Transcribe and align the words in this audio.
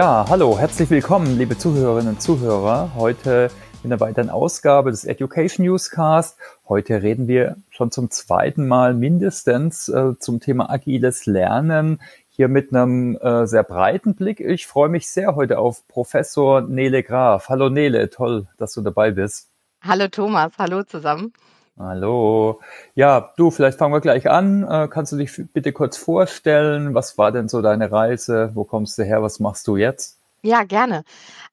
Ja, 0.00 0.24
hallo, 0.30 0.58
herzlich 0.58 0.88
willkommen, 0.88 1.36
liebe 1.36 1.58
Zuhörerinnen 1.58 2.14
und 2.14 2.22
Zuhörer. 2.22 2.92
Heute 2.94 3.50
in 3.84 3.92
einer 3.92 4.00
weiteren 4.00 4.30
Ausgabe 4.30 4.92
des 4.92 5.04
Education 5.04 5.66
Newscast. 5.66 6.38
Heute 6.66 7.02
reden 7.02 7.28
wir 7.28 7.56
schon 7.68 7.90
zum 7.90 8.10
zweiten 8.10 8.66
Mal 8.66 8.94
mindestens 8.94 9.90
äh, 9.90 10.14
zum 10.18 10.40
Thema 10.40 10.70
agiles 10.70 11.26
Lernen. 11.26 12.00
Hier 12.30 12.48
mit 12.48 12.74
einem 12.74 13.18
äh, 13.18 13.46
sehr 13.46 13.62
breiten 13.62 14.14
Blick. 14.14 14.40
Ich 14.40 14.66
freue 14.66 14.88
mich 14.88 15.06
sehr 15.06 15.36
heute 15.36 15.58
auf 15.58 15.86
Professor 15.86 16.62
Nele 16.62 17.02
Graf. 17.02 17.50
Hallo 17.50 17.68
Nele, 17.68 18.08
toll, 18.08 18.46
dass 18.56 18.72
du 18.72 18.80
dabei 18.80 19.10
bist. 19.10 19.50
Hallo 19.82 20.08
Thomas, 20.08 20.52
hallo 20.56 20.82
zusammen. 20.82 21.34
Hallo. 21.82 22.60
Ja, 22.94 23.32
du, 23.38 23.50
vielleicht 23.50 23.78
fangen 23.78 23.94
wir 23.94 24.02
gleich 24.02 24.28
an. 24.28 24.64
Äh, 24.64 24.86
kannst 24.88 25.12
du 25.12 25.16
dich 25.16 25.32
bitte 25.54 25.72
kurz 25.72 25.96
vorstellen? 25.96 26.92
Was 26.92 27.16
war 27.16 27.32
denn 27.32 27.48
so 27.48 27.62
deine 27.62 27.90
Reise? 27.90 28.50
Wo 28.52 28.64
kommst 28.64 28.98
du 28.98 29.02
her? 29.02 29.22
Was 29.22 29.40
machst 29.40 29.66
du 29.66 29.78
jetzt? 29.78 30.20
Ja, 30.42 30.64
gerne. 30.64 31.04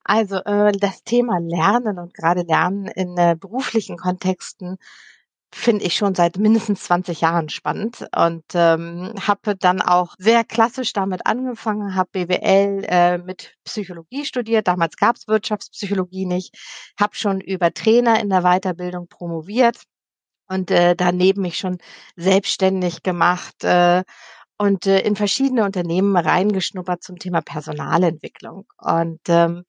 Also 0.04 0.35
äh, 0.44 0.73
das 0.73 1.05
Thema 1.05 1.40
Lernen 1.40 1.98
und 1.98 2.13
gerade 2.13 2.41
Lernen 2.41 2.88
in 2.88 3.18
äh, 3.18 3.38
beruflichen 3.40 3.95
Kontexten 3.95 4.80
finde 5.54 5.85
ich 5.85 5.95
schon 5.95 6.13
seit 6.13 6.38
mindestens 6.38 6.84
20 6.84 7.21
Jahren 7.21 7.48
spannend 7.48 8.05
und 8.13 8.44
ähm, 8.54 9.13
habe 9.26 9.55
dann 9.55 9.82
auch 9.82 10.13
sehr 10.18 10.44
klassisch 10.44 10.91
damit 10.91 11.26
angefangen, 11.26 11.96
habe 11.96 12.09
BWL 12.12 12.84
äh, 12.90 13.18
mit 13.18 13.55
Psychologie 13.63 14.26
studiert. 14.26 14.68
Damals 14.68 14.98
gab 14.98 15.16
es 15.16 15.30
Wirtschaftspsychologie 15.30 16.26
nicht, 16.26 16.54
habe 16.99 17.15
schon 17.15 17.40
über 17.40 17.74
Trainer 17.74 18.20
in 18.20 18.30
der 18.30 18.41
Weiterbildung 18.41 19.07
promoviert 19.07 19.77
und 20.48 20.71
äh, 20.71 20.95
daneben 20.95 21.41
mich 21.41 21.57
schon 21.57 21.77
selbstständig 22.15 23.03
gemacht 23.03 23.63
äh, 23.63 24.03
und 24.57 24.87
äh, 24.87 25.01
in 25.01 25.15
verschiedene 25.15 25.63
Unternehmen 25.65 26.15
reingeschnuppert 26.17 27.03
zum 27.03 27.20
Thema 27.20 27.41
Personalentwicklung. 27.41 28.65
Und 28.77 29.21
ähm, 29.29 29.63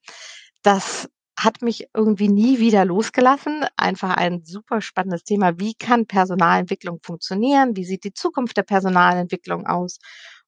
das 0.63 1.09
hat 1.37 1.61
mich 1.61 1.87
irgendwie 1.95 2.27
nie 2.29 2.59
wieder 2.59 2.85
losgelassen. 2.85 3.65
Einfach 3.77 4.15
ein 4.17 4.43
super 4.43 4.81
spannendes 4.81 5.23
Thema. 5.23 5.59
Wie 5.59 5.73
kann 5.73 6.05
Personalentwicklung 6.05 6.99
funktionieren? 7.01 7.75
Wie 7.77 7.85
sieht 7.85 8.03
die 8.03 8.13
Zukunft 8.13 8.57
der 8.57 8.63
Personalentwicklung 8.63 9.65
aus? 9.65 9.99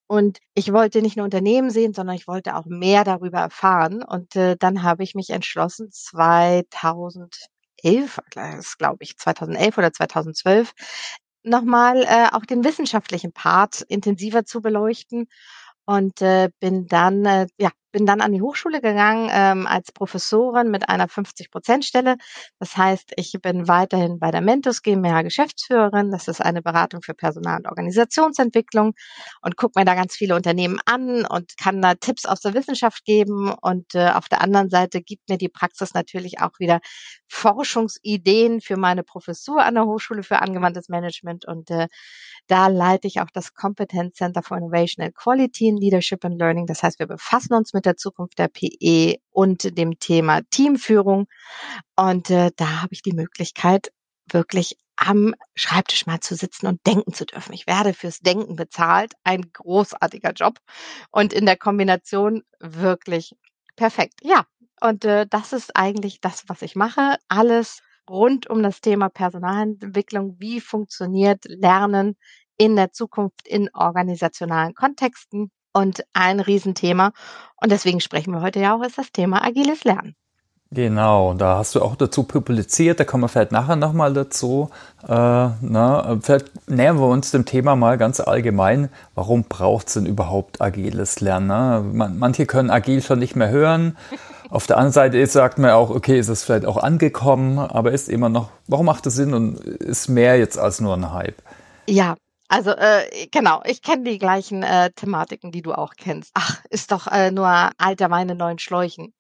Und 0.08 0.40
ich 0.56 0.74
wollte 0.74 1.02
nicht 1.02 1.16
nur 1.16 1.24
Unternehmen 1.24 1.70
sehen, 1.70 1.94
sondern 1.94 2.18
ich 2.18 2.28
wollte 2.28 2.58
auch 2.58 2.66
mehr 2.66 3.06
darüber 3.06 3.40
erfahren. 3.40 4.04
Und 4.04 4.36
äh, 4.36 4.58
dann 4.60 4.84
habe 4.84 5.04
ich 5.04 5.16
mich 5.16 5.30
entschlossen, 5.30 5.90
2011, 7.82 8.20
das 8.58 8.78
glaube 8.78 9.04
ich, 9.04 9.18
2011 9.18 9.78
oder 9.78 9.94
2012, 9.94 10.74
nochmal 11.44 12.04
äh, 12.04 12.28
auch 12.34 12.46
den 12.46 12.64
wissenschaftlichen 12.64 13.34
Part 13.34 13.82
intensiver 13.82 14.46
zu 14.46 14.62
beleuchten. 14.62 15.28
Und 15.86 16.22
äh, 16.22 16.50
bin 16.60 16.88
dann 16.88 17.26
äh, 17.26 17.48
ja 17.60 17.72
bin 17.92 18.06
dann 18.06 18.22
an 18.22 18.32
die 18.32 18.42
Hochschule 18.42 18.82
gegangen 18.82 19.30
ähm, 19.32 19.68
als 19.68 19.92
Professorin 19.92 20.72
mit 20.72 20.90
einer 20.90 21.08
50-Prozent-Stelle. 21.08 22.18
Das 22.60 22.78
heißt, 22.78 23.14
ich 23.18 23.34
bin 23.42 23.68
weiterhin 23.68 24.20
bei 24.20 24.32
der 24.32 24.42
Mentos 24.42 24.82
GmbH 24.82 25.22
Geschäftsführerin. 25.22 26.12
Das 26.12 26.28
ist 26.28 26.42
eine 26.42 26.62
Beratung 26.62 27.02
für 27.02 27.14
Personal- 27.14 27.58
und 27.58 27.68
Organisationsentwicklung 27.68 28.94
und 29.42 29.58
gucke 29.58 29.80
mir 29.80 29.86
da 29.86 29.96
ganz 29.96 30.16
viele 30.16 30.36
Unternehmen 30.36 30.80
an 30.86 31.26
und 31.26 31.58
kann 31.58 31.82
da 31.82 31.96
Tipps 31.96 32.26
aus 32.26 32.42
der 32.42 32.54
Wissenschaft 32.54 33.06
geben. 33.06 33.54
Und 33.62 33.96
äh, 33.96 34.10
auf 34.10 34.30
der 34.30 34.42
anderen 34.42 34.70
Seite 34.70 35.02
gibt 35.02 35.30
mir 35.30 35.38
die 35.38 35.50
Praxis 35.50 35.94
natürlich 35.94 36.42
auch 36.42 36.60
wieder 36.60 36.80
Forschungsideen 37.28 38.62
für 38.62 38.78
meine 38.78 39.04
Professur 39.04 39.64
an 39.64 39.76
der 39.76 39.86
Hochschule 39.86 40.24
für 40.24 40.42
angewandtes 40.42 40.90
Management. 40.90 41.46
Und 41.46 41.70
äh, 41.72 41.88
da 42.52 42.68
leite 42.68 43.08
ich 43.08 43.22
auch 43.22 43.30
das 43.34 43.54
Competence 43.54 44.16
Center 44.16 44.44
for 44.44 44.58
Innovation 44.58 45.06
and 45.06 45.16
Quality 45.16 45.70
in 45.70 45.78
Leadership 45.78 46.26
and 46.26 46.38
Learning. 46.38 46.66
Das 46.68 46.84
heißt, 46.84 47.00
wir 47.00 47.08
befassen 47.08 47.54
uns 47.54 47.74
mit 47.74 47.86
der 47.86 47.96
Zukunft 47.96 48.38
der 48.40 48.50
PE 48.50 49.16
und 49.32 49.78
dem 49.78 50.00
Thema 50.00 50.42
Teamführung. 50.50 51.28
Und 51.96 52.30
äh, 52.30 52.52
da 52.58 52.82
habe 52.82 52.94
ich 52.94 53.04
die 53.04 53.14
Möglichkeit, 53.14 53.94
wirklich 54.30 54.78
am 54.98 55.34
Schreibtisch 55.56 56.06
mal 56.06 56.20
zu 56.20 56.36
sitzen 56.36 56.68
und 56.68 56.86
denken 56.86 57.14
zu 57.14 57.26
dürfen. 57.26 57.54
Ich 57.54 57.68
werde 57.68 57.94
fürs 57.94 58.20
Denken 58.20 58.58
bezahlt. 58.58 59.14
Ein 59.24 59.54
großartiger 59.54 60.34
Job. 60.34 60.60
Und 61.10 61.32
in 61.32 61.46
der 61.46 61.56
Kombination 61.56 62.44
wirklich 62.60 63.34
perfekt. 63.78 64.20
Ja, 64.24 64.46
und 64.82 65.06
äh, 65.06 65.26
das 65.26 65.54
ist 65.54 65.76
eigentlich 65.78 66.20
das, 66.20 66.44
was 66.48 66.62
ich 66.64 66.76
mache. 66.76 67.16
Alles 67.30 67.82
rund 68.10 68.50
um 68.50 68.62
das 68.62 68.82
Thema 68.82 69.10
Personalentwicklung. 69.10 70.36
Wie 70.40 70.60
funktioniert 70.60 71.46
Lernen 71.46 72.18
in 72.58 72.76
der 72.76 72.92
Zukunft 72.92 73.48
in 73.48 73.70
organisationalen 73.74 74.74
Kontexten? 74.74 75.52
und 75.74 76.04
ein 76.14 76.40
Riesenthema. 76.40 77.12
Und 77.62 77.72
deswegen 77.72 78.02
sprechen 78.02 78.34
wir 78.34 78.42
heute 78.42 78.60
ja 78.60 78.76
auch, 78.76 78.84
ist 78.84 78.98
das 78.98 79.12
Thema 79.12 79.44
agiles 79.44 79.84
Lernen. 79.84 80.16
Genau, 80.74 81.34
da 81.34 81.58
hast 81.58 81.76
du 81.76 81.82
auch 81.82 81.98
dazu 81.98 82.24
publiziert, 82.24 82.98
da 82.98 83.04
kommen 83.04 83.26
wir 83.26 83.28
vielleicht 83.28 83.52
nachher 83.52 83.76
nochmal 83.76 84.14
dazu. 84.14 84.70
Äh, 85.04 85.10
na, 85.10 86.18
vielleicht 86.22 86.70
nähern 86.70 86.98
wir 86.98 87.08
uns 87.08 87.32
dem 87.32 87.46
Thema 87.46 87.76
mal 87.76 87.98
ganz 87.98 88.22
allgemein. 88.22 88.88
Warum 89.14 89.44
braucht 89.44 89.90
es 89.90 89.96
denn 89.96 90.06
überhaupt 90.06 90.62
agiles 90.62 91.20
Lernen? 91.20 91.48
Ne? 91.48 91.84
Man, 91.92 92.18
manche 92.18 92.46
können 92.46 92.70
agil 92.70 93.02
schon 93.02 93.20
nicht 93.20 93.36
mehr 93.36 93.50
hören. 93.50 93.98
Auf 94.50 94.66
der 94.66 94.78
anderen 94.78 94.94
Seite 94.94 95.28
sagt 95.28 95.58
man 95.58 95.72
auch, 95.72 95.90
okay, 95.90 96.18
ist 96.18 96.30
es 96.30 96.46
vielleicht 96.46 96.66
auch 96.66 96.78
angekommen, 96.78 97.60
aber 97.60 97.92
ist 97.92 98.08
immer 98.08 98.30
noch, 98.30 98.50
warum 98.68 98.86
macht 98.86 99.06
es 99.08 99.16
Sinn 99.16 99.34
und 99.34 99.60
ist 99.60 100.08
mehr 100.08 100.38
jetzt 100.38 100.58
als 100.58 100.80
nur 100.80 100.94
ein 100.94 101.12
Hype? 101.12 101.42
Ja, 101.86 102.16
also 102.52 102.72
äh, 102.72 103.28
genau, 103.32 103.62
ich 103.66 103.82
kenne 103.82 104.04
die 104.04 104.18
gleichen 104.18 104.62
äh, 104.62 104.92
Thematiken, 104.92 105.54
die 105.54 105.62
du 105.62 105.72
auch 105.72 105.94
kennst. 105.96 106.32
Ach, 106.34 106.62
ist 106.70 106.92
doch 106.92 107.08
äh, 107.08 107.32
nur 107.32 107.48
alter 107.78 108.10
Wein 108.10 108.28
in 108.28 108.36
neuen 108.38 108.60
Schläuchen. 108.60 109.14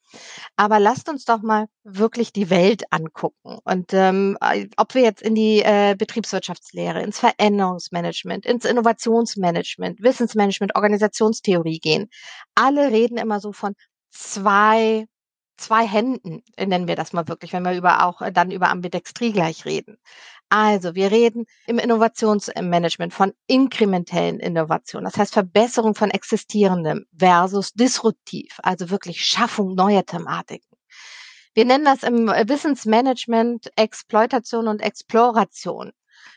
Aber 0.58 0.80
lasst 0.81 1.08
uns 1.08 1.24
doch 1.24 1.42
mal 1.42 1.68
wirklich 1.86 2.34
die 2.34 2.50
Welt 2.50 2.84
angucken. 2.92 3.59
Und 3.64 3.94
ähm, 3.94 4.38
äh, 4.42 4.68
ob 4.75 4.96
wir 4.96 5.03
jetzt 5.03 5.22
in 5.22 5.34
die 5.34 5.62
äh, 5.62 5.96
Betriebswirtschaftslehre, 5.97 7.02
ins 7.02 7.19
Veränderungsmanagement, 7.19 8.46
ins 8.46 8.66
Innovationsmanagement, 8.66 10.02
Wissensmanagement, 10.02 10.75
Organisationstheorie 10.75 11.80
gehen. 11.80 12.09
Alle 12.53 12.92
reden 12.92 13.18
immer 13.18 13.40
so 13.40 13.53
von 13.53 13.75
zwei 14.09 15.06
zwei 15.58 15.88
Händen, 15.88 16.44
nennen 16.58 16.88
wir 16.88 16.96
das 16.96 17.13
mal 17.13 17.28
wirklich, 17.28 17.53
wenn 17.53 17.63
wir 17.63 17.74
über 17.74 18.03
auch 18.06 18.22
äh, 18.22 18.31
dann 18.31 18.52
über 18.52 18.69
Ambidextrie 18.69 19.31
gleich 19.31 19.66
reden. 19.66 19.98
Also, 20.53 20.95
wir 20.95 21.12
reden 21.12 21.45
im 21.66 21.79
Innovationsmanagement 21.79 23.13
von 23.13 23.31
inkrementellen 23.47 24.41
Innovationen, 24.41 25.06
das 25.06 25.17
heißt 25.17 25.34
Verbesserung 25.34 25.95
von 25.95 26.12
existierendem 26.12 27.06
versus 27.17 27.72
disruptiv, 27.72 28.59
also 28.62 28.89
wirklich 28.89 29.23
Schaffung 29.23 29.75
neuer 29.75 30.06
Thematiken. 30.06 30.78
Wir 31.53 31.63
nennen 31.63 31.85
das 31.85 32.03
im 32.03 32.28
Wissensmanagement 32.28 33.69
Exploitation 33.78 34.67
und 34.67 34.81
Exploration. 34.81 35.94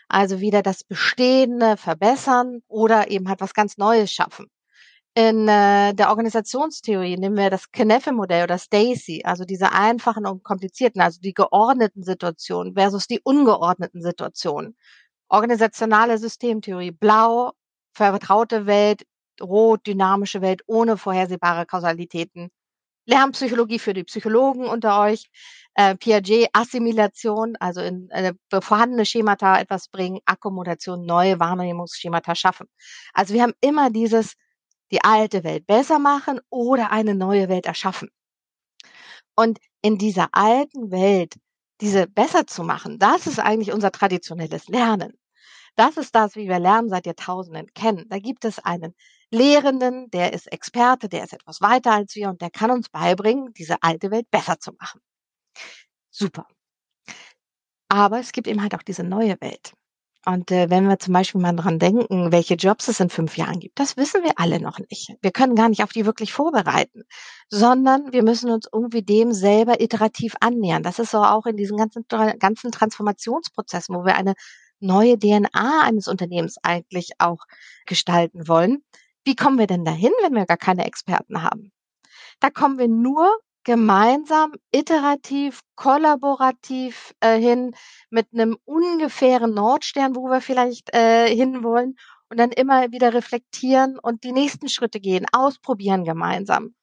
Also 0.09 0.39
wieder 0.39 0.63
das 0.63 0.85
Bestehende 0.85 1.77
verbessern 1.77 2.63
oder 2.69 3.11
eben 3.11 3.29
halt 3.29 3.41
was 3.41 3.53
ganz 3.53 3.79
Neues 3.79 4.13
schaffen. 4.13 4.47
In 5.17 5.47
äh, 5.47 5.95
der 5.95 6.09
Organisationstheorie 6.11 7.17
nehmen 7.17 7.37
wir 7.37 7.49
das 7.49 7.71
Knefe-Modell 7.71 8.43
oder 8.45 8.59
Stacy, 8.59 9.23
also 9.25 9.45
diese 9.45 9.71
einfachen 9.71 10.27
und 10.27 10.43
komplizierten, 10.43 11.01
also 11.01 11.21
die 11.21 11.35
geordneten 11.35 12.03
Situationen 12.03 12.75
versus 12.75 13.07
die 13.07 13.21
ungeordneten 13.23 14.03
Situationen. 14.03 14.77
Organisationale 15.29 16.19
Systemtheorie, 16.19 16.91
blau, 16.91 17.53
vertraute 17.93 18.67
Welt, 18.67 19.05
rot, 19.41 19.87
dynamische 19.87 20.43
Welt 20.43 20.63
ohne 20.67 20.97
vorhersehbare 20.97 21.65
Kausalitäten. 21.65 22.51
Lernpsychologie 23.07 23.79
für 23.79 23.95
die 23.95 24.05
Psychologen 24.05 24.67
unter 24.67 24.99
euch, 25.01 25.29
äh, 25.75 25.95
Piaget, 25.95 26.49
Assimilation, 26.53 27.55
also 27.61 27.83
in 27.83 28.11
äh, 28.11 28.33
vorhandene 28.61 29.07
Schemata 29.07 29.61
etwas 29.61 29.89
bringen, 29.89 30.21
Akkommodation, 30.25 31.05
neue 31.07 31.39
Wahrnehmungsschemata 31.39 32.35
schaffen. 32.35 32.67
Also 33.13 33.35
wir 33.35 33.43
haben 33.43 33.55
immer 33.61 33.91
dieses 33.91 34.35
die 34.93 35.03
alte 35.05 35.45
Welt 35.45 35.67
besser 35.67 35.99
machen 35.99 36.41
oder 36.51 36.91
eine 36.91 37.15
neue 37.15 37.49
Welt 37.49 37.67
erschaffen. 37.67 38.11
Und 39.37 39.59
in 39.83 39.99
dieser 39.99 40.29
alten 40.33 40.91
Welt, 40.91 41.35
diese 41.81 42.07
besser 42.07 42.47
zu 42.47 42.63
machen, 42.65 42.99
das 42.99 43.27
ist 43.27 43.39
eigentlich 43.39 43.73
unser 43.73 43.91
traditionelles 43.93 44.69
Lernen. 44.69 45.19
Das 45.77 45.97
ist 45.97 46.15
das, 46.15 46.37
wie 46.37 46.49
wir 46.49 46.59
Lernen 46.61 46.89
seit 46.89 47.07
Jahrtausenden 47.07 47.69
kennen. 47.75 48.07
Da 48.09 48.19
gibt 48.19 48.45
es 48.45 48.59
einen 48.61 48.95
Lehrenden, 49.31 50.11
der 50.11 50.33
ist 50.33 50.53
Experte, 50.53 51.09
der 51.09 51.25
ist 51.25 51.33
etwas 51.33 51.61
weiter 51.61 51.93
als 51.93 52.15
wir 52.15 52.29
und 52.29 52.41
der 52.43 52.51
kann 52.51 52.71
uns 52.71 52.89
beibringen, 52.89 53.53
diese 53.55 53.83
alte 53.83 54.11
Welt 54.11 54.31
besser 54.31 54.59
zu 54.61 54.73
machen. 54.79 55.01
Super. 56.11 56.47
Aber 57.89 58.21
es 58.21 58.33
gibt 58.33 58.47
eben 58.47 58.61
halt 58.63 58.75
auch 58.75 58.83
diese 58.83 59.05
neue 59.05 59.41
Welt. 59.41 59.73
Und 60.27 60.51
äh, 60.51 60.71
wenn 60.71 60.89
wir 60.89 60.99
zum 60.99 61.13
Beispiel 61.13 61.41
mal 61.41 61.55
dran 61.55 61.79
denken, 61.79 62.33
welche 62.33 62.55
Jobs 62.55 62.89
es 62.89 63.01
in 63.01 63.11
fünf 63.11 63.37
Jahren 63.37 63.61
gibt, 63.61 63.79
das 63.79 63.97
wissen 63.97 64.23
wir 64.23 64.33
alle 64.37 64.59
noch 64.59 64.79
nicht. 64.79 65.15
Wir 65.21 65.31
können 65.33 65.55
gar 65.55 65.69
nicht 65.69 65.83
auf 65.83 65.93
die 65.93 66.07
wirklich 66.07 66.33
vorbereiten, 66.33 67.03
sondern 67.49 68.13
wir 68.13 68.23
müssen 68.23 68.51
uns 68.51 68.67
irgendwie 68.73 69.03
dem 69.03 69.33
selber 69.33 69.81
iterativ 69.81 70.35
annähern. 70.41 70.83
Das 70.83 70.99
ist 70.99 71.11
so 71.11 71.19
auch 71.19 71.45
in 71.47 71.57
diesen 71.57 71.77
ganzen, 71.77 72.07
ganzen 72.39 72.73
Transformationsprozessen, 72.73 73.95
wo 73.95 74.05
wir 74.05 74.17
eine 74.17 74.35
neue 74.81 75.19
DNA 75.19 75.83
eines 75.83 76.09
Unternehmens 76.09 76.57
eigentlich 76.63 77.13
auch 77.19 77.45
gestalten 77.87 78.49
wollen. 78.49 78.83
Wie 79.25 79.37
kommen 79.37 79.59
wir 79.59 79.67
denn 79.67 79.85
dahin, 79.85 80.13
wenn 80.23 80.35
wir 80.35 80.47
gar 80.47 80.57
keine 80.57 80.87
Experten 80.87 81.43
haben? 81.43 81.73
Da 82.41 82.51
kommen 82.51 82.79
wir 82.79 82.89
nur 82.89 83.39
gemeinsam, 83.65 84.53
iterativ, 84.73 85.61
kollaborativ 85.75 87.15
äh, 87.21 87.39
hin 87.39 87.75
mit 88.11 88.29
einem 88.33 88.59
ungefähren 88.65 89.55
Nordstern, 89.55 90.15
wo 90.15 90.29
wir 90.29 90.41
vielleicht 90.41 90.95
äh, 90.95 91.35
hinwollen 91.35 91.97
und 92.29 92.39
dann 92.39 92.51
immer 92.51 92.93
wieder 92.93 93.15
reflektieren 93.15 93.99
und 93.99 94.25
die 94.25 94.33
nächsten 94.33 94.69
Schritte 94.69 95.01
gehen, 95.01 95.27
ausprobieren 95.33 96.05
gemeinsam. 96.05 96.75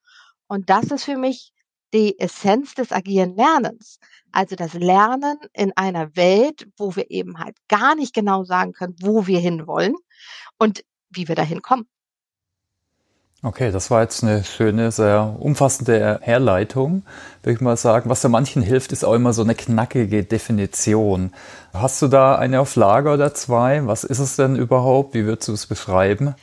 Und 0.48 0.70
das 0.70 0.86
ist 0.86 1.06
für 1.06 1.18
mich 1.18 1.54
die 1.94 2.18
Essenz 2.20 2.74
des 2.74 2.92
agilen 2.92 3.36
Lernens. 3.36 4.00
Also 4.32 4.56
das 4.56 4.74
Lernen 4.74 5.38
in 5.54 5.74
einer 5.76 6.16
Welt, 6.16 6.68
wo 6.78 6.96
wir 6.96 7.12
eben 7.12 7.40
halt 7.40 7.58
gar 7.68 7.96
nicht 7.96 8.14
genau 8.14 8.44
sagen 8.44 8.72
können, 8.74 8.96
wo 9.02 9.28
wir 9.28 9.40
hinwollen 9.40 9.96
und 10.58 10.84
wie 11.10 11.28
wir 11.28 11.36
dahin 11.36 11.62
kommen. 11.62 11.88
Okay, 13.44 13.72
das 13.72 13.90
war 13.90 14.04
jetzt 14.04 14.24
eine 14.24 14.44
schöne, 14.44 14.92
sehr 14.92 15.36
umfassende 15.40 16.20
Herleitung, 16.22 17.04
würde 17.42 17.56
ich 17.56 17.62
mal 17.62 17.76
sagen. 17.76 18.08
Was 18.08 18.22
für 18.22 18.30
manchen 18.30 18.62
hilft, 18.62 18.92
ist 18.92 19.04
auch 19.04 19.16
immer 19.16 19.34
so 19.34 19.42
eine 19.42 19.56
knackige 19.56 20.24
Definition. 20.24 21.34
Hast 21.74 22.00
du 22.04 22.08
da 22.08 22.36
eine 22.36 22.62
auf 22.62 22.76
Lager 22.76 23.16
oder 23.16 23.34
zwei? 23.34 23.88
Was 23.88 24.04
ist 24.04 24.20
es 24.20 24.36
denn 24.36 24.56
überhaupt? 24.56 25.16
Wie 25.16 25.26
würdest 25.26 25.48
du 25.48 25.54
es 25.54 25.66
beschreiben? 25.66 26.36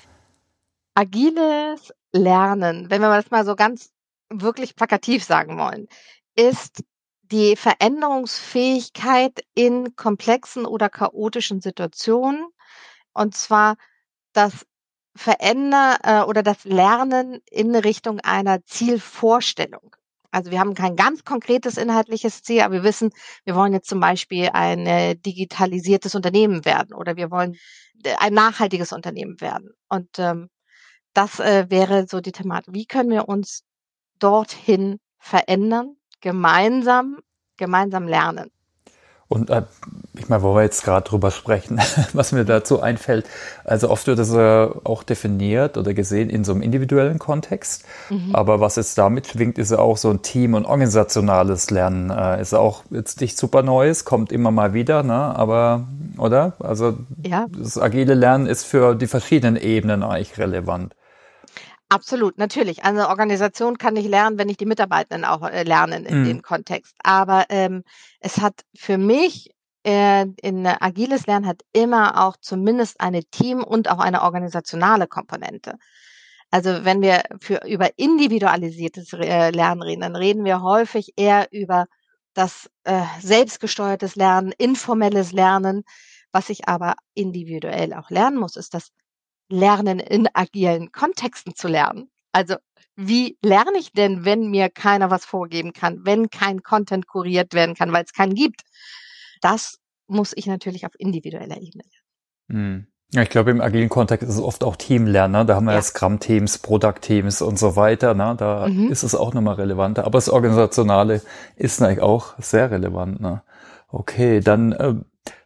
Agiles 0.95 1.95
Lernen, 2.11 2.91
wenn 2.91 3.01
wir 3.01 3.15
das 3.15 3.31
mal 3.31 3.45
so 3.45 3.55
ganz 3.55 3.91
wirklich 4.29 4.75
plakativ 4.75 5.23
sagen 5.23 5.57
wollen, 5.57 5.87
ist 6.35 6.83
die 7.23 7.55
Veränderungsfähigkeit 7.55 9.45
in 9.55 9.95
komplexen 9.95 10.67
oder 10.67 10.89
chaotischen 10.89 11.61
Situationen. 11.61 12.49
Und 13.13 13.37
zwar 13.37 13.77
das 14.33 14.67
Veränder 15.19 15.99
äh, 16.05 16.23
oder 16.23 16.43
das 16.43 16.65
Lernen 16.65 17.41
in 17.51 17.75
Richtung 17.75 18.21
einer 18.21 18.65
Zielvorstellung. 18.65 19.97
Also 20.31 20.51
wir 20.51 20.61
haben 20.61 20.75
kein 20.75 20.95
ganz 20.95 21.25
konkretes 21.25 21.77
inhaltliches 21.77 22.43
Ziel, 22.43 22.61
aber 22.61 22.75
wir 22.75 22.83
wissen, 22.85 23.11
wir 23.45 23.55
wollen 23.55 23.73
jetzt 23.73 23.89
zum 23.89 24.01
Beispiel 24.01 24.51
ein 24.53 24.87
äh, 24.87 25.17
digitalisiertes 25.17 26.15
Unternehmen 26.15 26.65
werden 26.65 26.95
oder 26.95 27.17
wir 27.17 27.31
wollen 27.31 27.57
äh, 28.05 28.15
ein 28.19 28.35
nachhaltiges 28.35 28.93
Unternehmen 28.93 29.41
werden. 29.41 29.71
Und 29.89 30.19
ähm, 30.19 30.49
das 31.15 31.41
äh, 31.41 31.67
wäre 31.69 32.07
so 32.09 32.21
die 32.21 32.33
Thematik. 32.33 32.75
Wie 32.75 32.87
können 32.87 33.11
wir 33.11 33.29
uns 33.29 33.65
dorthin 34.19 35.01
verändern, 35.19 35.97
gemeinsam, 36.21 37.19
gemeinsam 37.57 38.07
lernen? 38.07 38.51
Und 39.29 39.51
äh, 39.51 39.63
ich 40.17 40.31
meine, 40.31 40.43
wo 40.43 40.55
wir 40.55 40.63
jetzt 40.63 40.85
gerade 40.85 41.07
drüber 41.07 41.31
sprechen, 41.31 41.79
was 42.15 42.33
mir 42.33 42.45
dazu 42.45 42.81
einfällt, 42.81 43.27
also 43.65 43.91
oft 43.91 44.07
wird 44.07 44.19
es 44.19 44.33
äh, 44.33 44.69
auch 44.85 45.03
definiert 45.03 45.77
oder 45.77 45.93
gesehen 45.93 46.31
in 46.31 46.45
so 46.45 46.53
einem 46.53 46.63
individuellen 46.63 47.19
Kontext. 47.19 47.85
Mhm. 48.09 48.35
Aber 48.35 48.61
was 48.61 48.77
jetzt 48.77 48.97
damit 48.97 49.27
schwingt, 49.27 49.59
ist 49.59 49.71
ja 49.71 49.81
auch 49.81 49.99
so 49.99 50.09
ein 50.09 50.23
Team- 50.23 50.55
und 50.55 50.65
organisationales 50.65 51.71
Lernen. 51.71 52.09
Äh, 52.11 52.41
ist 52.41 52.55
auch 52.55 52.85
jetzt 52.91 53.21
nicht 53.21 53.37
super 53.37 53.63
Neues, 53.63 54.07
kommt 54.07 54.33
immer 54.33 54.51
mal 54.51 54.73
wieder, 54.73 55.03
ne? 55.03 55.37
aber, 55.37 55.87
oder? 56.17 56.55
Also 56.59 56.97
ja. 57.23 57.47
das 57.51 57.79
agile 57.79 58.15
Lernen 58.15 58.47
ist 58.47 58.65
für 58.65 58.95
die 58.95 59.07
verschiedenen 59.07 59.57
Ebenen 59.57 60.03
eigentlich 60.03 60.39
relevant. 60.39 60.95
Absolut, 61.91 62.37
natürlich. 62.37 62.85
Eine 62.85 63.09
Organisation 63.09 63.79
kann 63.79 63.95
nicht 63.95 64.09
lernen, 64.09 64.39
wenn 64.39 64.47
nicht 64.47 64.61
die 64.61 64.67
Mitarbeitenden 64.67 65.25
auch 65.25 65.43
äh, 65.49 65.63
lernen 65.63 66.05
in 66.05 66.21
mhm. 66.21 66.25
dem 66.27 66.43
Kontext. 66.43 66.95
Aber 67.03 67.47
ähm, 67.49 67.83
es 68.21 68.39
hat 68.39 68.63
für 68.77 68.99
mich 68.99 69.55
äh, 69.85 70.27
in 70.43 70.67
agiles 70.67 71.27
Lernen 71.27 71.47
hat 71.47 71.63
immer 71.73 72.27
auch 72.27 72.37
zumindest 72.37 73.01
eine 73.01 73.25
Team- 73.25 73.65
und 73.65 73.91
auch 73.91 74.01
eine 74.01 74.23
organisationale 74.23 75.07
Komponente. 75.07 75.77
Also 76.51 76.85
wenn 76.85 77.01
wir 77.01 77.23
für 77.41 77.63
über 77.67 77.91
individualisiertes 77.97 79.13
äh, 79.15 79.51
Lernen 79.51 79.83
reden, 79.83 80.01
dann 80.03 80.17
reden 80.17 80.45
wir 80.45 80.63
häufig 80.63 81.13
eher 81.17 81.49
über 81.53 81.87
das 82.35 82.71
äh, 82.85 83.03
selbstgesteuertes 83.21 84.15
Lernen, 84.17 84.53
informelles 84.59 85.33
Lernen. 85.33 85.85
Was 86.33 86.51
ich 86.51 86.69
aber 86.69 86.95
individuell 87.15 87.95
auch 87.95 88.11
lernen 88.11 88.37
muss, 88.37 88.57
ist 88.57 88.75
das 88.75 88.91
lernen, 89.49 89.99
in 89.99 90.29
agilen 90.35 90.93
Kontexten 90.93 91.55
zu 91.55 91.69
lernen. 91.69 92.11
Also 92.33 92.57
wie 92.97 93.39
lerne 93.43 93.79
ich 93.79 93.93
denn, 93.93 94.25
wenn 94.25 94.51
mir 94.51 94.69
keiner 94.69 95.11
was 95.11 95.25
vorgeben 95.25 95.73
kann, 95.73 96.01
wenn 96.05 96.31
kein 96.31 96.63
Content 96.63 97.07
kuriert 97.07 97.55
werden 97.55 97.75
kann, 97.75 97.93
weil 97.93 98.05
es 98.05 98.13
keinen 98.13 98.35
gibt? 98.35 98.63
Das 99.41 99.79
muss 100.09 100.33
ich 100.35 100.47
natürlich 100.47 100.85
auf 100.85 100.93
individueller 100.99 101.57
Ebene 101.57 101.85
lernen. 101.85 102.49
Hm. 102.51 102.87
Ja, 103.11 103.23
ich 103.23 103.31
glaube, 103.31 103.51
im 103.51 103.63
agilen 103.63 103.89
Kontext 103.89 104.29
ist 104.29 104.35
es 104.35 104.43
oft 104.43 104.63
auch 104.63 104.77
Teamlernen. 104.77 105.41
Ne? 105.41 105.47
Da 105.47 105.55
haben 105.55 105.65
wir 105.65 105.73
ja, 105.73 105.81
Scrum-Teams, 105.81 106.59
Product-Teams 106.59 107.41
und 107.41 107.59
so 107.59 107.75
weiter. 107.75 108.13
Ne? 108.13 108.35
Da 108.37 108.69
mhm. 108.69 108.93
ist 108.93 109.03
es 109.03 109.15
auch 109.15 109.33
nochmal 109.33 109.55
relevanter. 109.55 110.05
Aber 110.05 110.19
das 110.19 110.29
Organisationale 110.29 111.23
ist 111.57 111.81
eigentlich 111.81 112.03
auch 112.03 112.35
sehr 112.39 112.71
relevant. 112.71 113.21
Ne? 113.21 113.43
Okay, 113.89 114.41
dann 114.41 114.73
äh, 114.73 114.95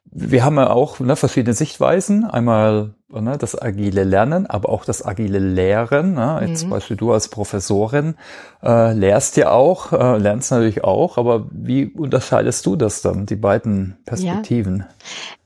wir 0.04 0.44
haben 0.44 0.56
ja 0.56 0.70
auch 0.70 1.00
ne, 1.00 1.16
verschiedene 1.16 1.54
Sichtweisen. 1.54 2.24
Einmal 2.24 2.94
ne, 3.08 3.38
das 3.38 3.60
agile 3.60 4.04
Lernen, 4.04 4.46
aber 4.46 4.68
auch 4.68 4.84
das 4.84 5.04
agile 5.04 5.38
Lehren. 5.38 6.14
Ne? 6.14 6.38
Jetzt 6.42 6.50
mhm. 6.50 6.56
zum 6.56 6.70
Beispiel 6.70 6.96
du 6.96 7.12
als 7.12 7.28
Professorin 7.28 8.16
äh, 8.62 8.92
lehrst 8.92 9.36
ja 9.36 9.50
auch, 9.50 9.92
äh, 9.92 10.18
lernst 10.18 10.50
natürlich 10.50 10.84
auch, 10.84 11.18
aber 11.18 11.46
wie 11.50 11.86
unterscheidest 11.86 12.66
du 12.66 12.76
das 12.76 13.02
dann, 13.02 13.26
die 13.26 13.36
beiden 13.36 13.98
Perspektiven? 14.04 14.80
Ja. 14.80 14.86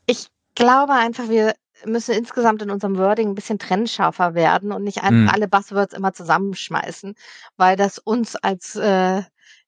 Ich 0.06 0.26
glaube 0.55 0.94
einfach, 0.94 1.29
wir 1.29 1.55
müssen 1.85 2.14
insgesamt 2.14 2.62
in 2.62 2.70
unserem 2.70 2.97
Wording 2.97 3.29
ein 3.29 3.35
bisschen 3.35 3.58
trennscharfer 3.58 4.35
werden 4.35 4.73
und 4.73 4.82
nicht 4.82 4.99
einfach 4.99 5.12
mhm. 5.12 5.29
alle 5.29 5.49
Buzzwords 5.49 5.94
immer 5.94 6.12
zusammenschmeißen, 6.12 7.14
weil 7.56 7.76
das 7.76 7.99
uns 7.99 8.35
als 8.37 8.75
äh, 8.76 9.23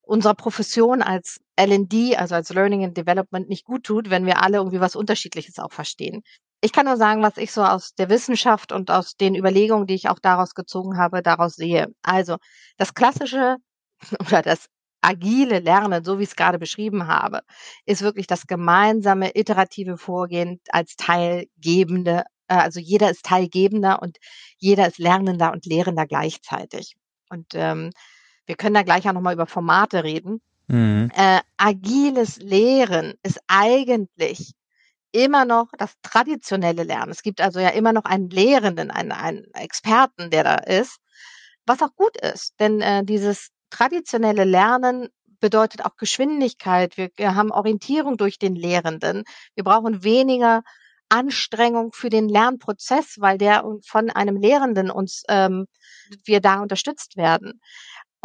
unserer 0.08 0.34
Profession 0.34 1.02
als 1.02 1.40
L&D, 1.56 2.16
also 2.16 2.34
als 2.34 2.48
Learning 2.50 2.82
and 2.82 2.96
Development, 2.96 3.48
nicht 3.48 3.64
gut 3.64 3.84
tut, 3.84 4.08
wenn 4.08 4.24
wir 4.24 4.42
alle 4.42 4.56
irgendwie 4.56 4.80
was 4.80 4.96
Unterschiedliches 4.96 5.58
auch 5.58 5.72
verstehen. 5.72 6.22
Ich 6.62 6.72
kann 6.72 6.86
nur 6.86 6.96
sagen, 6.96 7.22
was 7.22 7.36
ich 7.36 7.52
so 7.52 7.62
aus 7.62 7.94
der 7.94 8.08
Wissenschaft 8.08 8.72
und 8.72 8.90
aus 8.90 9.16
den 9.16 9.34
Überlegungen, 9.34 9.86
die 9.86 9.94
ich 9.94 10.08
auch 10.08 10.18
daraus 10.18 10.54
gezogen 10.54 10.96
habe, 10.96 11.22
daraus 11.22 11.54
sehe. 11.56 11.88
Also 12.02 12.38
das 12.78 12.94
klassische 12.94 13.56
oder 14.26 14.42
das 14.42 14.66
agile 15.02 15.60
Lernen, 15.60 16.02
so 16.02 16.18
wie 16.18 16.22
ich 16.22 16.30
es 16.30 16.36
gerade 16.36 16.58
beschrieben 16.58 17.06
habe, 17.06 17.40
ist 17.84 18.02
wirklich 18.02 18.26
das 18.26 18.46
gemeinsame 18.46 19.36
iterative 19.36 19.98
Vorgehen 19.98 20.58
als 20.70 20.96
Teilgebende. 20.96 22.24
Äh, 22.48 22.54
also 22.54 22.80
jeder 22.80 23.10
ist 23.10 23.24
Teilgebender 23.26 24.00
und 24.00 24.16
jeder 24.56 24.88
ist 24.88 24.98
Lernender 24.98 25.52
und 25.52 25.66
Lehrender 25.66 26.06
gleichzeitig. 26.06 26.96
Und 27.28 27.48
ähm, 27.54 27.90
wir 28.48 28.56
können 28.56 28.74
da 28.74 28.82
gleich 28.82 29.08
auch 29.08 29.12
nochmal 29.12 29.34
über 29.34 29.46
Formate 29.46 30.02
reden. 30.02 30.40
Mhm. 30.68 31.10
Äh, 31.14 31.40
agiles 31.58 32.38
Lehren 32.38 33.14
ist 33.22 33.40
eigentlich 33.46 34.54
immer 35.12 35.44
noch 35.44 35.68
das 35.78 35.92
traditionelle 36.02 36.82
Lernen. 36.82 37.12
Es 37.12 37.22
gibt 37.22 37.40
also 37.40 37.60
ja 37.60 37.68
immer 37.68 37.92
noch 37.92 38.04
einen 38.04 38.30
Lehrenden, 38.30 38.90
einen, 38.90 39.12
einen 39.12 39.44
Experten, 39.54 40.30
der 40.30 40.44
da 40.44 40.54
ist, 40.56 40.98
was 41.66 41.82
auch 41.82 41.94
gut 41.94 42.16
ist. 42.16 42.54
Denn 42.58 42.80
äh, 42.80 43.04
dieses 43.04 43.50
traditionelle 43.70 44.44
Lernen 44.44 45.08
bedeutet 45.40 45.84
auch 45.84 45.96
Geschwindigkeit. 45.96 46.96
Wir, 46.96 47.10
wir 47.16 47.34
haben 47.34 47.52
Orientierung 47.52 48.16
durch 48.16 48.38
den 48.38 48.54
Lehrenden. 48.54 49.24
Wir 49.54 49.64
brauchen 49.64 50.02
weniger 50.04 50.62
Anstrengung 51.10 51.92
für 51.92 52.10
den 52.10 52.28
Lernprozess, 52.28 53.16
weil 53.18 53.38
der 53.38 53.64
von 53.86 54.10
einem 54.10 54.36
Lehrenden 54.36 54.90
uns 54.90 55.22
ähm, 55.28 55.66
wir 56.24 56.40
da 56.40 56.60
unterstützt 56.60 57.16
werden. 57.16 57.60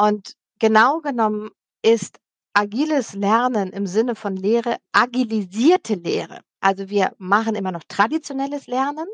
Und 0.04 0.34
genau 0.60 1.00
genommen 1.00 1.52
ist 1.82 2.20
agiles 2.54 3.14
Lernen 3.14 3.72
im 3.72 3.88
Sinne 3.88 4.16
von 4.16 4.36
Lehre 4.36 4.76
agilisierte 4.92 5.96
Lehre. 5.96 6.42
Also 6.60 6.90
wir 6.90 7.14
machen 7.20 7.56
immer 7.56 7.72
noch 7.72 7.86
traditionelles 7.88 8.68
Lernen, 8.68 9.08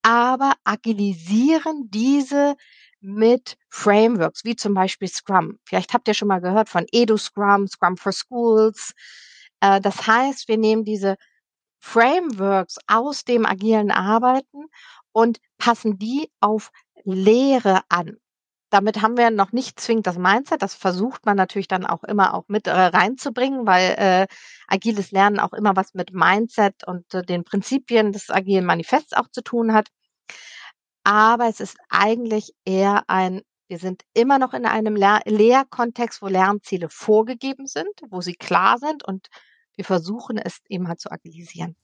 aber 0.00 0.54
agilisieren 0.64 1.90
diese 1.90 2.56
mit 3.02 3.58
Frameworks, 3.68 4.42
wie 4.46 4.56
zum 4.56 4.72
Beispiel 4.72 5.08
Scrum. 5.08 5.58
Vielleicht 5.66 5.92
habt 5.92 6.08
ihr 6.08 6.14
schon 6.14 6.28
mal 6.28 6.40
gehört 6.40 6.70
von 6.70 6.86
Edu 6.92 7.18
Scrum, 7.18 7.68
Scrum 7.68 7.98
for 7.98 8.12
Schools. 8.12 8.94
Äh, 9.60 9.82
das 9.82 10.06
heißt, 10.06 10.48
wir 10.48 10.56
nehmen 10.56 10.86
diese 10.86 11.16
Frameworks 11.78 12.78
aus 12.86 13.24
dem 13.24 13.44
agilen 13.44 13.90
Arbeiten 13.90 14.64
und 15.12 15.40
passen 15.58 15.98
die 15.98 16.30
auf 16.40 16.70
Lehre 17.04 17.82
an. 17.90 18.21
Damit 18.72 19.02
haben 19.02 19.18
wir 19.18 19.30
noch 19.30 19.52
nicht 19.52 19.78
zwingend 19.78 20.06
das 20.06 20.16
Mindset. 20.16 20.62
Das 20.62 20.74
versucht 20.74 21.26
man 21.26 21.36
natürlich 21.36 21.68
dann 21.68 21.84
auch 21.84 22.04
immer 22.04 22.32
auch 22.32 22.44
mit 22.48 22.66
äh, 22.66 22.70
reinzubringen, 22.72 23.66
weil 23.66 23.94
äh, 23.98 24.26
agiles 24.66 25.10
Lernen 25.10 25.40
auch 25.40 25.52
immer 25.52 25.76
was 25.76 25.92
mit 25.92 26.14
Mindset 26.14 26.82
und 26.86 27.12
äh, 27.12 27.22
den 27.22 27.44
Prinzipien 27.44 28.12
des 28.12 28.30
agilen 28.30 28.64
Manifests 28.64 29.12
auch 29.12 29.28
zu 29.28 29.42
tun 29.42 29.74
hat. 29.74 29.88
Aber 31.04 31.48
es 31.48 31.60
ist 31.60 31.76
eigentlich 31.90 32.54
eher 32.64 33.02
ein, 33.08 33.42
wir 33.68 33.78
sind 33.78 34.04
immer 34.14 34.38
noch 34.38 34.54
in 34.54 34.64
einem 34.64 34.96
Lehr 34.96 35.20
Lehrkontext, 35.26 36.22
wo 36.22 36.28
Lernziele 36.28 36.88
vorgegeben 36.88 37.66
sind, 37.66 37.92
wo 38.08 38.22
sie 38.22 38.34
klar 38.34 38.78
sind 38.78 39.04
und 39.04 39.28
wir 39.76 39.84
versuchen 39.84 40.38
es 40.38 40.60
eben 40.70 40.88
halt 40.88 41.00
zu 41.00 41.10
agilisieren. 41.10 41.76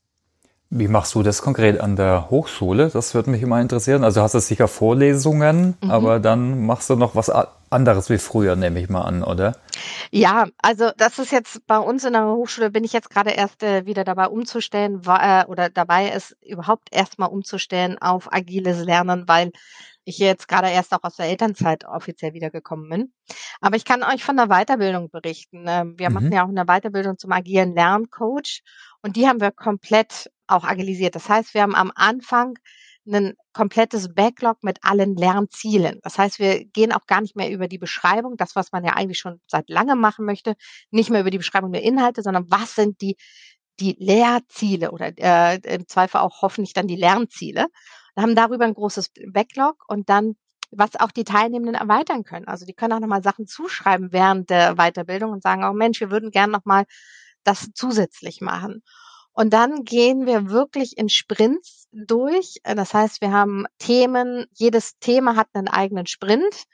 Wie 0.70 0.88
machst 0.88 1.14
du 1.14 1.22
das 1.22 1.40
konkret 1.40 1.80
an 1.80 1.96
der 1.96 2.28
Hochschule? 2.28 2.90
Das 2.90 3.14
würde 3.14 3.30
mich 3.30 3.40
immer 3.40 3.58
interessieren. 3.58 4.04
Also 4.04 4.20
hast 4.20 4.34
du 4.34 4.40
sicher 4.40 4.68
Vorlesungen, 4.68 5.78
mhm. 5.82 5.90
aber 5.90 6.20
dann 6.20 6.66
machst 6.66 6.90
du 6.90 6.96
noch 6.96 7.14
was 7.14 7.32
anderes 7.70 8.10
wie 8.10 8.18
früher, 8.18 8.54
nehme 8.54 8.78
ich 8.80 8.90
mal 8.90 9.02
an, 9.02 9.22
oder? 9.22 9.56
Ja, 10.10 10.46
also 10.58 10.90
das 10.96 11.18
ist 11.18 11.32
jetzt 11.32 11.66
bei 11.66 11.78
uns 11.78 12.04
in 12.04 12.12
der 12.12 12.26
Hochschule, 12.26 12.70
bin 12.70 12.84
ich 12.84 12.92
jetzt 12.92 13.08
gerade 13.08 13.30
erst 13.30 13.62
äh, 13.62 13.86
wieder 13.86 14.04
dabei 14.04 14.26
umzustellen, 14.26 15.06
war, 15.06 15.42
äh, 15.42 15.46
oder 15.46 15.70
dabei 15.70 16.10
es 16.10 16.36
überhaupt 16.42 16.88
erstmal 16.90 17.30
umzustellen 17.30 17.96
auf 17.98 18.30
agiles 18.32 18.84
Lernen, 18.84 19.24
weil 19.26 19.52
ich 20.04 20.18
jetzt 20.18 20.48
gerade 20.48 20.70
erst 20.70 20.92
auch 20.92 21.02
aus 21.02 21.16
der 21.16 21.26
Elternzeit 21.26 21.84
offiziell 21.86 22.32
wiedergekommen 22.34 22.88
bin. 22.88 23.12
Aber 23.60 23.76
ich 23.76 23.84
kann 23.84 24.02
euch 24.02 24.24
von 24.24 24.36
der 24.36 24.48
Weiterbildung 24.48 25.10
berichten. 25.10 25.64
Ähm, 25.66 25.94
wir 25.98 26.08
mhm. 26.08 26.14
machen 26.14 26.32
ja 26.32 26.44
auch 26.44 26.48
eine 26.48 26.64
Weiterbildung 26.64 27.18
zum 27.18 27.32
agilen 27.32 27.74
Lerncoach 27.74 28.62
und 29.02 29.16
die 29.16 29.28
haben 29.28 29.40
wir 29.40 29.50
komplett 29.50 30.30
auch 30.48 30.64
agilisiert. 30.64 31.14
Das 31.14 31.28
heißt, 31.28 31.54
wir 31.54 31.62
haben 31.62 31.74
am 31.74 31.92
Anfang 31.94 32.58
ein 33.06 33.34
komplettes 33.52 34.14
Backlog 34.14 34.62
mit 34.62 34.78
allen 34.82 35.16
Lernzielen. 35.16 36.00
Das 36.02 36.18
heißt, 36.18 36.38
wir 36.38 36.64
gehen 36.64 36.92
auch 36.92 37.06
gar 37.06 37.20
nicht 37.20 37.36
mehr 37.36 37.50
über 37.50 37.68
die 37.68 37.78
Beschreibung, 37.78 38.36
das, 38.36 38.54
was 38.54 38.72
man 38.72 38.84
ja 38.84 38.92
eigentlich 38.92 39.18
schon 39.18 39.40
seit 39.46 39.68
langem 39.70 39.98
machen 39.98 40.24
möchte, 40.24 40.56
nicht 40.90 41.10
mehr 41.10 41.22
über 41.22 41.30
die 41.30 41.38
Beschreibung 41.38 41.72
der 41.72 41.82
Inhalte, 41.82 42.22
sondern 42.22 42.50
was 42.50 42.74
sind 42.74 43.00
die, 43.00 43.16
die 43.80 43.96
Lehrziele 43.98 44.90
oder 44.90 45.12
äh, 45.16 45.58
im 45.74 45.88
Zweifel 45.88 46.18
auch 46.18 46.42
hoffentlich 46.42 46.74
dann 46.74 46.86
die 46.86 46.96
Lernziele. 46.96 47.68
Wir 48.14 48.22
haben 48.22 48.34
darüber 48.34 48.64
ein 48.64 48.74
großes 48.74 49.12
Backlog 49.32 49.84
und 49.88 50.08
dann 50.08 50.36
was 50.70 50.96
auch 50.96 51.10
die 51.10 51.24
Teilnehmenden 51.24 51.74
erweitern 51.74 52.24
können. 52.24 52.46
Also 52.46 52.66
die 52.66 52.74
können 52.74 52.92
auch 52.92 53.00
nochmal 53.00 53.22
Sachen 53.22 53.46
zuschreiben 53.46 54.12
während 54.12 54.50
der 54.50 54.74
Weiterbildung 54.74 55.32
und 55.32 55.42
sagen, 55.42 55.64
oh 55.64 55.72
Mensch, 55.72 56.00
wir 56.00 56.10
würden 56.10 56.30
gern 56.30 56.50
nochmal 56.50 56.84
das 57.44 57.70
zusätzlich 57.74 58.40
machen. 58.40 58.82
Und 59.38 59.52
dann 59.52 59.84
gehen 59.84 60.26
wir 60.26 60.50
wirklich 60.50 60.98
in 60.98 61.08
Sprints 61.08 61.86
durch. 61.92 62.56
Das 62.64 62.92
heißt, 62.92 63.20
wir 63.20 63.30
haben 63.30 63.66
Themen, 63.78 64.46
jedes 64.52 64.98
Thema 64.98 65.36
hat 65.36 65.46
einen 65.52 65.68
eigenen 65.68 66.08
Sprint, 66.08 66.64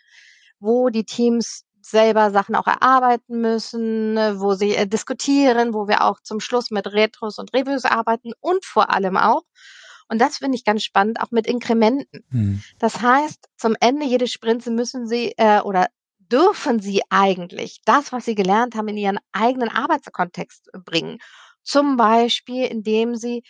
wo 0.61 0.89
die 0.89 1.05
Teams 1.05 1.67
selber 1.83 2.31
Sachen 2.31 2.55
auch 2.55 2.67
erarbeiten 2.67 3.43
müssen, 3.43 4.17
wo 4.17 4.55
sie 4.55 4.75
äh, 4.77 4.87
diskutieren, 4.87 5.75
wo 5.75 5.89
wir 5.89 6.05
auch 6.05 6.21
zum 6.21 6.41
Schluss 6.41 6.71
mit 6.71 6.87
Retros 6.87 7.39
und 7.39 7.53
Reviews 7.53 7.85
arbeiten 7.85 8.33
und 8.41 8.65
vor 8.65 8.89
allem 8.89 9.19
auch, 9.19 9.43
und 10.09 10.19
das 10.19 10.39
finde 10.39 10.57
ich 10.57 10.65
ganz 10.65 10.85
spannend, 10.85 11.21
auch 11.21 11.33
mit 11.33 11.47
Inkrementen. 11.47 12.25
Mhm. 12.31 12.63
Das 12.79 13.03
heißt, 13.03 13.47
zum 13.59 13.77
Ende 13.79 14.07
jedes 14.07 14.33
Sprints 14.33 14.65
müssen 14.69 15.07
sie 15.07 15.35
äh, 15.37 15.61
oder 15.61 15.89
dürfen 16.33 16.81
sie 16.81 17.03
eigentlich 17.11 17.83
das, 17.85 18.11
was 18.11 18.25
sie 18.25 18.35
gelernt 18.35 18.75
haben, 18.75 18.89
in 18.89 18.97
ihren 18.97 19.19
eigenen 19.33 19.69
Arbeitskontext 19.69 20.71
bringen. 20.85 21.19
Zum 21.65 21.97
Beispiel, 21.97 22.67
indem 22.67 23.17
sie 23.17 23.43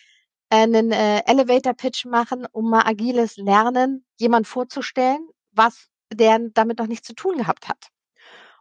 einen 0.50 0.92
äh, 0.92 1.23
Elevator 1.26 1.75
Pitch 1.75 2.06
machen, 2.06 2.47
um 2.52 2.71
mal 2.71 2.87
agiles 2.87 3.37
Lernen 3.37 4.04
jemand 4.16 4.47
vorzustellen, 4.47 5.28
was 5.52 5.88
der 6.12 6.38
damit 6.54 6.78
noch 6.78 6.87
nichts 6.87 7.06
zu 7.06 7.14
tun 7.14 7.37
gehabt 7.38 7.68
hat. 7.68 7.88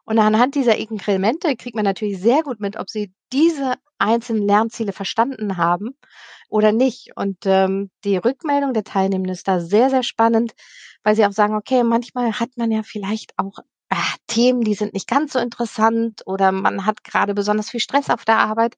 Und 0.05 0.19
anhand 0.19 0.55
dieser 0.55 0.75
Inkremente 0.75 1.55
kriegt 1.55 1.75
man 1.75 1.85
natürlich 1.85 2.19
sehr 2.19 2.43
gut 2.43 2.59
mit, 2.59 2.77
ob 2.77 2.89
sie 2.89 3.13
diese 3.31 3.75
einzelnen 3.99 4.45
Lernziele 4.45 4.91
verstanden 4.91 5.55
haben 5.55 5.97
oder 6.49 6.71
nicht. 6.71 7.11
Und 7.15 7.45
ähm, 7.45 7.89
die 8.03 8.17
Rückmeldung 8.17 8.73
der 8.73 8.83
Teilnehmenden 8.83 9.33
ist 9.33 9.47
da 9.47 9.61
sehr, 9.61 9.89
sehr 9.89 10.03
spannend, 10.03 10.53
weil 11.03 11.15
sie 11.15 11.25
auch 11.25 11.31
sagen, 11.31 11.55
okay, 11.55 11.83
manchmal 11.83 12.39
hat 12.39 12.49
man 12.57 12.71
ja 12.71 12.83
vielleicht 12.83 13.31
auch 13.37 13.59
äh, 13.93 14.17
Themen, 14.27 14.61
die 14.61 14.73
sind 14.73 14.93
nicht 14.93 15.07
ganz 15.07 15.33
so 15.33 15.39
interessant 15.39 16.23
oder 16.25 16.51
man 16.51 16.85
hat 16.85 17.03
gerade 17.03 17.33
besonders 17.35 17.69
viel 17.69 17.79
Stress 17.79 18.09
auf 18.09 18.25
der 18.25 18.39
Arbeit. 18.39 18.75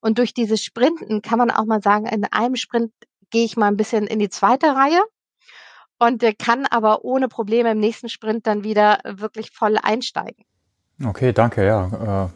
Und 0.00 0.18
durch 0.18 0.34
dieses 0.34 0.62
Sprinten 0.62 1.22
kann 1.22 1.38
man 1.38 1.50
auch 1.50 1.64
mal 1.64 1.82
sagen, 1.82 2.06
in 2.06 2.24
einem 2.24 2.56
Sprint 2.56 2.92
gehe 3.30 3.44
ich 3.44 3.56
mal 3.56 3.66
ein 3.66 3.76
bisschen 3.76 4.06
in 4.06 4.18
die 4.18 4.28
zweite 4.28 4.68
Reihe 4.68 5.00
und 5.98 6.22
kann 6.38 6.66
aber 6.66 7.04
ohne 7.04 7.28
Probleme 7.28 7.72
im 7.72 7.78
nächsten 7.78 8.08
Sprint 8.08 8.46
dann 8.46 8.64
wieder 8.64 8.98
wirklich 9.04 9.50
voll 9.50 9.78
einsteigen. 9.82 10.44
Okay, 11.04 11.32
danke, 11.32 11.64
ja. 11.64 12.30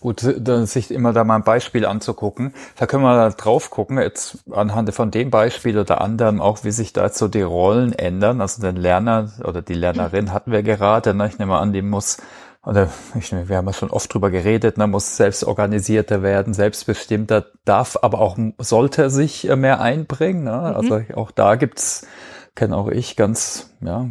Gut, 0.00 0.20
sich 0.20 0.90
immer 0.90 1.12
da 1.14 1.24
mal 1.24 1.36
ein 1.36 1.42
Beispiel 1.42 1.86
anzugucken. 1.86 2.52
Da 2.78 2.86
können 2.86 3.02
wir 3.02 3.30
drauf 3.30 3.70
gucken, 3.70 3.98
jetzt 3.98 4.38
anhand 4.50 4.94
von 4.94 5.10
dem 5.10 5.30
Beispiel 5.30 5.78
oder 5.78 6.02
anderem 6.02 6.40
auch, 6.40 6.64
wie 6.64 6.70
sich 6.70 6.92
da 6.92 7.04
jetzt 7.06 7.18
so 7.18 7.28
die 7.28 7.42
Rollen 7.42 7.92
ändern. 7.92 8.40
Also 8.42 8.60
den 8.60 8.76
Lerner 8.76 9.32
oder 9.42 9.62
die 9.62 9.74
Lernerin 9.74 10.32
hatten 10.32 10.52
wir 10.52 10.62
gerade, 10.62 11.14
ne? 11.14 11.28
ich 11.28 11.38
nehme 11.38 11.56
an, 11.56 11.72
die 11.72 11.82
muss 11.82 12.18
oder 12.66 12.90
ich, 13.14 13.32
wir 13.32 13.56
haben 13.56 13.66
ja 13.66 13.72
schon 13.72 13.90
oft 13.90 14.12
drüber 14.12 14.30
geredet, 14.30 14.76
man 14.76 14.90
muss 14.90 15.16
selbst 15.16 15.44
organisierter 15.44 16.22
werden, 16.22 16.52
selbstbestimmter, 16.52 17.46
darf, 17.64 17.96
aber 18.02 18.20
auch 18.20 18.36
sollte 18.58 19.08
sich 19.08 19.44
mehr 19.44 19.80
einbringen. 19.80 20.44
Ne? 20.44 20.50
Mhm. 20.50 20.76
Also 20.76 21.00
auch 21.14 21.30
da 21.30 21.54
gibt's, 21.54 22.06
kenne 22.56 22.76
auch 22.76 22.88
ich 22.88 23.16
ganz, 23.16 23.70
ja, 23.80 24.08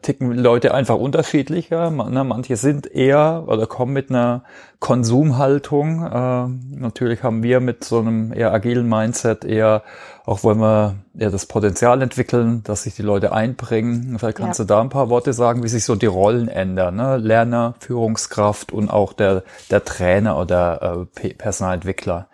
ticken 0.00 0.32
Leute 0.32 0.72
einfach 0.72 0.96
unterschiedlicher. 0.96 1.90
Ne? 1.90 2.24
Manche 2.24 2.56
sind 2.56 2.86
eher 2.86 3.44
oder 3.46 3.66
kommen 3.66 3.92
mit 3.92 4.08
einer 4.08 4.42
Konsumhaltung. 4.80 6.02
Äh, 6.02 6.46
natürlich 6.78 7.22
haben 7.22 7.42
wir 7.42 7.60
mit 7.60 7.84
so 7.84 7.98
einem 7.98 8.32
eher 8.32 8.52
agilen 8.52 8.88
Mindset 8.88 9.44
eher, 9.44 9.82
auch 10.24 10.42
wollen 10.44 10.60
wir 10.60 10.94
eher 11.18 11.30
das 11.30 11.44
Potenzial 11.44 12.00
entwickeln, 12.00 12.62
dass 12.64 12.84
sich 12.84 12.94
die 12.94 13.02
Leute 13.02 13.32
einbringen. 13.32 14.18
Vielleicht 14.18 14.38
kannst 14.38 14.58
ja. 14.58 14.64
du 14.64 14.68
da 14.68 14.80
ein 14.80 14.88
paar 14.88 15.10
Worte 15.10 15.34
sagen, 15.34 15.62
wie 15.62 15.68
sich 15.68 15.84
so 15.84 15.94
die 15.94 16.06
Rollen 16.06 16.48
ändern. 16.48 16.96
Ne? 16.96 17.18
Lerner, 17.18 17.74
Führungskraft 17.80 18.72
und 18.72 18.88
auch 18.88 19.12
der, 19.12 19.42
der 19.70 19.84
Trainer 19.84 20.38
oder 20.38 21.06
äh, 21.22 21.34
Personalentwickler. 21.34 22.28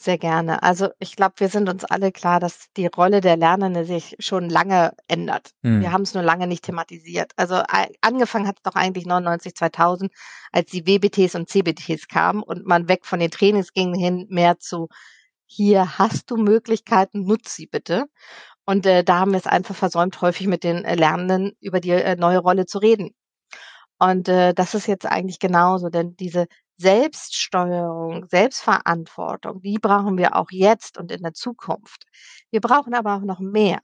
Sehr 0.00 0.16
gerne. 0.16 0.62
Also 0.62 0.90
ich 1.00 1.16
glaube, 1.16 1.34
wir 1.38 1.48
sind 1.48 1.68
uns 1.68 1.84
alle 1.84 2.12
klar, 2.12 2.38
dass 2.38 2.66
die 2.76 2.86
Rolle 2.86 3.20
der 3.20 3.36
Lernende 3.36 3.84
sich 3.84 4.14
schon 4.20 4.48
lange 4.48 4.92
ändert. 5.08 5.50
Mhm. 5.62 5.80
Wir 5.80 5.90
haben 5.90 6.02
es 6.02 6.14
nur 6.14 6.22
lange 6.22 6.46
nicht 6.46 6.64
thematisiert. 6.64 7.32
Also 7.34 7.62
angefangen 8.00 8.46
hat 8.46 8.58
es 8.58 8.62
doch 8.62 8.76
eigentlich 8.76 9.06
99, 9.06 9.56
2000, 9.56 10.12
als 10.52 10.70
die 10.70 10.86
WBTs 10.86 11.34
und 11.34 11.48
CBTs 11.48 12.06
kamen 12.06 12.44
und 12.44 12.64
man 12.64 12.88
weg 12.88 13.06
von 13.06 13.18
den 13.18 13.32
Trainings 13.32 13.72
ging 13.72 13.92
hin 13.92 14.26
mehr 14.30 14.60
zu 14.60 14.86
hier 15.46 15.98
hast 15.98 16.30
du 16.30 16.36
Möglichkeiten, 16.36 17.24
nutz 17.24 17.56
sie 17.56 17.66
bitte. 17.66 18.04
Und 18.66 18.86
äh, 18.86 19.02
da 19.02 19.20
haben 19.20 19.32
wir 19.32 19.38
es 19.38 19.46
einfach 19.46 19.74
versäumt, 19.74 20.20
häufig 20.20 20.46
mit 20.46 20.62
den 20.62 20.84
äh, 20.84 20.94
Lernenden 20.94 21.56
über 21.60 21.80
die 21.80 21.90
äh, 21.90 22.16
neue 22.16 22.38
Rolle 22.38 22.66
zu 22.66 22.78
reden. 22.78 23.14
Und 23.98 24.28
äh, 24.28 24.54
das 24.54 24.74
ist 24.74 24.86
jetzt 24.86 25.06
eigentlich 25.06 25.38
genauso, 25.38 25.88
denn 25.88 26.16
diese 26.16 26.46
Selbststeuerung, 26.76 28.28
Selbstverantwortung, 28.28 29.60
die 29.62 29.78
brauchen 29.78 30.16
wir 30.16 30.36
auch 30.36 30.50
jetzt 30.50 30.98
und 30.98 31.10
in 31.10 31.22
der 31.22 31.34
Zukunft. 31.34 32.04
Wir 32.50 32.60
brauchen 32.60 32.94
aber 32.94 33.16
auch 33.16 33.22
noch 33.22 33.40
mehr. 33.40 33.80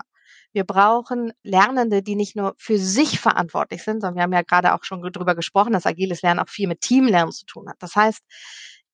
Wir 0.53 0.65
brauchen 0.65 1.33
Lernende, 1.43 2.03
die 2.03 2.15
nicht 2.15 2.37
nur 2.37 2.55
für 2.59 2.79
sich 2.79 3.19
verantwortlich 3.19 3.83
sind, 3.83 4.01
sondern 4.01 4.15
wir 4.17 4.23
haben 4.23 4.33
ja 4.33 4.43
gerade 4.43 4.75
auch 4.75 4.85
schon 4.85 5.03
drüber 5.03 5.35
gesprochen, 5.35 5.73
dass 5.73 5.87
agiles 5.87 6.23
Lernen 6.23 6.39
auch 6.39 6.49
viel 6.49 6.69
mit 6.69 6.81
Teamlernen 6.81 7.33
zu 7.33 7.45
tun 7.45 7.69
hat. 7.69 7.77
Das 7.81 7.97
heißt, 7.97 8.23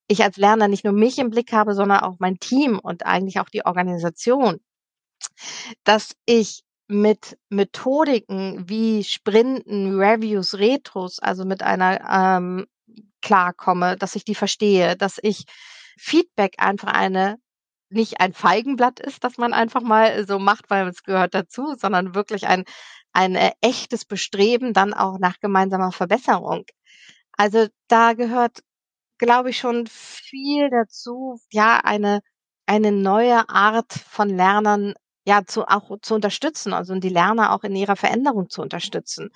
ich 0.08 0.22
als 0.24 0.38
Lerner 0.38 0.68
nicht 0.68 0.84
nur 0.84 0.94
mich 0.94 1.18
im 1.18 1.28
Blick 1.30 1.52
habe, 1.52 1.74
sondern 1.74 2.00
auch 2.00 2.16
mein 2.18 2.38
Team 2.38 2.78
und 2.78 3.04
eigentlich 3.04 3.40
auch 3.40 3.50
die 3.50 3.66
Organisation. 3.66 4.60
Dass 5.84 6.14
ich 6.24 6.62
mit 6.90 7.38
Methodiken 7.48 8.68
wie 8.68 9.04
Sprinten, 9.04 9.98
Reviews, 9.98 10.54
Retros, 10.54 11.18
also 11.20 11.44
mit 11.44 11.62
einer 11.62 12.00
ähm, 12.10 12.66
klarkomme, 13.22 13.96
dass 13.96 14.16
ich 14.16 14.24
die 14.24 14.34
verstehe, 14.34 14.96
dass 14.96 15.18
ich 15.22 15.44
Feedback 15.98 16.54
einfach 16.58 16.92
eine 16.92 17.36
nicht 17.90 18.20
ein 18.20 18.32
Feigenblatt 18.32 19.00
ist, 19.00 19.24
dass 19.24 19.36
man 19.36 19.52
einfach 19.52 19.82
mal 19.82 20.26
so 20.26 20.38
macht, 20.38 20.70
weil 20.70 20.88
es 20.88 21.02
gehört 21.02 21.34
dazu, 21.34 21.74
sondern 21.76 22.14
wirklich 22.14 22.46
ein, 22.46 22.64
ein 23.12 23.34
äh, 23.34 23.52
echtes 23.60 24.04
Bestreben 24.04 24.72
dann 24.72 24.94
auch 24.94 25.18
nach 25.18 25.40
gemeinsamer 25.40 25.92
Verbesserung. 25.92 26.64
Also 27.32 27.66
da 27.88 28.12
gehört, 28.14 28.60
glaube 29.18 29.50
ich, 29.50 29.58
schon 29.58 29.86
viel 29.88 30.70
dazu, 30.70 31.40
ja, 31.50 31.80
eine, 31.84 32.20
eine 32.66 32.92
neue 32.92 33.48
Art 33.48 33.92
von 33.92 34.28
Lernern 34.28 34.94
ja 35.30 35.44
zu, 35.46 35.66
auch 35.66 35.90
zu 36.02 36.14
unterstützen, 36.14 36.72
also 36.74 36.94
die 36.96 37.08
Lerner 37.08 37.52
auch 37.52 37.64
in 37.64 37.76
ihrer 37.76 37.96
Veränderung 37.96 38.50
zu 38.50 38.62
unterstützen. 38.62 39.30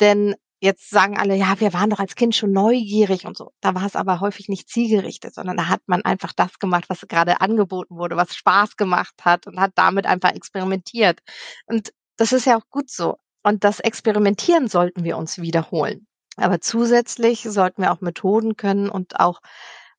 Denn 0.00 0.34
Jetzt 0.60 0.90
sagen 0.90 1.16
alle, 1.16 1.36
ja, 1.36 1.60
wir 1.60 1.72
waren 1.72 1.88
doch 1.88 2.00
als 2.00 2.16
Kind 2.16 2.34
schon 2.34 2.50
neugierig 2.50 3.26
und 3.26 3.36
so. 3.36 3.52
Da 3.60 3.76
war 3.76 3.86
es 3.86 3.94
aber 3.94 4.18
häufig 4.18 4.48
nicht 4.48 4.68
zielgerichtet, 4.68 5.32
sondern 5.32 5.56
da 5.56 5.68
hat 5.68 5.82
man 5.86 6.02
einfach 6.04 6.32
das 6.32 6.58
gemacht, 6.58 6.86
was 6.88 7.06
gerade 7.06 7.40
angeboten 7.40 7.96
wurde, 7.96 8.16
was 8.16 8.34
Spaß 8.34 8.76
gemacht 8.76 9.14
hat 9.24 9.46
und 9.46 9.60
hat 9.60 9.70
damit 9.76 10.06
einfach 10.06 10.32
experimentiert. 10.32 11.20
Und 11.66 11.92
das 12.16 12.32
ist 12.32 12.44
ja 12.44 12.58
auch 12.58 12.68
gut 12.70 12.90
so. 12.90 13.18
Und 13.44 13.62
das 13.62 13.78
Experimentieren 13.78 14.66
sollten 14.66 15.04
wir 15.04 15.16
uns 15.16 15.38
wiederholen. 15.38 16.08
Aber 16.36 16.60
zusätzlich 16.60 17.42
sollten 17.44 17.82
wir 17.82 17.92
auch 17.92 18.00
Methoden 18.00 18.56
können 18.56 18.90
und 18.90 19.20
auch 19.20 19.40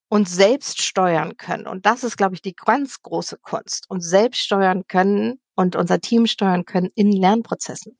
uns 0.09 0.35
selbst 0.35 0.81
steuern 0.81 1.37
können. 1.37 1.67
Und 1.67 1.85
das 1.85 2.03
ist, 2.03 2.17
glaube 2.17 2.35
ich, 2.35 2.41
die 2.41 2.55
ganz 2.55 3.01
große 3.01 3.37
Kunst. 3.37 3.85
Uns 3.89 4.09
selbst 4.09 4.41
steuern 4.41 4.85
können 4.87 5.39
und 5.55 5.75
unser 5.75 6.01
Team 6.01 6.25
steuern 6.25 6.65
können 6.65 6.89
in 6.95 7.11
Lernprozessen. 7.11 7.95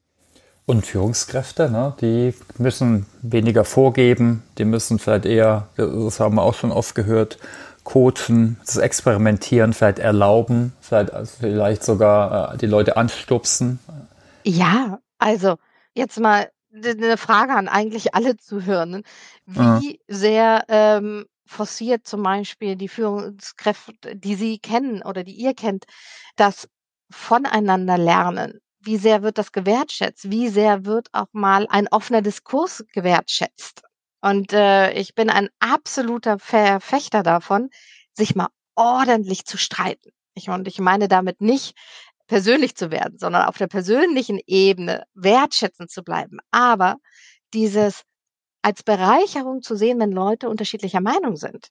Und 0.66 0.86
Führungskräfte, 0.86 1.72
ne, 1.72 1.96
die 2.02 2.34
müssen 2.58 3.08
weniger 3.22 3.64
vorgeben, 3.64 4.44
die 4.58 4.66
müssen 4.66 5.00
vielleicht 5.00 5.26
eher, 5.26 5.68
das 5.78 6.20
haben 6.20 6.36
wir 6.36 6.44
auch 6.44 6.54
schon 6.54 6.72
oft 6.72 6.94
gehört, 6.94 7.40
coachen, 7.84 8.60
das 8.64 8.78
Experimentieren 8.78 9.74
vielleicht 9.74 9.98
erlauben, 9.98 10.74
vielleicht, 10.80 11.12
also 11.12 11.32
vielleicht 11.40 11.84
sogar 11.84 12.54
äh, 12.54 12.58
die 12.58 12.68
Leute 12.68 12.98
anstupsen. 12.98 13.80
Ja, 14.44 15.00
also 15.18 15.56
jetzt 15.94 16.20
mal 16.20 16.50
eine 16.72 17.18
Frage 17.18 17.54
an 17.54 17.68
eigentlich 17.68 18.14
alle 18.14 18.38
Zuhörenden. 18.38 19.04
Wie 19.48 19.94
ja. 19.94 19.98
sehr 20.08 20.66
ähm, 20.68 21.26
forciert 21.50 22.08
zum 22.08 22.24
Beispiel 22.24 22.76
die 22.76 22.88
Führungskräfte, 22.88 24.16
die 24.16 24.36
Sie 24.36 24.60
kennen 24.60 25.02
oder 25.02 25.24
die 25.24 25.34
ihr 25.34 25.56
kennt, 25.56 25.86
das 26.36 26.70
voneinander 27.10 27.98
lernen? 27.98 28.60
Wie 28.80 28.98
sehr 28.98 29.24
wird 29.24 29.38
das 29.38 29.52
gewertschätzt? 29.52 30.30
Wie 30.30 30.48
sehr 30.50 30.86
wird 30.86 31.10
auch 31.12 31.28
mal 31.32 31.68
ein 31.70 31.88
offener 31.88 32.22
Diskurs 32.22 32.86
gewertschätzt? 32.94 33.82
Und 34.22 34.54
äh, 34.54 34.92
ich 34.94 35.16
bin 35.16 35.30
ein 35.30 35.50
absoluter 35.60 36.40
Verfechter 36.40 37.24
davon, 37.24 37.70
sich 38.14 38.36
mal 38.36 38.50
ordentlich 38.76 39.46
zu 39.46 39.58
streiten. 39.58 40.12
Ich, 40.36 40.50
und 40.50 40.68
ich 40.68 40.80
meine 40.80 41.08
damit 41.08 41.42
nicht 41.42 41.76
persönlich 42.28 42.76
zu 42.76 42.92
werden, 42.92 43.18
sondern 43.18 43.48
auf 43.48 43.58
der 43.58 43.68
persönlichen 43.68 44.40
Ebene 44.46 45.04
wertschätzend 45.16 45.90
zu 45.90 46.04
bleiben. 46.04 46.38
Aber 46.52 46.98
dieses 47.54 48.04
als 48.62 48.84
Bereicherung 48.84 49.62
zu 49.62 49.76
sehen, 49.76 50.00
wenn 50.00 50.12
Leute 50.12 50.50
unterschiedlicher 50.50 51.02
Meinung 51.02 51.36
sind. 51.36 51.70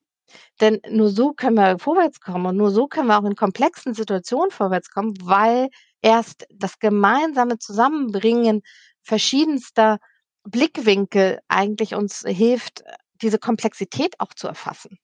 Denn 0.60 0.80
nur 0.88 1.08
so 1.10 1.32
können 1.32 1.56
wir 1.56 1.78
vorwärts 1.78 2.20
kommen 2.20 2.46
und 2.46 2.56
nur 2.56 2.70
so 2.70 2.86
können 2.86 3.08
wir 3.08 3.18
auch 3.18 3.24
in 3.24 3.34
komplexen 3.34 3.94
Situationen 3.94 4.50
vorwärts 4.50 4.90
kommen, 4.90 5.14
weil 5.22 5.68
erst 6.02 6.46
das 6.50 6.78
gemeinsame 6.78 7.58
Zusammenbringen 7.58 8.62
verschiedenster 9.02 9.98
Blickwinkel 10.44 11.40
eigentlich 11.48 11.94
uns 11.94 12.24
hilft, 12.26 12.84
diese 13.22 13.38
Komplexität 13.38 14.14
auch 14.18 14.34
zu 14.34 14.46
erfassen. 14.46 14.98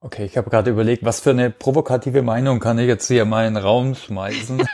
Okay, 0.00 0.24
ich 0.24 0.36
habe 0.36 0.50
gerade 0.50 0.70
überlegt, 0.70 1.04
was 1.04 1.20
für 1.20 1.30
eine 1.30 1.50
provokative 1.50 2.22
Meinung 2.22 2.58
kann 2.58 2.78
ich 2.78 2.88
jetzt 2.88 3.06
hier 3.06 3.24
mal 3.24 3.46
in 3.46 3.54
den 3.54 3.62
Raum 3.62 3.94
schmeißen? 3.94 4.66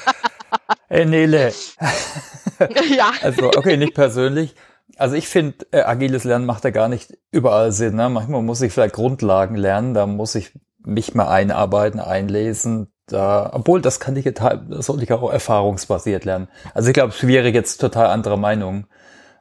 Ey, 0.88 1.06
Nele. 1.06 1.54
ja. 2.90 3.12
Also, 3.22 3.46
okay, 3.46 3.76
nicht 3.76 3.94
persönlich. 3.94 4.54
Also 5.00 5.16
ich 5.16 5.28
finde, 5.28 5.66
äh, 5.70 5.80
agiles 5.80 6.24
Lernen 6.24 6.44
macht 6.44 6.64
ja 6.64 6.70
gar 6.70 6.88
nicht 6.88 7.16
überall 7.30 7.72
Sinn. 7.72 7.96
Ne? 7.96 8.10
Manchmal 8.10 8.42
muss 8.42 8.60
ich 8.60 8.70
vielleicht 8.70 8.94
Grundlagen 8.94 9.56
lernen, 9.56 9.94
da 9.94 10.06
muss 10.06 10.34
ich 10.34 10.52
mich 10.84 11.14
mal 11.14 11.26
einarbeiten, 11.26 12.00
einlesen. 12.00 12.92
Da, 13.06 13.48
obwohl, 13.54 13.80
das 13.80 13.98
kann 13.98 14.14
ich 14.14 14.30
das 14.34 14.86
sollte 14.86 15.02
ich 15.02 15.12
auch 15.12 15.32
erfahrungsbasiert 15.32 16.26
lernen. 16.26 16.48
Also 16.74 16.88
ich 16.88 16.94
glaube, 16.94 17.12
schwierig 17.12 17.54
jetzt 17.54 17.78
total 17.78 18.08
andere 18.08 18.38
Meinung 18.38 18.86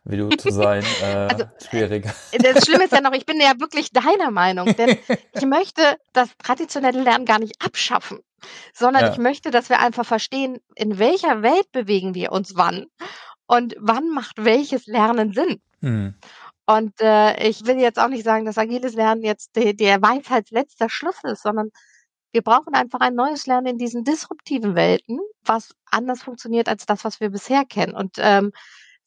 wie 0.06 0.16
du 0.16 0.30
zu 0.30 0.50
sein. 0.50 0.84
Äh, 1.02 1.28
also, 1.30 1.44
schwierig. 1.70 2.08
Das 2.32 2.66
Schlimme 2.66 2.86
ist 2.86 2.94
ja 2.94 3.02
noch, 3.02 3.12
ich 3.14 3.26
bin 3.26 3.40
ja 3.42 3.52
wirklich 3.60 3.92
deiner 3.92 4.32
Meinung, 4.32 4.74
denn 4.78 4.98
ich 5.34 5.46
möchte 5.46 5.82
das 6.14 6.30
traditionelle 6.42 7.04
Lernen 7.04 7.26
gar 7.26 7.40
nicht 7.40 7.56
abschaffen, 7.64 8.20
sondern 8.74 9.04
ja. 9.04 9.12
ich 9.12 9.18
möchte, 9.18 9.52
dass 9.52 9.70
wir 9.70 9.80
einfach 9.80 10.06
verstehen, 10.06 10.60
in 10.76 11.00
welcher 11.00 11.42
Welt 11.42 11.72
bewegen 11.74 12.16
wir 12.16 12.32
uns 12.32 12.56
wann 12.56 12.86
und 13.50 13.76
wann 13.80 14.10
macht 14.12 14.46
welches 14.46 14.86
Lernen 14.86 15.34
Sinn. 15.34 15.60
Hm. 15.82 16.14
Und 16.68 17.02
äh, 17.02 17.48
ich 17.48 17.66
will 17.66 17.80
jetzt 17.80 17.98
auch 17.98 18.08
nicht 18.08 18.24
sagen, 18.24 18.46
dass 18.46 18.60
agiles 18.60 18.94
Lernen 18.94 19.24
jetzt 19.24 19.56
de, 19.56 19.74
der 19.74 20.04
Weisheitsletzter 20.04 20.88
Schluss 20.88 21.18
ist, 21.24 21.42
sondern 21.42 21.72
wir 22.32 22.44
brauchen 22.44 22.76
einfach 22.76 23.00
ein 23.00 23.16
neues 23.16 23.48
Lernen 23.48 23.66
in 23.66 23.78
diesen 23.80 24.04
disruptiven 24.04 24.76
Welten, 24.76 25.20
was 25.44 25.74
anders 25.90 26.22
funktioniert 26.22 26.70
als 26.70 26.86
das, 26.86 27.04
was 27.04 27.20
wir 27.20 27.32
bisher 27.32 27.66
kennen. 27.66 27.96
Und 27.96 28.18
ähm, 28.20 28.52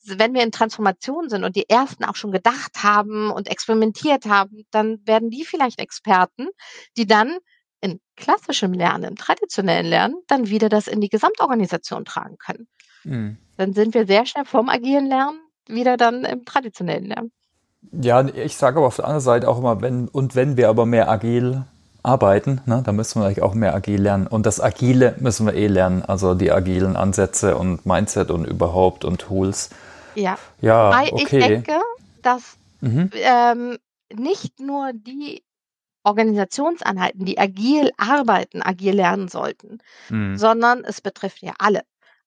wenn 0.05 0.35
wir 0.35 0.43
in 0.43 0.51
Transformation 0.51 1.29
sind 1.29 1.45
und 1.45 1.55
die 1.55 1.71
ersten 1.71 2.05
auch 2.05 2.17
schon 2.17 2.33
gedacht 2.33 2.83
haben 2.83 3.31
und 3.31 3.47
experimentiert 3.47 4.27
haben, 4.27 4.65
dann 4.73 4.99
werden 5.07 5.31
die 5.31 5.45
vielleicht 5.45 5.79
Experten, 5.79 6.49
die 6.97 7.07
dann 7.07 7.39
in 7.81 8.01
klassischem 8.17 8.73
Lernen, 8.73 9.05
im 9.05 9.17
traditionellen 9.17 9.87
Lernen, 9.87 10.17
dann 10.27 10.49
wieder 10.49 10.69
das 10.69 10.89
in 10.89 11.01
die 11.01 11.11
Gesamtorganisation 11.11 12.05
tragen 12.05 12.39
können. 12.39 12.67
Mhm. 13.05 13.37
Dann 13.57 13.75
sind 13.75 13.95
wir 13.95 14.07
sehr 14.07 14.27
schnell 14.27 14.45
vom 14.45 14.69
agilen 14.69 15.07
Lernen 15.07 15.41
wieder 15.69 15.97
dann 15.97 16.25
im 16.25 16.45
traditionellen 16.45 17.07
Lernen. 17.07 17.33
Ja, 17.93 18.27
ich 18.27 18.57
sage 18.57 18.79
aber 18.79 18.87
auf 18.87 18.97
der 18.97 19.07
anderen 19.07 19.21
Seite 19.21 19.49
auch 19.49 19.59
immer, 19.59 19.81
wenn 19.81 20.09
und 20.09 20.35
wenn 20.35 20.57
wir 20.57 20.69
aber 20.69 20.87
mehr 20.87 21.09
agil 21.09 21.65
arbeiten, 22.03 22.61
ne, 22.67 22.83
dann 22.85 22.97
müssen 22.97 23.21
wir 23.21 23.27
eigentlich 23.27 23.43
auch 23.43 23.55
mehr 23.55 23.75
agil 23.75 24.01
lernen. 24.01 24.27
Und 24.27 24.47
das 24.47 24.61
Agile 24.61 25.15
müssen 25.21 25.47
wir 25.47 25.55
eh 25.55 25.69
lernen, 25.69 26.03
also 26.03 26.35
die 26.35 26.51
agilen 26.51 26.97
Ansätze 26.97 27.57
und 27.57 27.87
Mindset 27.87 28.31
und 28.31 28.45
überhaupt 28.45 29.05
und 29.05 29.21
Tools. 29.21 29.71
Ja. 30.15 30.37
Ja, 30.61 30.91
Weil 30.91 31.11
okay. 31.13 31.39
ich 31.39 31.47
denke, 31.47 31.81
dass 32.23 32.57
mhm. 32.81 33.11
ähm, 33.15 33.79
nicht 34.13 34.61
nur 34.61 34.93
die 34.93 35.43
Organisationseinheiten, 36.05 37.25
die 37.25 37.39
agil 37.39 37.93
arbeiten, 37.97 38.63
agil 38.63 38.95
lernen 38.95 39.29
sollten, 39.29 39.79
mhm. 40.09 40.37
sondern 40.37 40.85
es 40.85 41.01
betrifft 41.01 41.43
ja 41.43 41.53
alle. 41.59 41.83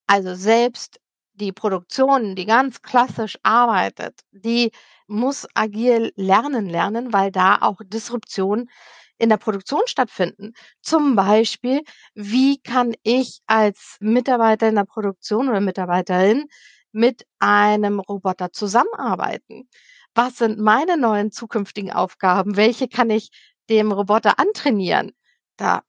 Also 0.07 0.35
selbst 0.35 0.99
die 1.33 1.51
Produktion, 1.51 2.35
die 2.35 2.45
ganz 2.45 2.81
klassisch 2.81 3.37
arbeitet, 3.43 4.21
die 4.31 4.71
muss 5.07 5.47
agil 5.53 6.13
lernen 6.15 6.67
lernen, 6.67 7.11
weil 7.13 7.31
da 7.31 7.57
auch 7.61 7.79
Disruption 7.85 8.69
in 9.17 9.29
der 9.29 9.37
Produktion 9.37 9.81
stattfinden. 9.85 10.53
Zum 10.81 11.15
Beispiel, 11.15 11.81
wie 12.13 12.57
kann 12.61 12.93
ich 13.03 13.39
als 13.47 13.97
Mitarbeiter 13.99 14.69
in 14.69 14.75
der 14.75 14.85
Produktion 14.85 15.49
oder 15.49 15.59
Mitarbeiterin 15.61 16.45
mit 16.91 17.25
einem 17.39 17.99
Roboter 17.99 18.51
zusammenarbeiten? 18.51 19.69
Was 20.13 20.37
sind 20.37 20.59
meine 20.59 20.97
neuen 20.97 21.31
zukünftigen 21.31 21.91
Aufgaben? 21.91 22.55
Welche 22.55 22.87
kann 22.87 23.09
ich 23.09 23.29
dem 23.69 23.91
Roboter 23.91 24.39
antrainieren? 24.39 25.11
Da, 25.57 25.81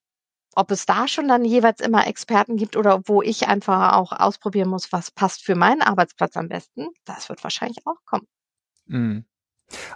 ob 0.57 0.71
es 0.71 0.87
da 0.87 1.07
schon 1.07 1.29
dann 1.29 1.45
jeweils 1.45 1.81
immer 1.81 2.07
Experten 2.07 2.57
gibt 2.57 2.77
oder 2.77 3.03
wo 3.05 3.23
ich 3.23 3.47
einfach 3.47 3.92
auch 3.92 4.12
ausprobieren 4.12 4.69
muss, 4.69 4.90
was 4.92 5.11
passt 5.11 5.45
für 5.45 5.55
meinen 5.55 5.83
Arbeitsplatz 5.83 6.37
am 6.37 6.49
besten, 6.49 6.88
das 7.05 7.29
wird 7.29 7.45
wahrscheinlich 7.45 7.87
auch 7.87 8.05
kommen. 8.05 8.27
Mhm. 8.87 9.25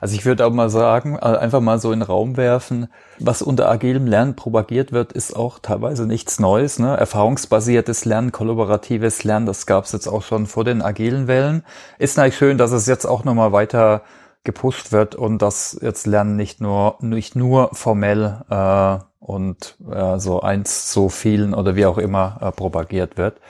Also 0.00 0.16
ich 0.16 0.24
würde 0.24 0.44
auch 0.44 0.52
mal 0.52 0.68
sagen, 0.68 1.14
äh, 1.14 1.20
einfach 1.20 1.60
mal 1.60 1.78
so 1.78 1.92
in 1.92 2.00
den 2.00 2.06
Raum 2.06 2.36
werfen, 2.36 2.88
was 3.18 3.40
unter 3.40 3.70
agilem 3.70 4.06
Lernen 4.06 4.34
propagiert 4.34 4.90
wird, 4.90 5.12
ist 5.12 5.34
auch 5.34 5.60
teilweise 5.60 6.06
nichts 6.06 6.40
Neues. 6.40 6.78
Ne? 6.78 6.96
Erfahrungsbasiertes 6.96 8.04
Lernen, 8.04 8.32
kollaboratives 8.32 9.22
Lernen, 9.22 9.46
das 9.46 9.66
gab 9.66 9.84
es 9.84 9.92
jetzt 9.92 10.08
auch 10.08 10.22
schon 10.22 10.46
vor 10.46 10.64
den 10.64 10.82
agilen 10.82 11.28
Wellen. 11.28 11.64
Ist 11.98 12.16
natürlich 12.16 12.36
schön, 12.36 12.58
dass 12.58 12.72
es 12.72 12.86
jetzt 12.86 13.06
auch 13.06 13.24
nochmal 13.24 13.52
weiter 13.52 14.02
gepusht 14.44 14.92
wird 14.92 15.14
und 15.14 15.42
dass 15.42 15.78
jetzt 15.80 16.06
Lernen 16.06 16.36
nicht 16.36 16.60
nur 16.60 16.96
nicht 17.00 17.36
nur 17.36 17.70
formell 17.74 18.42
äh, 18.48 18.98
und 19.18 19.76
äh, 19.90 20.18
so 20.18 20.40
eins 20.40 20.90
zu 20.90 21.08
vielen 21.08 21.54
oder 21.54 21.76
wie 21.76 21.86
auch 21.86 21.98
immer 21.98 22.38
äh, 22.40 22.50
propagiert 22.50 23.16
wird. 23.18 23.40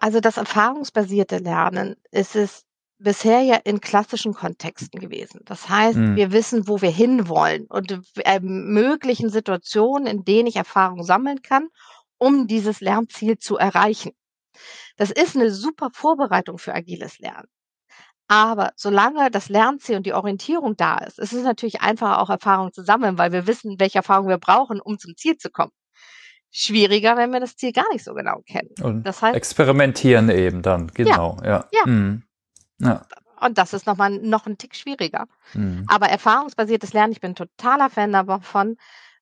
Also 0.00 0.20
das 0.20 0.36
erfahrungsbasierte 0.36 1.38
Lernen 1.38 1.96
ist 2.10 2.36
es 2.36 2.64
bisher 2.98 3.42
ja 3.42 3.56
in 3.56 3.80
klassischen 3.80 4.34
Kontexten 4.34 5.00
gewesen. 5.00 5.40
Das 5.44 5.68
heißt, 5.68 5.98
mhm. 5.98 6.16
wir 6.16 6.32
wissen, 6.32 6.68
wo 6.68 6.80
wir 6.80 6.90
hinwollen 6.90 7.66
und 7.66 8.00
äh, 8.16 8.40
möglichen 8.40 9.28
Situationen, 9.28 10.06
in 10.06 10.24
denen 10.24 10.46
ich 10.46 10.56
Erfahrung 10.56 11.02
sammeln 11.02 11.42
kann, 11.42 11.68
um 12.18 12.46
dieses 12.46 12.80
Lernziel 12.80 13.38
zu 13.38 13.56
erreichen. 13.56 14.12
Das 14.96 15.10
ist 15.10 15.36
eine 15.36 15.50
super 15.50 15.90
Vorbereitung 15.92 16.58
für 16.58 16.74
agiles 16.74 17.18
Lernen. 17.18 17.48
Aber 18.28 18.72
solange 18.74 19.30
das 19.30 19.48
Lernziel 19.48 19.96
und 19.96 20.06
die 20.06 20.12
Orientierung 20.12 20.76
da 20.76 20.98
ist, 20.98 21.18
ist 21.18 21.32
es 21.32 21.44
natürlich 21.44 21.80
einfacher, 21.80 22.20
auch 22.20 22.30
Erfahrung 22.30 22.72
zu 22.72 22.82
sammeln, 22.82 23.18
weil 23.18 23.32
wir 23.32 23.46
wissen, 23.46 23.78
welche 23.78 23.98
Erfahrung 23.98 24.28
wir 24.28 24.38
brauchen, 24.38 24.80
um 24.80 24.98
zum 24.98 25.16
Ziel 25.16 25.36
zu 25.36 25.50
kommen. 25.50 25.72
Schwieriger, 26.50 27.16
wenn 27.16 27.32
wir 27.32 27.40
das 27.40 27.56
Ziel 27.56 27.72
gar 27.72 27.88
nicht 27.92 28.04
so 28.04 28.14
genau 28.14 28.40
kennen. 28.46 28.70
Und 28.82 29.04
das 29.04 29.22
heißt, 29.22 29.36
experimentieren 29.36 30.30
eben 30.30 30.62
dann, 30.62 30.88
genau, 30.88 31.36
ja. 31.42 31.50
ja. 31.50 31.68
ja. 31.72 31.86
Mhm. 31.86 32.22
Ja. 32.78 33.06
Und 33.40 33.58
das 33.58 33.74
ist 33.74 33.86
nochmal 33.86 34.10
noch 34.10 34.46
ein 34.46 34.58
Tick 34.58 34.74
schwieriger. 34.74 35.26
Mhm. 35.52 35.84
Aber 35.88 36.08
erfahrungsbasiertes 36.08 36.92
Lernen, 36.94 37.12
ich 37.12 37.20
bin 37.20 37.34
totaler 37.34 37.90
Fan 37.90 38.12
davon, 38.12 38.76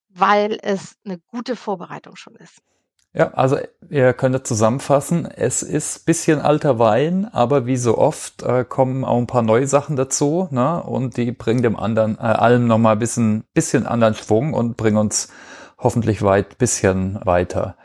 weil 0.09 0.57
es 0.61 0.95
eine 1.03 1.19
gute 1.19 1.55
Vorbereitung 1.55 2.15
schon 2.15 2.35
ist. 2.35 2.61
Ja, 3.17 3.31
also 3.33 3.57
ihr 3.89 4.11
könnt 4.11 4.45
zusammenfassen, 4.45 5.25
es 5.25 5.63
ist 5.63 6.05
bisschen 6.05 6.41
alter 6.41 6.79
Wein, 6.79 7.29
aber 7.31 7.65
wie 7.65 7.77
so 7.77 7.97
oft 7.97 8.43
äh, 8.43 8.65
kommen 8.65 9.05
auch 9.05 9.17
ein 9.17 9.25
paar 9.25 9.41
neue 9.41 9.67
Sachen 9.67 9.95
dazu, 9.95 10.49
ne? 10.51 10.83
Und 10.83 11.15
die 11.15 11.31
bringen 11.31 11.61
dem 11.61 11.77
anderen, 11.77 12.17
äh, 12.17 12.23
allem 12.23 12.67
nochmal 12.67 12.97
ein 12.97 12.99
bisschen, 12.99 13.45
bisschen 13.53 13.85
anderen 13.85 14.15
Schwung 14.15 14.53
und 14.53 14.75
bringen 14.75 14.97
uns 14.97 15.29
hoffentlich 15.77 16.23
weit 16.23 16.57
bisschen 16.57 17.17
weiter. 17.23 17.77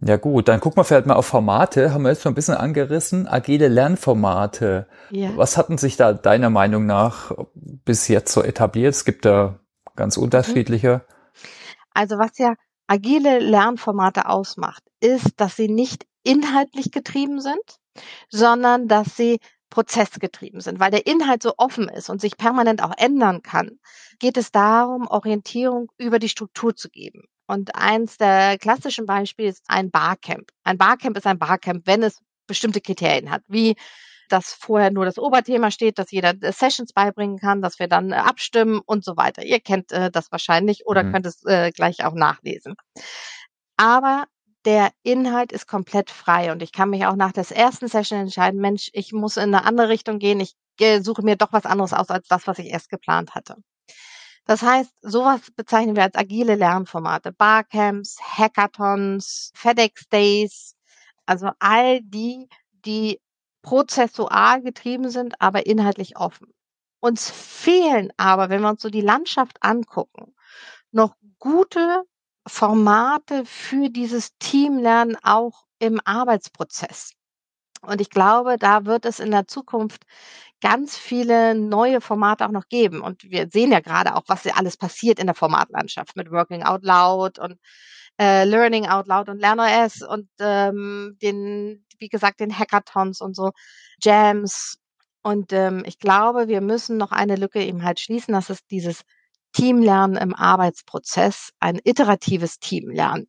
Ja 0.00 0.16
gut, 0.16 0.48
dann 0.48 0.58
gucken 0.58 0.78
wir 0.78 0.84
vielleicht 0.84 1.06
mal 1.06 1.14
auf 1.14 1.26
Formate. 1.26 1.94
Haben 1.94 2.02
wir 2.02 2.10
jetzt 2.10 2.22
schon 2.22 2.32
ein 2.32 2.34
bisschen 2.34 2.56
angerissen. 2.56 3.28
Agile 3.28 3.68
Lernformate. 3.68 4.88
Ja. 5.10 5.30
Was 5.36 5.56
hatten 5.56 5.78
sich 5.78 5.96
da 5.96 6.12
deiner 6.12 6.50
Meinung 6.50 6.84
nach 6.84 7.30
bis 7.54 8.08
jetzt 8.08 8.32
so 8.32 8.42
etabliert? 8.42 8.92
Es 8.92 9.04
gibt 9.04 9.24
da 9.24 9.60
ganz 9.94 10.16
mhm. 10.16 10.24
unterschiedliche. 10.24 11.02
Also 11.94 12.18
was 12.18 12.36
ja 12.38 12.54
agile 12.86 13.38
Lernformate 13.38 14.28
ausmacht, 14.28 14.82
ist, 15.00 15.32
dass 15.36 15.56
sie 15.56 15.68
nicht 15.68 16.06
inhaltlich 16.22 16.90
getrieben 16.90 17.40
sind, 17.40 17.78
sondern 18.28 18.88
dass 18.88 19.16
sie 19.16 19.38
prozessgetrieben 19.70 20.60
sind, 20.60 20.78
weil 20.78 20.92
der 20.92 21.06
Inhalt 21.06 21.42
so 21.42 21.54
offen 21.56 21.88
ist 21.88 22.08
und 22.08 22.20
sich 22.20 22.36
permanent 22.36 22.82
auch 22.82 22.92
ändern 22.96 23.42
kann, 23.42 23.80
geht 24.20 24.36
es 24.36 24.52
darum, 24.52 25.08
Orientierung 25.08 25.90
über 25.98 26.18
die 26.18 26.28
Struktur 26.28 26.76
zu 26.76 26.88
geben. 26.88 27.24
Und 27.46 27.74
eins 27.74 28.16
der 28.16 28.56
klassischen 28.58 29.04
Beispiele 29.04 29.48
ist 29.48 29.64
ein 29.66 29.90
Barcamp. 29.90 30.50
Ein 30.62 30.78
Barcamp 30.78 31.16
ist 31.16 31.26
ein 31.26 31.38
Barcamp, 31.38 31.86
wenn 31.86 32.02
es 32.02 32.20
bestimmte 32.46 32.80
Kriterien 32.80 33.30
hat, 33.30 33.42
wie 33.48 33.74
dass 34.28 34.52
vorher 34.52 34.90
nur 34.90 35.04
das 35.04 35.18
Oberthema 35.18 35.70
steht, 35.70 35.98
dass 35.98 36.10
jeder 36.10 36.34
äh, 36.40 36.52
Sessions 36.52 36.92
beibringen 36.92 37.38
kann, 37.38 37.62
dass 37.62 37.78
wir 37.78 37.88
dann 37.88 38.12
äh, 38.12 38.16
abstimmen 38.16 38.80
und 38.84 39.04
so 39.04 39.16
weiter. 39.16 39.44
Ihr 39.44 39.60
kennt 39.60 39.92
äh, 39.92 40.10
das 40.10 40.32
wahrscheinlich 40.32 40.86
oder 40.86 41.04
mhm. 41.04 41.12
könnt 41.12 41.26
es 41.26 41.44
äh, 41.44 41.70
gleich 41.72 42.04
auch 42.04 42.14
nachlesen. 42.14 42.74
Aber 43.76 44.24
der 44.64 44.90
Inhalt 45.02 45.52
ist 45.52 45.66
komplett 45.66 46.10
frei 46.10 46.52
und 46.52 46.62
ich 46.62 46.72
kann 46.72 46.90
mich 46.90 47.06
auch 47.06 47.16
nach 47.16 47.32
der 47.32 47.44
ersten 47.50 47.88
Session 47.88 48.20
entscheiden, 48.20 48.60
Mensch, 48.60 48.90
ich 48.92 49.12
muss 49.12 49.36
in 49.36 49.54
eine 49.54 49.64
andere 49.64 49.88
Richtung 49.88 50.18
gehen, 50.18 50.40
ich 50.40 50.54
äh, 50.80 51.00
suche 51.00 51.22
mir 51.22 51.36
doch 51.36 51.52
was 51.52 51.66
anderes 51.66 51.92
aus 51.92 52.08
als 52.08 52.28
das, 52.28 52.46
was 52.46 52.58
ich 52.58 52.68
erst 52.68 52.88
geplant 52.88 53.34
hatte. 53.34 53.56
Das 54.46 54.62
heißt, 54.62 54.92
sowas 55.00 55.40
bezeichnen 55.56 55.96
wir 55.96 56.02
als 56.02 56.16
agile 56.16 56.54
Lernformate. 56.54 57.32
Barcamps, 57.32 58.18
Hackathons, 58.20 59.50
FedEx 59.54 60.06
Days, 60.08 60.76
also 61.24 61.50
all 61.58 62.00
die, 62.02 62.48
die 62.84 63.20
prozessual 63.64 64.62
getrieben 64.62 65.10
sind, 65.10 65.40
aber 65.40 65.66
inhaltlich 65.66 66.16
offen. 66.16 66.54
Uns 67.00 67.30
fehlen 67.30 68.12
aber, 68.16 68.50
wenn 68.50 68.62
wir 68.62 68.68
uns 68.68 68.82
so 68.82 68.90
die 68.90 69.00
Landschaft 69.00 69.56
angucken, 69.62 70.34
noch 70.92 71.16
gute 71.38 72.04
Formate 72.46 73.44
für 73.46 73.90
dieses 73.90 74.36
Teamlernen 74.38 75.16
auch 75.22 75.64
im 75.78 76.00
Arbeitsprozess. 76.04 77.12
Und 77.82 78.00
ich 78.00 78.10
glaube, 78.10 78.56
da 78.58 78.84
wird 78.86 79.04
es 79.04 79.18
in 79.18 79.30
der 79.30 79.46
Zukunft 79.46 80.04
ganz 80.60 80.96
viele 80.96 81.54
neue 81.54 82.00
Formate 82.00 82.46
auch 82.46 82.50
noch 82.50 82.68
geben. 82.68 83.00
Und 83.02 83.24
wir 83.24 83.48
sehen 83.50 83.72
ja 83.72 83.80
gerade 83.80 84.14
auch, 84.14 84.22
was 84.28 84.46
alles 84.46 84.76
passiert 84.76 85.18
in 85.18 85.26
der 85.26 85.34
Formatlandschaft 85.34 86.16
mit 86.16 86.30
Working 86.30 86.62
Out 86.62 86.84
Loud 86.84 87.38
und 87.38 87.58
äh, 88.20 88.44
Learning 88.44 88.86
Out 88.86 89.06
Loud 89.06 89.28
und 89.28 89.40
LernOS 89.40 90.02
und 90.02 90.28
ähm, 90.38 91.16
den, 91.22 91.84
wie 91.98 92.08
gesagt, 92.08 92.40
den 92.40 92.56
Hackathons 92.56 93.20
und 93.20 93.34
so, 93.34 93.52
Jams. 94.02 94.78
Und 95.22 95.52
ähm, 95.52 95.82
ich 95.86 95.98
glaube, 95.98 96.48
wir 96.48 96.60
müssen 96.60 96.96
noch 96.96 97.12
eine 97.12 97.36
Lücke 97.36 97.64
eben 97.64 97.82
halt 97.82 97.98
schließen, 97.98 98.34
dass 98.34 98.50
es 98.50 98.66
dieses 98.66 99.02
Teamlernen 99.52 100.16
im 100.16 100.34
Arbeitsprozess, 100.34 101.50
ein 101.60 101.80
iteratives 101.82 102.58
Teamlernen. 102.58 103.28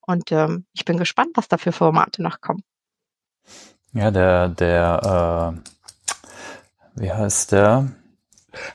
Und 0.00 0.30
ähm, 0.32 0.66
ich 0.72 0.84
bin 0.84 0.98
gespannt, 0.98 1.30
was 1.34 1.48
da 1.48 1.56
für 1.56 1.72
Formate 1.72 2.22
noch 2.22 2.40
kommen. 2.40 2.62
Ja, 3.92 4.10
der, 4.10 4.48
der, 4.48 5.54
äh, 6.96 7.00
wie 7.00 7.12
heißt 7.12 7.52
der? 7.52 7.92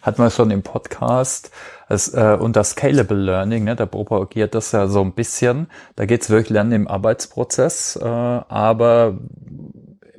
Hat 0.02 0.18
man 0.18 0.32
schon 0.32 0.52
im 0.52 0.64
Podcast. 0.64 1.52
Das, 1.90 2.14
äh, 2.14 2.38
und 2.40 2.56
das 2.56 2.72
Scalable 2.72 3.18
Learning, 3.18 3.64
ne, 3.64 3.76
da 3.76 3.86
propagiert 3.86 4.56
das 4.56 4.72
ja 4.72 4.88
so 4.88 5.02
ein 5.02 5.14
bisschen. 5.14 5.68
Da 5.96 6.06
geht's 6.06 6.30
wirklich 6.30 6.52
Lernen 6.52 6.72
im 6.72 6.88
Arbeitsprozess, 6.88 8.00
äh, 8.02 8.06
aber 8.06 9.18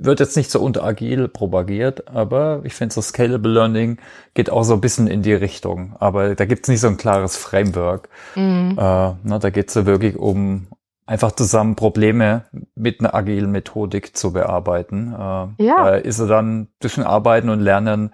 wird 0.03 0.19
jetzt 0.19 0.37
nicht 0.37 0.51
so 0.51 0.61
unter 0.61 0.83
agil 0.83 1.29
propagiert, 1.29 2.09
aber 2.09 2.61
ich 2.65 2.75
finde 2.75 2.95
so 2.95 3.03
Scalable 3.03 3.53
Learning 3.53 3.99
geht 4.35 4.51
auch 4.51 4.65
so 4.65 4.75
ein 4.75 4.81
bisschen 4.81 5.07
in 5.07 5.23
die 5.23 5.35
Richtung. 5.35 5.95
Aber 6.01 6.35
da 6.35 6.45
gibt's 6.47 6.69
nicht 6.69 6.81
so 6.81 6.89
ein 6.89 6.97
klares 6.97 7.37
Framework. 7.37 8.09
Mhm. 8.35 8.77
Äh, 8.79 9.13
ne, 9.23 9.39
da 9.41 9.51
geht's 9.51 9.75
ja 9.75 9.87
wirklich 9.87 10.17
um 10.17 10.67
einfach 11.07 11.33
zusammen 11.33 11.75
Probleme 11.75 12.45
mit 12.75 13.01
einer 13.01 13.15
agilen 13.15 13.51
Methodik 13.51 14.17
zu 14.17 14.33
bearbeiten. 14.33 15.13
Äh, 15.13 15.65
ja. 15.65 15.85
Da 15.85 15.95
ist 15.97 16.19
er 16.19 16.27
dann 16.27 16.69
zwischen 16.81 17.03
Arbeiten 17.03 17.49
und 17.49 17.61
Lernen, 17.61 18.13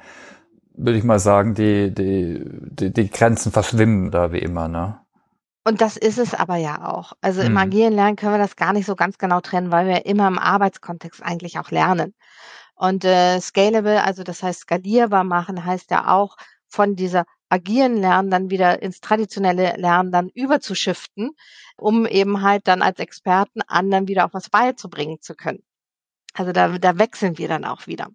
würde 0.77 0.99
ich 0.99 1.05
mal 1.05 1.19
sagen, 1.19 1.55
die, 1.55 1.93
die, 1.93 2.45
die, 2.45 2.93
die 2.93 3.11
Grenzen 3.11 3.53
verschwimmen 3.53 4.11
da 4.11 4.33
wie 4.33 4.39
immer. 4.39 4.69
Ne? 4.69 5.01
Und 5.65 5.81
das 5.81 5.97
ist 5.97 6.19
es 6.19 6.35
aber 6.35 6.57
ja 6.57 6.87
auch. 6.87 7.13
Also 7.21 7.41
im 7.41 7.53
mhm. 7.53 7.59
agilen 7.59 7.95
Lernen 7.95 8.17
können 8.17 8.35
wir 8.35 8.39
das 8.39 8.57
gar 8.57 8.73
nicht 8.73 8.87
so 8.87 8.95
ganz 8.95 9.19
genau 9.19 9.41
trennen, 9.41 9.73
weil 9.73 9.89
wir 9.89 10.07
immer 10.07 10.29
im 10.29 10.39
Arbeitskontext 10.39 11.23
eigentlich 11.23 11.59
auch 11.59 11.71
lernen. 11.71 12.15
Und 12.77 13.05
äh, 13.05 13.41
scalable, 13.41 14.05
also 14.05 14.23
das 14.23 14.43
heißt 14.43 14.61
skalierbar 14.61 15.25
machen, 15.25 15.65
heißt 15.65 15.91
ja 15.91 16.15
auch 16.15 16.37
von 16.69 16.95
dieser 16.95 17.25
agilen 17.49 17.97
Lernen 17.97 18.31
dann 18.31 18.51
wieder 18.51 18.83
ins 18.83 19.01
traditionelle 19.01 19.77
Lernen 19.77 20.13
dann 20.13 20.29
überzuschiften, 20.29 21.31
um 21.77 22.07
eben 22.07 22.43
halt 22.43 22.69
dann 22.69 22.83
als 22.83 22.99
Experten 22.99 23.63
anderen 23.63 24.09
wieder 24.09 24.27
auch 24.27 24.35
was 24.35 24.51
beizubringen 24.51 25.21
zu 25.21 25.35
können. 25.35 25.63
Also 26.35 26.53
da, 26.53 26.77
da 26.79 26.99
wechseln 26.99 27.39
wir 27.39 27.49
dann 27.49 27.65
auch 27.65 27.87
wieder. 27.87 28.09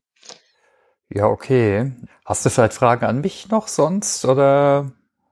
Ja, 1.13 1.27
okay. 1.27 1.91
Hast 2.25 2.45
du 2.45 2.49
vielleicht 2.49 2.73
Fragen 2.73 3.05
an 3.05 3.21
mich 3.21 3.49
noch 3.49 3.67
sonst 3.67 4.25
oder 4.25 4.91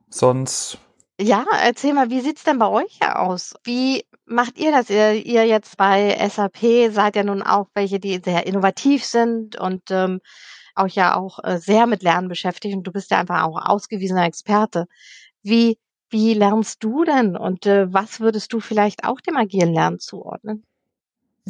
sonst 0.10 0.80
ja, 1.22 1.46
erzähl 1.64 1.94
mal, 1.94 2.10
wie 2.10 2.22
sieht's 2.22 2.46
denn 2.46 2.60
bei 2.60 2.68
euch 2.70 3.00
aus? 3.02 3.54
Wie 3.66 4.06
macht 4.26 4.58
ihr 4.58 4.72
das? 4.72 4.90
Ihr, 4.90 5.14
ihr 5.14 5.46
jetzt 5.46 5.76
bei 5.76 6.16
SAP 6.30 6.94
seid 6.94 7.18
ja 7.18 7.24
nun 7.24 7.42
auch 7.42 7.68
welche, 7.74 8.00
die 8.00 8.22
sehr 8.24 8.48
innovativ 8.48 9.04
sind 9.04 9.60
und 9.60 9.92
ähm, 9.92 10.22
auch 10.76 10.88
ja 10.88 11.18
auch 11.18 11.40
äh, 11.44 11.58
sehr 11.60 11.88
mit 11.88 12.04
Lernen 12.04 12.30
beschäftigt 12.30 12.74
und 12.76 12.84
du 12.84 12.94
bist 12.94 13.12
ja 13.12 13.20
einfach 13.20 13.44
auch 13.44 13.60
ausgewiesener 13.62 14.26
Experte. 14.26 14.86
Wie, 15.44 15.78
wie 16.10 16.34
lernst 16.36 16.84
du 16.86 17.04
denn 17.04 17.36
und 17.36 17.66
äh, 17.66 17.92
was 17.94 18.22
würdest 18.22 18.54
du 18.54 18.62
vielleicht 18.62 19.04
auch 19.04 19.20
dem 19.20 19.36
agilen 19.36 19.74
Lernen 19.74 20.00
zuordnen? 20.00 20.66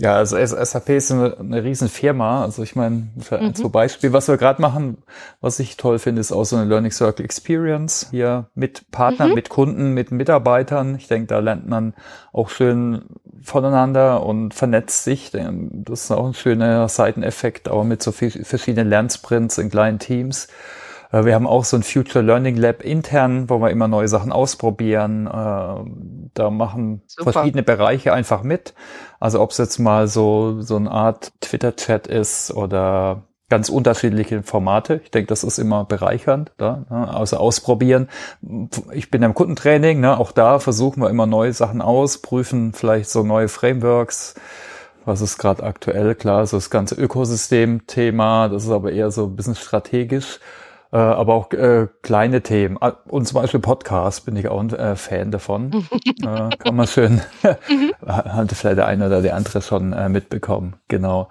Ja, 0.02 0.16
also 0.16 0.38
SAP 0.38 0.90
ist 0.90 1.12
eine, 1.12 1.38
eine 1.38 1.64
Riesenfirma. 1.64 2.44
Also 2.44 2.64
ich 2.64 2.76
meine, 2.76 3.10
mhm. 3.16 3.54
zum 3.54 3.72
Beispiel, 3.72 4.14
was 4.14 4.30
wir 4.30 4.38
gerade 4.38 4.62
machen, 4.62 5.00
was 5.42 5.60
ich 5.60 5.76
toll 5.76 6.00
finde, 6.00 6.22
ist 6.22 6.32
auch 6.32 6.46
so 6.46 6.56
eine 6.56 6.66
Learning 6.66 6.92
Circle 6.92 7.26
Experience 7.26 8.08
hier 8.10 8.48
mit 8.56 8.92
Partnern, 8.92 9.30
mhm. 9.30 9.36
mit 9.36 9.50
Kunden, 9.50 9.94
mit 9.94 10.12
Mitarbeitern. 10.12 10.96
Ich 10.96 11.08
denke, 11.08 11.28
da 11.28 11.40
lernt 11.40 11.68
man 11.68 11.94
auch 12.32 12.50
schön 12.50 13.02
voneinander 13.42 14.26
und 14.26 14.54
vernetzt 14.54 15.04
sich. 15.04 15.32
Das 15.32 16.04
ist 16.06 16.12
auch 16.12 16.28
ein 16.28 16.34
schöner 16.34 16.88
Seiteneffekt, 16.88 17.68
auch 17.68 17.84
mit 17.84 18.02
so 18.02 18.14
viel, 18.14 18.32
verschiedenen 18.46 18.90
Lernsprints 18.90 19.58
in 19.58 19.70
kleinen 19.70 20.00
Teams. 20.00 20.48
Äh, 21.12 21.26
wir 21.26 21.36
haben 21.36 21.48
auch 21.48 21.66
so 21.66 21.78
ein 21.78 21.84
Future 21.84 22.24
Learning 22.24 22.56
Lab 22.56 22.84
intern, 22.84 23.50
wo 23.50 23.60
wir 23.60 23.72
immer 23.72 23.88
neue 23.88 24.08
Sachen 24.08 24.32
ausprobieren. 24.32 25.28
Äh, 25.28 26.30
da 26.34 26.50
machen 26.50 27.02
Super. 27.08 27.34
verschiedene 27.34 27.64
Bereiche 27.64 28.14
einfach 28.14 28.44
mit. 28.44 28.74
Also 29.20 29.42
ob 29.42 29.52
es 29.52 29.58
jetzt 29.58 29.80
mal 29.80 30.08
so, 30.08 30.62
so 30.62 30.76
eine 30.76 30.92
Art 30.92 31.32
Twitter-Chat 31.42 32.08
ist 32.08 32.52
oder 32.52 33.24
ganz 33.50 33.70
unterschiedliche 33.70 34.44
Formate. 34.44 35.02
Ich 35.04 35.10
denke, 35.10 35.28
das 35.28 35.44
ist 35.44 35.58
immer 35.58 35.84
bereichernd, 35.84 36.52
da, 36.58 36.86
ne? 36.90 37.12
also 37.12 37.38
ausprobieren. 37.38 38.08
Ich 38.92 39.10
bin 39.10 39.24
im 39.24 39.34
Kundentraining, 39.34 40.00
ne? 40.00 40.20
auch 40.20 40.32
da 40.32 40.60
versuchen 40.60 41.02
wir 41.02 41.10
immer 41.10 41.26
neue 41.26 41.52
Sachen 41.52 41.82
aus, 41.82 42.20
prüfen 42.20 42.74
vielleicht 42.74 43.10
so 43.10 43.24
neue 43.24 43.48
Frameworks, 43.48 44.36
was 45.04 45.22
ist 45.22 45.40
gerade 45.40 45.64
aktuell, 45.64 46.14
klar, 46.14 46.46
so 46.46 46.58
das 46.58 46.70
ganze 46.70 46.94
Ökosystem-Thema, 46.94 48.50
das 48.50 48.66
ist 48.66 48.72
aber 48.72 48.92
eher 48.92 49.10
so 49.10 49.26
ein 49.26 49.36
bisschen 49.36 49.56
strategisch 49.56 50.40
äh, 50.92 50.98
aber 50.98 51.34
auch 51.36 51.52
äh, 51.52 51.88
kleine 52.02 52.42
Themen. 52.42 52.78
Ah, 52.82 52.98
und 53.08 53.28
zum 53.28 53.42
Beispiel 53.42 53.60
Podcast 53.60 54.26
bin 54.26 54.36
ich 54.36 54.48
auch 54.48 54.60
ein 54.60 54.74
äh, 54.74 54.96
Fan 54.96 55.32
davon. 55.32 55.88
äh, 56.22 56.50
kann 56.58 56.76
man 56.76 56.88
schön, 56.88 57.22
hatte 58.06 58.56
vielleicht 58.56 58.78
der 58.78 58.88
eine 58.88 59.08
oder 59.08 59.22
der 59.22 59.36
andere 59.36 59.62
schon 59.62 59.94
äh, 59.94 60.10
mitbekommen. 60.10 60.78
Genau. 60.88 61.30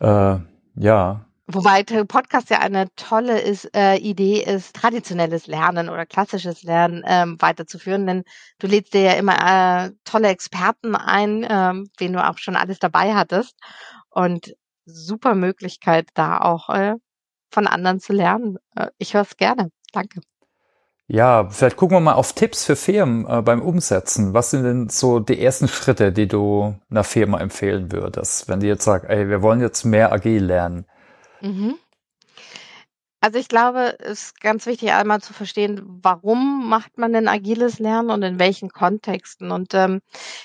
Äh, 0.00 0.36
ja. 0.76 1.24
Wobei 1.46 1.82
Podcast 1.82 2.48
ja 2.48 2.60
eine 2.60 2.86
tolle 2.96 3.38
ist, 3.40 3.68
äh, 3.76 3.96
Idee 3.96 4.42
ist, 4.42 4.74
traditionelles 4.74 5.46
Lernen 5.46 5.90
oder 5.90 6.06
klassisches 6.06 6.62
Lernen 6.62 7.02
ähm, 7.06 7.36
weiterzuführen, 7.38 8.06
denn 8.06 8.24
du 8.58 8.66
lädst 8.66 8.94
dir 8.94 9.02
ja 9.02 9.12
immer 9.12 9.86
äh, 9.86 9.90
tolle 10.04 10.28
Experten 10.28 10.96
ein, 10.96 11.46
ähm, 11.48 11.90
wen 11.98 12.14
du 12.14 12.26
auch 12.26 12.38
schon 12.38 12.56
alles 12.56 12.78
dabei 12.78 13.14
hattest 13.14 13.56
und 14.08 14.54
super 14.86 15.34
Möglichkeit, 15.34 16.08
da 16.14 16.38
auch 16.38 16.70
äh, 16.70 16.94
von 17.54 17.66
anderen 17.66 18.00
zu 18.00 18.12
lernen. 18.12 18.58
Äh, 18.76 18.88
ich 18.98 19.14
höre 19.14 19.22
es 19.22 19.36
gerne. 19.36 19.70
Danke. 19.92 20.20
Ja, 21.06 21.48
vielleicht 21.50 21.76
gucken 21.76 21.96
wir 21.96 22.00
mal 22.00 22.14
auf 22.14 22.32
Tipps 22.32 22.64
für 22.64 22.76
Firmen 22.76 23.26
äh, 23.28 23.42
beim 23.42 23.60
Umsetzen. 23.60 24.32
Was 24.32 24.50
sind 24.50 24.64
denn 24.64 24.88
so 24.88 25.20
die 25.20 25.40
ersten 25.40 25.68
Schritte, 25.68 26.12
die 26.12 26.26
du 26.26 26.76
einer 26.90 27.04
Firma 27.04 27.40
empfehlen 27.40 27.92
würdest, 27.92 28.48
wenn 28.48 28.60
die 28.60 28.66
jetzt 28.66 28.84
sagt, 28.84 29.10
ey, 29.10 29.28
wir 29.28 29.42
wollen 29.42 29.60
jetzt 29.60 29.84
mehr 29.84 30.12
agil 30.12 30.44
lernen? 30.44 30.86
Mhm. 31.42 31.74
Also 33.20 33.38
ich 33.38 33.48
glaube, 33.48 33.96
es 34.00 34.24
ist 34.24 34.40
ganz 34.40 34.66
wichtig, 34.66 34.92
einmal 34.92 35.20
zu 35.22 35.32
verstehen, 35.32 35.80
warum 36.02 36.68
macht 36.68 36.98
man 36.98 37.14
denn 37.14 37.26
agiles 37.26 37.78
Lernen 37.78 38.10
und 38.10 38.22
in 38.22 38.38
welchen 38.38 38.68
Kontexten. 38.68 39.50
Und 39.50 39.72
ähm, 39.72 40.00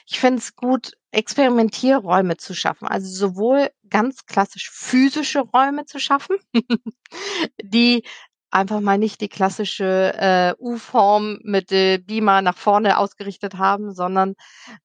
ich 0.07 0.19
finde 0.19 0.39
es 0.39 0.55
gut, 0.55 0.93
Experimentierräume 1.11 2.37
zu 2.37 2.53
schaffen. 2.53 2.87
Also 2.87 3.09
sowohl 3.09 3.69
ganz 3.89 4.25
klassisch 4.25 4.69
physische 4.71 5.41
Räume 5.41 5.85
zu 5.85 5.99
schaffen, 5.99 6.37
die 7.63 8.03
einfach 8.51 8.81
mal 8.81 8.97
nicht 8.97 9.21
die 9.21 9.29
klassische 9.29 10.13
äh, 10.17 10.53
U-Form 10.59 11.39
mit 11.43 11.71
äh, 11.71 11.99
Beamer 11.99 12.41
nach 12.41 12.57
vorne 12.57 12.97
ausgerichtet 12.97 13.55
haben, 13.55 13.93
sondern 13.93 14.33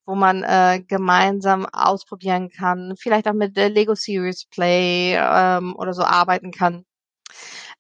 wo 0.04 0.14
man 0.14 0.42
äh, 0.42 0.82
gemeinsam 0.86 1.66
ausprobieren 1.66 2.50
kann, 2.50 2.94
vielleicht 2.98 3.26
auch 3.26 3.32
mit 3.32 3.56
äh, 3.56 3.68
Lego 3.68 3.94
Series 3.94 4.44
Play 4.46 5.16
ähm, 5.16 5.74
oder 5.76 5.94
so 5.94 6.02
arbeiten 6.02 6.50
kann 6.50 6.84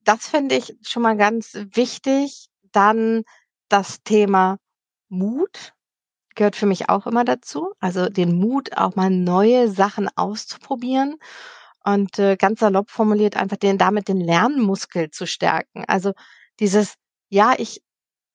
das 0.04 0.28
finde 0.28 0.56
ich 0.56 0.76
schon 0.82 1.02
mal 1.02 1.16
ganz 1.16 1.54
wichtig. 1.54 2.48
Dann 2.72 3.24
das 3.68 4.02
Thema 4.02 4.58
Mut 5.08 5.72
gehört 6.34 6.56
für 6.56 6.66
mich 6.66 6.88
auch 6.88 7.06
immer 7.06 7.24
dazu. 7.24 7.72
Also 7.80 8.08
den 8.08 8.36
Mut, 8.38 8.76
auch 8.76 8.96
mal 8.96 9.10
neue 9.10 9.68
Sachen 9.68 10.08
auszuprobieren 10.16 11.16
und 11.84 12.18
äh, 12.18 12.36
ganz 12.36 12.60
salopp 12.60 12.90
formuliert 12.90 13.36
einfach 13.36 13.56
den 13.56 13.78
damit 13.78 14.08
den 14.08 14.20
Lernmuskel 14.20 15.10
zu 15.10 15.26
stärken. 15.26 15.84
Also 15.86 16.12
dieses 16.60 16.94
ja, 17.28 17.54
ich 17.58 17.82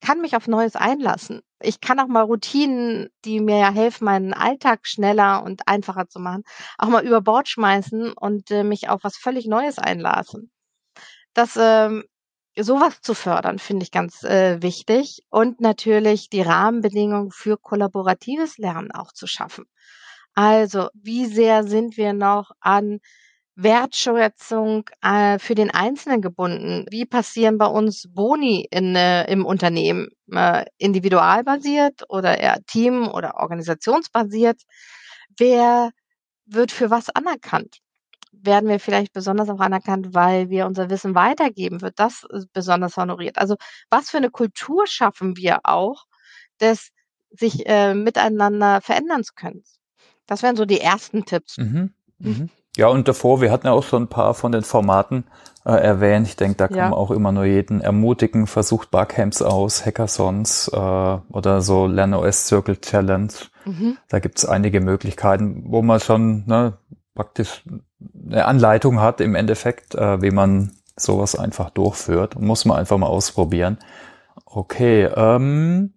kann 0.01 0.21
mich 0.21 0.35
auf 0.35 0.47
Neues 0.47 0.75
einlassen. 0.75 1.41
Ich 1.62 1.81
kann 1.81 1.99
auch 1.99 2.07
mal 2.07 2.21
Routinen, 2.23 3.09
die 3.25 3.39
mir 3.41 3.57
ja 3.57 3.71
helfen, 3.71 4.05
meinen 4.05 4.33
Alltag 4.33 4.88
schneller 4.88 5.43
und 5.43 5.67
einfacher 5.67 6.07
zu 6.07 6.19
machen, 6.19 6.43
auch 6.77 6.88
mal 6.88 7.05
über 7.05 7.21
Bord 7.21 7.49
schmeißen 7.49 8.13
und 8.13 8.49
äh, 8.51 8.63
mich 8.63 8.89
auf 8.89 9.03
was 9.03 9.17
völlig 9.17 9.45
Neues 9.47 9.77
einlassen. 9.77 10.51
Das 11.33 11.57
ähm, 11.59 12.05
sowas 12.57 13.01
zu 13.01 13.13
fördern, 13.13 13.59
finde 13.59 13.83
ich 13.83 13.91
ganz 13.91 14.23
äh, 14.23 14.62
wichtig 14.62 15.23
und 15.29 15.62
natürlich 15.62 16.29
die 16.29 16.41
Rahmenbedingungen 16.41 17.31
für 17.31 17.57
kollaboratives 17.57 18.57
Lernen 18.57 18.91
auch 18.91 19.12
zu 19.13 19.27
schaffen. 19.27 19.65
Also, 20.35 20.89
wie 20.93 21.25
sehr 21.25 21.63
sind 21.63 21.97
wir 21.97 22.13
noch 22.13 22.51
an 22.59 22.99
Wertschätzung 23.55 24.89
äh, 25.01 25.38
für 25.39 25.55
den 25.55 25.69
Einzelnen 25.71 26.21
gebunden? 26.21 26.85
Wie 26.89 27.05
passieren 27.05 27.57
bei 27.57 27.65
uns 27.67 28.05
Boni 28.09 28.65
in, 28.71 28.95
äh, 28.95 29.29
im 29.31 29.45
Unternehmen? 29.45 30.09
Äh, 30.31 30.65
individualbasiert 30.77 32.03
oder 32.09 32.38
eher 32.39 32.59
team- 32.67 33.09
oder 33.09 33.35
organisationsbasiert? 33.38 34.62
Wer 35.38 35.91
wird 36.45 36.71
für 36.71 36.89
was 36.89 37.09
anerkannt? 37.09 37.79
Werden 38.31 38.69
wir 38.69 38.79
vielleicht 38.79 39.13
besonders 39.13 39.49
auch 39.49 39.59
anerkannt, 39.59 40.13
weil 40.13 40.49
wir 40.49 40.65
unser 40.65 40.89
Wissen 40.89 41.15
weitergeben? 41.15 41.81
Wird 41.81 41.99
das 41.99 42.25
äh, 42.31 42.41
besonders 42.53 42.97
honoriert? 42.97 43.37
Also 43.37 43.55
was 43.89 44.09
für 44.09 44.17
eine 44.17 44.29
Kultur 44.29 44.87
schaffen 44.87 45.35
wir 45.35 45.59
auch, 45.63 46.05
des 46.61 46.89
sich 47.31 47.67
äh, 47.67 47.93
miteinander 47.93 48.81
verändern 48.81 49.23
zu 49.23 49.33
können? 49.33 49.63
Das 50.25 50.43
wären 50.43 50.55
so 50.55 50.65
die 50.65 50.79
ersten 50.79 51.25
Tipps. 51.25 51.57
Mhm. 51.57 51.93
Mhm. 52.19 52.49
Ja, 52.77 52.87
und 52.87 53.07
davor, 53.07 53.41
wir 53.41 53.51
hatten 53.51 53.67
ja 53.67 53.73
auch 53.73 53.83
schon 53.83 54.03
ein 54.03 54.07
paar 54.07 54.33
von 54.33 54.51
den 54.51 54.61
Formaten 54.63 55.25
äh, 55.65 55.71
erwähnt. 55.71 56.27
Ich 56.27 56.35
denke, 56.35 56.55
da 56.55 56.67
kann 56.67 56.77
ja. 56.77 56.89
man 56.89 56.93
auch 56.93 57.11
immer 57.11 57.31
nur 57.31 57.45
jeden 57.45 57.81
ermutigen, 57.81 58.47
versucht 58.47 58.91
Barcamps 58.91 59.41
aus, 59.41 59.85
Hackathons 59.85 60.69
äh, 60.69 60.77
oder 60.77 61.61
so 61.61 61.87
LernOS 61.87 62.47
Circle 62.47 62.79
Challenge. 62.79 63.33
Mhm. 63.65 63.97
Da 64.07 64.19
gibt's 64.19 64.45
einige 64.45 64.81
Möglichkeiten, 64.81 65.63
wo 65.65 65.81
man 65.81 65.99
schon 65.99 66.45
ne, 66.45 66.77
praktisch 67.19 67.63
eine 68.32 68.45
Anleitung 68.45 69.01
hat 69.01 69.19
im 69.19 69.36
Endeffekt, 69.36 69.93
äh, 69.93 70.21
wie 70.21 70.32
man 70.32 70.71
sowas 70.95 71.38
einfach 71.38 71.69
durchführt. 71.69 72.39
Muss 72.39 72.63
man 72.63 72.77
einfach 72.77 72.97
mal 72.97 73.08
ausprobieren. 73.08 73.77
Okay, 74.45 75.03
ähm, 75.03 75.91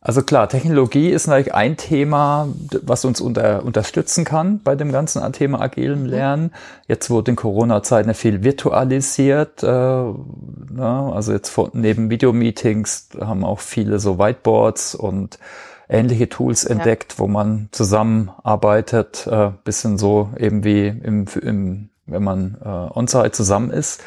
also 0.00 0.22
klar, 0.22 0.48
Technologie 0.48 1.08
ist 1.08 1.26
natürlich 1.26 1.52
ein 1.52 1.76
Thema, 1.76 2.46
was 2.82 3.04
uns 3.04 3.20
unter, 3.20 3.64
unterstützen 3.64 4.24
kann 4.24 4.60
bei 4.62 4.76
dem 4.76 4.92
ganzen 4.92 5.32
Thema 5.32 5.60
agilem 5.60 6.04
mhm. 6.04 6.10
Lernen. 6.10 6.52
Jetzt 6.86 7.10
wurde 7.10 7.32
in 7.32 7.36
Corona-Zeiten 7.36 8.14
viel 8.14 8.44
virtualisiert. 8.44 9.64
Äh, 9.64 9.66
na, 9.66 11.12
also 11.12 11.32
jetzt 11.32 11.48
von, 11.48 11.70
neben 11.72 12.08
Videomeetings 12.08 13.08
haben 13.20 13.44
auch 13.44 13.58
viele 13.58 13.98
so 13.98 14.20
Whiteboards 14.20 14.94
und 14.94 15.40
ähnliche 15.88 16.28
Tools 16.28 16.64
ja. 16.64 16.70
entdeckt, 16.70 17.18
wo 17.18 17.26
man 17.26 17.68
zusammenarbeitet, 17.72 19.26
äh, 19.26 19.50
bisschen 19.64 19.98
so 19.98 20.30
eben 20.36 20.64
wie 20.64 20.88
im, 20.88 21.26
im 21.40 21.90
wenn 22.08 22.24
man 22.24 22.56
äh, 22.64 22.98
on-site 22.98 23.32
zusammen 23.32 23.70
ist. 23.70 24.02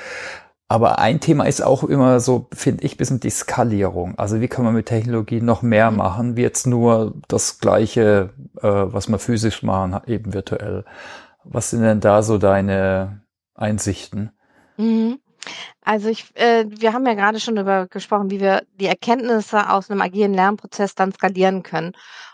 Aber 0.67 0.99
ein 0.99 1.19
Thema 1.19 1.43
ist 1.43 1.61
auch 1.61 1.83
immer 1.83 2.21
so, 2.21 2.47
finde 2.53 2.85
ich, 2.85 2.95
bisschen 2.95 3.19
die 3.19 3.29
Skalierung. 3.29 4.17
Also 4.17 4.39
wie 4.39 4.47
kann 4.47 4.63
man 4.63 4.73
mit 4.73 4.85
Technologie 4.85 5.41
noch 5.41 5.61
mehr 5.61 5.91
mhm. 5.91 5.97
machen, 5.97 6.37
wie 6.37 6.43
jetzt 6.43 6.65
nur 6.65 7.13
das 7.27 7.59
Gleiche, 7.59 8.29
äh, 8.61 8.67
was 8.67 9.09
wir 9.09 9.19
physisch 9.19 9.63
machen, 9.63 9.99
eben 10.07 10.33
virtuell. 10.33 10.85
Was 11.43 11.71
sind 11.71 11.81
denn 11.81 11.99
da 11.99 12.23
so 12.23 12.37
deine 12.37 13.21
Einsichten? 13.53 14.31
Mhm. 14.77 15.19
Also 15.81 16.09
ich, 16.09 16.35
äh, 16.35 16.65
wir 16.67 16.93
haben 16.93 17.05
ja 17.05 17.13
gerade 17.15 17.39
schon 17.39 17.55
darüber 17.55 17.87
gesprochen, 17.87 18.29
wie 18.29 18.39
wir 18.39 18.63
die 18.75 18.85
Erkenntnisse 18.85 19.69
aus 19.69 19.89
einem 19.89 20.01
agilen 20.01 20.33
Lernprozess 20.33 20.95
dann 20.95 21.13
skalieren 21.13 21.63
können. 21.63 21.93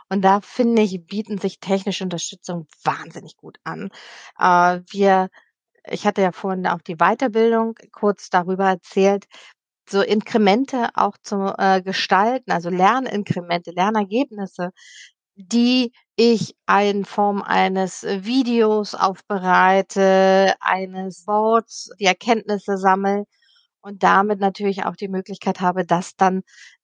Und 0.10 0.22
da 0.24 0.42
finde 0.42 0.82
ich, 0.82 1.06
bieten 1.06 1.38
sich 1.38 1.60
technische 1.60 2.04
Unterstützung 2.04 2.68
wahnsinnig 2.84 3.38
gut 3.38 3.58
an. 3.64 3.90
Äh, 4.40 4.82
wir 4.92 5.30
ich 5.90 6.06
hatte 6.06 6.22
ja 6.22 6.32
vorhin 6.32 6.68
auch 6.68 6.82
die 6.82 6.98
Weiterbildung 6.98 7.76
kurz 7.92 8.30
darüber 8.30 8.66
erzählt, 8.66 9.26
so 9.90 10.02
Inkremente 10.02 10.90
auch 10.96 11.18
zu 11.22 11.54
äh, 11.58 11.82
gestalten, 11.82 12.52
also 12.52 12.70
Lerninkremente, 12.70 13.72
Lernergebnisse, 13.72 14.72
die 15.38 15.92
ich 16.16 16.56
in 16.68 17.06
Form 17.06 17.44
eines 17.44 18.04
Videos 18.04 18.96
aufbereite, 18.96 20.56
eines 20.60 21.26
Boards, 21.26 21.92
die 22.00 22.06
Erkenntnisse 22.06 22.78
sammle 22.78 23.26
und 23.82 24.04
damit 24.04 24.40
natürlich 24.40 24.86
auch 24.86 24.96
die 24.96 25.08
Möglichkeit 25.08 25.62
habe, 25.62 25.86
das 25.86 26.16
dann 26.16 26.42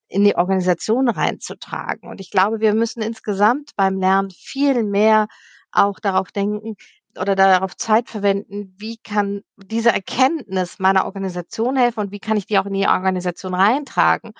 in 0.08 0.24
die 0.24 0.36
Organisation 0.36 1.08
reinzutragen. 1.08 2.08
Und 2.08 2.20
ich 2.20 2.30
glaube, 2.30 2.60
wir 2.60 2.74
müssen 2.74 3.02
insgesamt 3.02 3.72
beim 3.76 3.98
Lernen 3.98 4.30
viel 4.30 4.84
mehr 4.84 5.26
auch 5.72 5.98
darauf 5.98 6.30
denken, 6.30 6.76
oder 7.18 7.34
darauf 7.36 7.76
Zeit 7.76 8.08
verwenden, 8.10 8.74
wie 8.78 8.96
kann 8.98 9.42
diese 9.56 9.90
Erkenntnis 9.90 10.78
meiner 10.78 11.04
Organisation 11.04 11.76
helfen 11.76 12.00
und 12.00 12.12
wie 12.12 12.20
kann 12.20 12.36
ich 12.36 12.46
die 12.46 12.58
auch 12.58 12.66
in 12.66 12.74
die 12.74 12.88
Organisation 12.88 13.54
reintragen. 13.54 14.32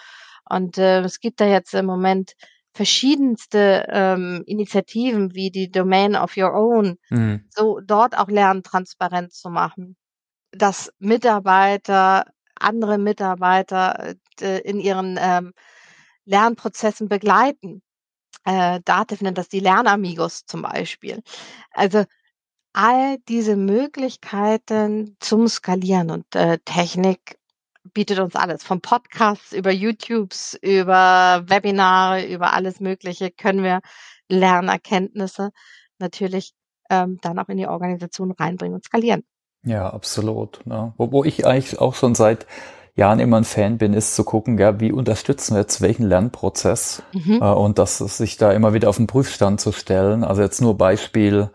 Und 0.48 0.78
äh, 0.78 1.00
es 1.00 1.20
gibt 1.20 1.40
da 1.40 1.46
jetzt 1.46 1.74
im 1.74 1.86
Moment 1.86 2.34
verschiedenste 2.74 3.86
ähm, 3.88 4.42
Initiativen 4.46 5.34
wie 5.34 5.50
die 5.50 5.70
Domain 5.70 6.16
of 6.16 6.36
Your 6.36 6.52
Own, 6.52 6.98
mhm. 7.08 7.44
so 7.48 7.80
dort 7.80 8.18
auch 8.18 8.28
Lernen 8.28 8.64
transparent 8.64 9.32
zu 9.32 9.48
machen, 9.48 9.96
dass 10.50 10.92
Mitarbeiter, 10.98 12.26
andere 12.56 12.98
Mitarbeiter 12.98 14.16
äh, 14.40 14.60
in 14.62 14.80
ihren 14.80 15.18
ähm, 15.20 15.52
Lernprozessen 16.24 17.08
begleiten. 17.08 17.82
Äh, 18.44 18.80
Dativ 18.84 19.20
nennt 19.22 19.38
das 19.38 19.48
die 19.48 19.60
Lernamigos 19.60 20.44
zum 20.44 20.62
Beispiel. 20.62 21.22
Also 21.70 22.04
all 22.72 23.18
diese 23.28 23.56
Möglichkeiten 23.56 25.16
zum 25.20 25.46
Skalieren 25.46 26.10
und 26.10 26.34
äh, 26.34 26.58
Technik 26.64 27.38
bietet 27.92 28.18
uns 28.18 28.34
alles. 28.34 28.64
Vom 28.64 28.80
Podcasts 28.80 29.52
über 29.52 29.70
YouTubes, 29.70 30.58
über 30.62 31.44
Webinare, 31.46 32.24
über 32.26 32.52
alles 32.52 32.80
Mögliche 32.80 33.30
können 33.30 33.62
wir 33.62 33.80
Lernerkenntnisse 34.28 35.50
natürlich 35.98 36.54
ähm, 36.90 37.18
dann 37.22 37.38
auch 37.38 37.48
in 37.48 37.58
die 37.58 37.66
Organisation 37.66 38.32
reinbringen 38.32 38.74
und 38.74 38.84
skalieren. 38.84 39.24
Ja, 39.64 39.90
absolut. 39.90 40.64
Ne? 40.66 40.92
Wo, 40.96 41.12
wo 41.12 41.24
ich 41.24 41.46
eigentlich 41.46 41.78
auch 41.78 41.94
schon 41.94 42.14
seit 42.14 42.46
Jahren 42.96 43.18
immer 43.18 43.38
ein 43.38 43.44
Fan 43.44 43.78
bin, 43.78 43.92
ist 43.92 44.14
zu 44.14 44.24
gucken, 44.24 44.58
ja, 44.58 44.78
wie 44.78 44.92
unterstützen 44.92 45.54
wir 45.54 45.62
jetzt 45.62 45.80
welchen 45.80 46.06
Lernprozess 46.06 47.02
mhm. 47.12 47.40
äh, 47.42 47.52
und 47.52 47.78
das 47.78 47.98
sich 47.98 48.36
da 48.36 48.52
immer 48.52 48.72
wieder 48.72 48.88
auf 48.88 48.98
den 48.98 49.06
Prüfstand 49.06 49.60
zu 49.60 49.72
stellen. 49.72 50.22
Also 50.22 50.42
jetzt 50.42 50.60
nur 50.60 50.76
Beispiel 50.78 51.50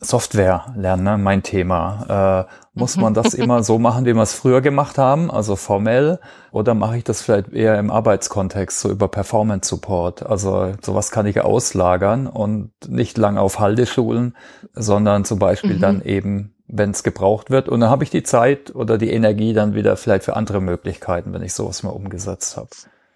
Software 0.00 0.72
lernen, 0.76 1.02
ne? 1.02 1.18
mein 1.18 1.42
Thema. 1.42 2.46
Äh, 2.46 2.78
muss 2.78 2.96
man 2.96 3.14
das 3.14 3.34
immer 3.34 3.64
so 3.64 3.80
machen, 3.80 4.04
wie 4.06 4.14
wir 4.14 4.22
es 4.22 4.32
früher 4.32 4.60
gemacht 4.60 4.96
haben, 4.96 5.30
also 5.30 5.56
formell, 5.56 6.20
oder 6.52 6.74
mache 6.74 6.98
ich 6.98 7.04
das 7.04 7.20
vielleicht 7.20 7.52
eher 7.52 7.78
im 7.78 7.90
Arbeitskontext, 7.90 8.78
so 8.78 8.90
über 8.90 9.08
Performance 9.08 9.68
Support? 9.68 10.24
Also 10.24 10.72
sowas 10.82 11.10
kann 11.10 11.26
ich 11.26 11.40
auslagern 11.40 12.28
und 12.28 12.70
nicht 12.88 13.18
lang 13.18 13.38
auf 13.38 13.58
Halteschulen, 13.58 14.36
sondern 14.72 15.24
zum 15.24 15.40
Beispiel 15.40 15.74
mhm. 15.74 15.80
dann 15.80 16.02
eben, 16.02 16.54
wenn 16.68 16.90
es 16.90 17.02
gebraucht 17.02 17.50
wird. 17.50 17.68
Und 17.68 17.80
dann 17.80 17.90
habe 17.90 18.04
ich 18.04 18.10
die 18.10 18.22
Zeit 18.22 18.72
oder 18.74 18.98
die 18.98 19.10
Energie 19.10 19.52
dann 19.52 19.74
wieder 19.74 19.96
vielleicht 19.96 20.24
für 20.24 20.36
andere 20.36 20.60
Möglichkeiten, 20.60 21.32
wenn 21.32 21.42
ich 21.42 21.54
sowas 21.54 21.82
mal 21.82 21.90
umgesetzt 21.90 22.56
habe. 22.56 22.68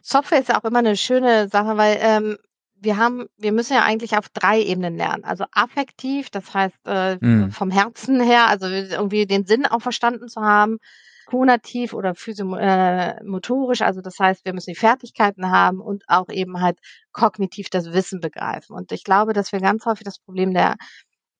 Software 0.02 0.40
ist 0.40 0.48
ja 0.48 0.58
auch 0.58 0.64
immer 0.64 0.80
eine 0.80 0.96
schöne 0.96 1.48
Sache, 1.48 1.76
weil 1.76 1.98
ähm, 2.00 2.38
wir 2.82 2.96
haben, 2.96 3.26
wir 3.36 3.52
müssen 3.52 3.74
ja 3.74 3.84
eigentlich 3.84 4.16
auf 4.16 4.28
drei 4.28 4.60
Ebenen 4.60 4.96
lernen. 4.96 5.24
Also 5.24 5.44
affektiv, 5.52 6.30
das 6.30 6.52
heißt 6.52 6.76
äh, 6.86 7.16
mm. 7.16 7.50
vom 7.52 7.70
Herzen 7.70 8.20
her, 8.20 8.48
also 8.48 8.66
irgendwie 8.66 9.26
den 9.26 9.46
Sinn 9.46 9.66
auch 9.66 9.80
verstanden 9.80 10.28
zu 10.28 10.40
haben. 10.40 10.78
Konativ 11.26 11.94
oder 11.94 12.16
physiomotorisch, 12.16 13.80
äh, 13.80 13.84
also 13.84 14.00
das 14.00 14.18
heißt, 14.18 14.44
wir 14.44 14.52
müssen 14.52 14.70
die 14.70 14.78
Fertigkeiten 14.78 15.50
haben 15.50 15.80
und 15.80 16.02
auch 16.08 16.28
eben 16.28 16.60
halt 16.60 16.78
kognitiv 17.12 17.70
das 17.70 17.92
Wissen 17.92 18.20
begreifen. 18.20 18.74
Und 18.74 18.90
ich 18.90 19.04
glaube, 19.04 19.32
dass 19.32 19.52
wir 19.52 19.60
ganz 19.60 19.86
häufig 19.86 20.04
das 20.04 20.18
Problem 20.18 20.52
der 20.52 20.74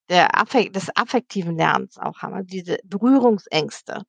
der 0.09 0.39
Affekt, 0.39 0.77
des 0.77 0.95
affektiven 0.95 1.57
Lernens 1.57 1.97
auch 1.97 2.19
haben, 2.19 2.35
also 2.35 2.47
diese 2.47 2.79
Berührungsängste. 2.85 4.03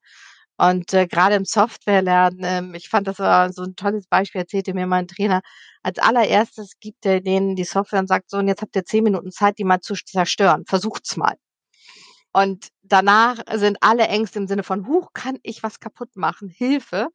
Und 0.57 0.93
äh, 0.93 1.07
gerade 1.07 1.35
im 1.35 1.45
Softwarelernen, 1.45 2.41
ähm, 2.43 2.75
ich 2.75 2.89
fand 2.89 3.07
das 3.07 3.19
war 3.19 3.51
so 3.51 3.63
ein 3.63 3.75
tolles 3.75 4.07
Beispiel, 4.07 4.41
erzählte 4.41 4.73
mir 4.73 4.87
mein 4.87 5.07
Trainer. 5.07 5.41
Als 5.81 5.99
allererstes 5.99 6.79
gibt 6.79 7.05
er 7.05 7.21
denen 7.21 7.55
die 7.55 7.63
Software 7.63 7.99
und 7.99 8.07
sagt 8.07 8.29
so, 8.29 8.37
und 8.37 8.47
jetzt 8.47 8.61
habt 8.61 8.75
ihr 8.75 8.85
zehn 8.85 9.03
Minuten 9.03 9.31
Zeit, 9.31 9.57
die 9.57 9.63
mal 9.63 9.81
zu 9.81 9.95
zerstören. 9.95 10.65
Versucht's 10.65 11.17
mal. 11.17 11.35
Und 12.33 12.69
danach 12.83 13.37
sind 13.53 13.77
alle 13.81 14.07
Ängste 14.07 14.39
im 14.39 14.47
Sinne 14.47 14.63
von, 14.63 14.87
huch, 14.87 15.13
kann 15.13 15.37
ich 15.43 15.63
was 15.63 15.79
kaputt 15.79 16.15
machen? 16.15 16.49
Hilfe, 16.49 17.09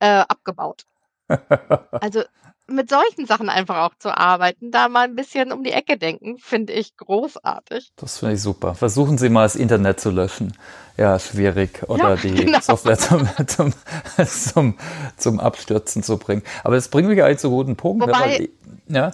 äh, 0.00 0.24
abgebaut. 0.28 0.84
Also 2.00 2.22
mit 2.70 2.90
solchen 2.90 3.26
Sachen 3.26 3.48
einfach 3.48 3.78
auch 3.78 3.94
zu 3.98 4.16
arbeiten, 4.16 4.70
da 4.70 4.88
mal 4.88 5.04
ein 5.04 5.14
bisschen 5.14 5.52
um 5.52 5.64
die 5.64 5.72
Ecke 5.72 5.96
denken, 5.96 6.36
finde 6.38 6.74
ich 6.74 6.96
großartig. 6.96 7.92
Das 7.96 8.18
finde 8.18 8.34
ich 8.34 8.42
super. 8.42 8.74
Versuchen 8.74 9.16
Sie 9.16 9.30
mal 9.30 9.44
das 9.44 9.56
Internet 9.56 10.00
zu 10.00 10.10
löschen. 10.10 10.52
Ja, 10.96 11.18
schwierig. 11.18 11.82
Oder 11.88 12.10
ja, 12.10 12.16
die 12.22 12.34
genau. 12.34 12.60
Software 12.60 12.98
zum, 12.98 13.26
zum, 13.46 13.72
zum, 14.26 14.78
zum 15.16 15.40
Abstürzen 15.40 16.02
zu 16.02 16.18
bringen. 16.18 16.42
Aber 16.62 16.74
das 16.74 16.88
bringt 16.88 17.08
mich 17.08 17.22
eigentlich 17.22 17.38
zu 17.38 17.50
guten 17.50 17.76
Punkt. 17.76 18.06
Ne, 18.06 18.12
Wobei, 18.12 18.50
ne, 18.86 18.98
ja. 18.98 19.10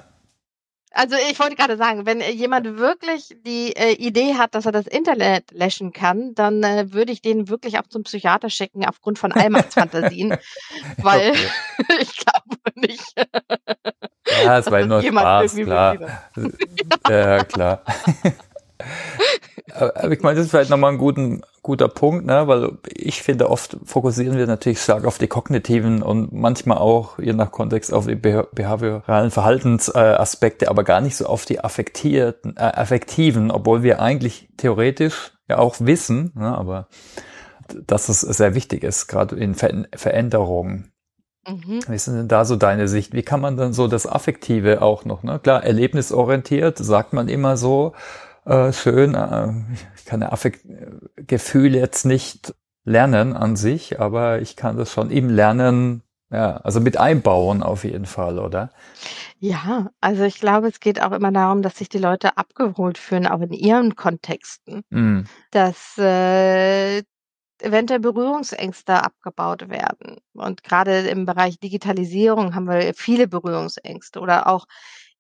Also 0.95 1.17
ich 1.29 1.39
wollte 1.41 1.57
gerade 1.57 1.77
sagen, 1.77 2.07
wenn 2.07 2.21
jemand 2.21 2.79
wirklich 2.79 3.37
die 3.45 3.75
äh, 3.77 3.95
Idee 3.95 4.35
hat, 4.35 4.55
dass 4.55 4.65
er 4.65 4.73
das 4.73 4.87
Internet 4.87 5.51
löschen 5.51 5.93
kann, 5.93 6.35
dann 6.37 6.63
äh, 6.63 6.93
würde 6.93 7.11
ich 7.11 7.21
den 7.21 7.49
wirklich 7.49 7.81
auch 7.81 7.89
zum 7.89 8.05
Psychiater 8.05 8.49
schicken 8.49 8.87
aufgrund 8.87 9.19
von 9.19 9.33
Allmachtsfantasien, 9.33 10.37
weil 11.03 11.33
okay. 11.33 11.49
ich 12.01 12.17
glaube 12.17 12.57
nicht. 12.77 13.13
ja, 14.45 14.59
es 14.59 14.71
war 14.71 14.87
nur 14.87 15.03
Spaß, 15.03 15.57
klar. 15.57 15.97
ja, 17.09 17.45
klar. 17.45 17.83
Aber 19.73 20.13
ich 20.13 20.23
meine, 20.23 20.37
das 20.37 20.47
ist 20.47 20.51
vielleicht 20.51 20.71
nochmal 20.71 20.93
ein 20.93 20.99
guten, 20.99 21.43
guter 21.63 21.89
Punkt, 21.89 22.27
ne? 22.27 22.47
weil 22.47 22.79
ich 22.89 23.23
finde, 23.23 23.51
oft 23.51 23.77
fokussieren 23.85 24.37
wir 24.37 24.47
natürlich 24.47 24.81
stark 24.81 25.05
auf 25.05 25.19
die 25.19 25.27
kognitiven 25.27 26.03
und 26.03 26.33
manchmal 26.33 26.79
auch, 26.79 27.19
je 27.19 27.33
nach 27.33 27.51
Kontext, 27.51 27.93
auf 27.93 28.07
die 28.07 28.15
behavioralen 28.15 29.31
Verhaltensaspekte, 29.31 30.69
aber 30.69 30.85
gar 30.85 31.01
nicht 31.01 31.17
so 31.17 31.27
auf 31.27 31.45
die 31.45 31.61
affektierten, 31.61 32.57
äh, 32.57 32.61
affektiven, 32.61 33.51
obwohl 33.51 33.83
wir 33.83 34.01
eigentlich 34.01 34.49
theoretisch 34.57 35.33
ja 35.49 35.59
auch 35.59 35.77
wissen, 35.81 36.33
ne? 36.35 36.57
aber 36.57 36.89
dass 37.87 38.09
es 38.09 38.21
sehr 38.21 38.55
wichtig 38.55 38.85
ist, 38.85 39.07
gerade 39.07 39.37
in 39.37 39.55
Ver 39.55 39.87
Veränderungen. 39.95 40.93
Mhm. 41.47 41.81
Wie 41.87 41.95
ist 41.95 42.07
denn 42.07 42.29
da 42.29 42.45
so 42.45 42.57
deine 42.57 42.89
Sicht? 42.89 43.13
Wie 43.13 43.23
kann 43.23 43.41
man 43.41 43.57
dann 43.57 43.73
so 43.73 43.89
das 43.89 44.07
Affektive 44.07 44.83
auch 44.83 45.05
noch, 45.05 45.23
ne? 45.23 45.39
Klar, 45.39 45.63
erlebnisorientiert, 45.65 46.79
sagt 46.79 47.13
man 47.13 47.29
immer 47.29 47.57
so, 47.57 47.93
äh, 48.45 48.73
schön. 48.73 49.15
Äh, 49.15 49.53
ich 49.97 50.05
kann 50.05 50.23
Affekt 50.23 50.67
Gefühl 51.17 51.75
jetzt 51.75 52.05
nicht 52.05 52.55
lernen 52.85 53.35
an 53.35 53.57
sich, 53.57 54.01
aber 54.01 54.41
ich 54.41 54.57
kann 54.57 54.77
das 54.77 54.93
schon 54.93 55.11
im 55.11 55.31
Lernen, 55.31 56.03
ja, 56.31 56.57
also 56.59 56.81
mit 56.81 56.99
einbauen 56.99 57.63
auf 57.63 57.85
jeden 57.85 58.07
Fall, 58.07 58.39
oder? 58.39 58.71
Ja, 59.39 59.91
also 60.01 60.25
ich 60.25 60.39
glaube, 60.39 60.69
es 60.69 60.81
geht 60.81 61.01
auch 61.03 61.13
immer 61.13 61.33
darum, 61.33 61.63
dass 61.63 61.79
sich 61.79 61.89
die 61.89 61.99
Leute 61.99 62.37
abgeholt 62.37 62.99
fühlen, 62.99 63.27
auch 63.27 63.41
in 63.41 63.53
ihren 63.53 63.97
Kontexten, 63.97 64.83
mm. 64.91 65.23
dass 65.51 65.97
äh, 65.99 67.03
eventuell 67.61 68.01
Berührungsängste 68.01 69.03
abgebaut 69.03 69.69
werden. 69.69 70.19
Und 70.35 70.63
gerade 70.63 71.09
im 71.09 71.25
Bereich 71.25 71.59
Digitalisierung 71.59 72.55
haben 72.55 72.69
wir 72.69 72.95
viele 72.95 73.29
Berührungsängste 73.29 74.21
oder 74.21 74.47
auch 74.49 74.67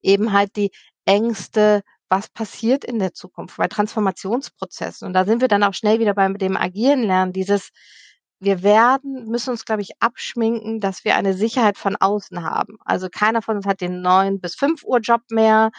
eben 0.03 0.33
halt 0.33 0.57
die 0.57 0.71
Ängste 1.07 1.83
was 2.09 2.29
passiert 2.29 2.85
in 2.85 2.99
der 2.99 3.15
Zukunft 3.15 3.57
bei 3.57 3.69
Transformationsprozessen. 3.69 5.07
Und 5.07 5.15
da 5.15 5.25
sind 5.25 5.41
wir 5.41 5.49
dann 5.49 5.65
auch 5.65 5.75
schnell 5.75 6.01
wieder 6.01 6.15
beim 6.15 6.39
dem 6.39 6.57
agilen 6.57 7.03
Lernen, 7.03 7.33
dieses 7.33 7.71
wir 8.45 8.63
werden, 8.63 9.27
müssen 9.27 9.51
uns, 9.51 9.65
glaube 9.65 9.83
ich, 9.83 9.91
abschminken, 10.01 10.81
dass 10.81 11.05
wir 11.05 11.17
eine 11.17 11.35
Sicherheit 11.35 11.79
von 11.79 11.97
außen 11.97 12.43
haben. 12.43 12.77
Also 12.85 13.09
keiner 13.09 13.43
von 13.43 13.57
uns 13.57 13.67
hat 13.67 13.81
den 13.81 14.03
neun 14.03 14.41
bis 14.41 14.55
fünf 14.55 14.85
Uhr 14.85 14.99
Job 15.01 15.23
mehr. 15.31 15.71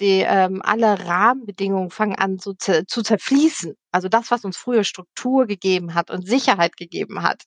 Die, 0.00 0.24
ähm, 0.26 0.62
alle 0.64 1.06
Rahmenbedingungen 1.06 1.90
fangen 1.90 2.16
an 2.16 2.38
zu, 2.38 2.54
zu 2.56 3.02
zerfließen. 3.02 3.74
Also 3.92 4.08
das, 4.08 4.30
was 4.30 4.44
uns 4.44 4.56
früher 4.56 4.84
Struktur 4.84 5.46
gegeben 5.46 5.94
hat 5.94 6.10
und 6.10 6.26
Sicherheit 6.26 6.76
gegeben 6.76 7.22
hat. 7.22 7.42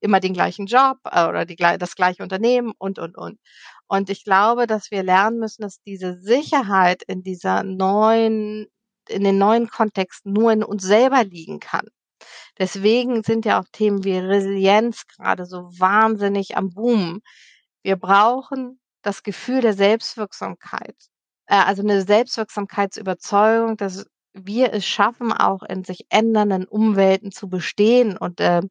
Immer 0.00 0.20
den 0.20 0.34
gleichen 0.34 0.66
Job 0.66 0.98
äh, 1.04 1.26
oder 1.26 1.44
die, 1.46 1.56
das 1.56 1.94
gleiche 1.94 2.22
Unternehmen 2.22 2.72
und, 2.78 2.98
und, 2.98 3.16
und. 3.16 3.38
Und 3.88 4.10
ich 4.10 4.24
glaube, 4.24 4.66
dass 4.66 4.90
wir 4.90 5.02
lernen 5.02 5.38
müssen, 5.38 5.62
dass 5.62 5.80
diese 5.82 6.18
Sicherheit 6.20 7.02
in 7.04 7.22
dieser 7.22 7.62
neuen, 7.62 8.66
in 9.08 9.24
den 9.24 9.38
neuen 9.38 9.68
Kontexten 9.68 10.32
nur 10.32 10.52
in 10.52 10.64
uns 10.64 10.82
selber 10.82 11.24
liegen 11.24 11.60
kann. 11.60 11.86
Deswegen 12.58 13.22
sind 13.22 13.44
ja 13.44 13.60
auch 13.60 13.66
Themen 13.72 14.04
wie 14.04 14.18
Resilienz 14.18 15.06
gerade 15.06 15.46
so 15.46 15.70
wahnsinnig 15.78 16.56
am 16.56 16.70
Boom. 16.70 17.20
Wir 17.82 17.96
brauchen 17.96 18.80
das 19.02 19.22
Gefühl 19.22 19.60
der 19.60 19.74
Selbstwirksamkeit, 19.74 20.96
äh, 21.46 21.56
also 21.56 21.82
eine 21.82 22.02
Selbstwirksamkeitsüberzeugung, 22.02 23.76
dass 23.76 24.06
wir 24.34 24.72
es 24.72 24.86
schaffen, 24.86 25.32
auch 25.32 25.62
in 25.62 25.84
sich 25.84 26.06
ändernden 26.10 26.66
Umwelten 26.66 27.32
zu 27.32 27.48
bestehen 27.48 28.16
und 28.16 28.40
äh, 28.40 28.62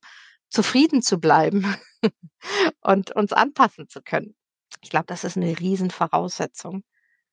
zufrieden 0.49 1.01
zu 1.01 1.19
bleiben 1.19 1.75
und 2.81 3.11
uns 3.15 3.33
anpassen 3.33 3.87
zu 3.87 4.01
können. 4.01 4.35
Ich 4.85 4.91
glaube, 4.91 5.07
das 5.07 5.23
ist 5.23 5.35
eine 5.35 5.59
Riesenvoraussetzung. 5.59 6.83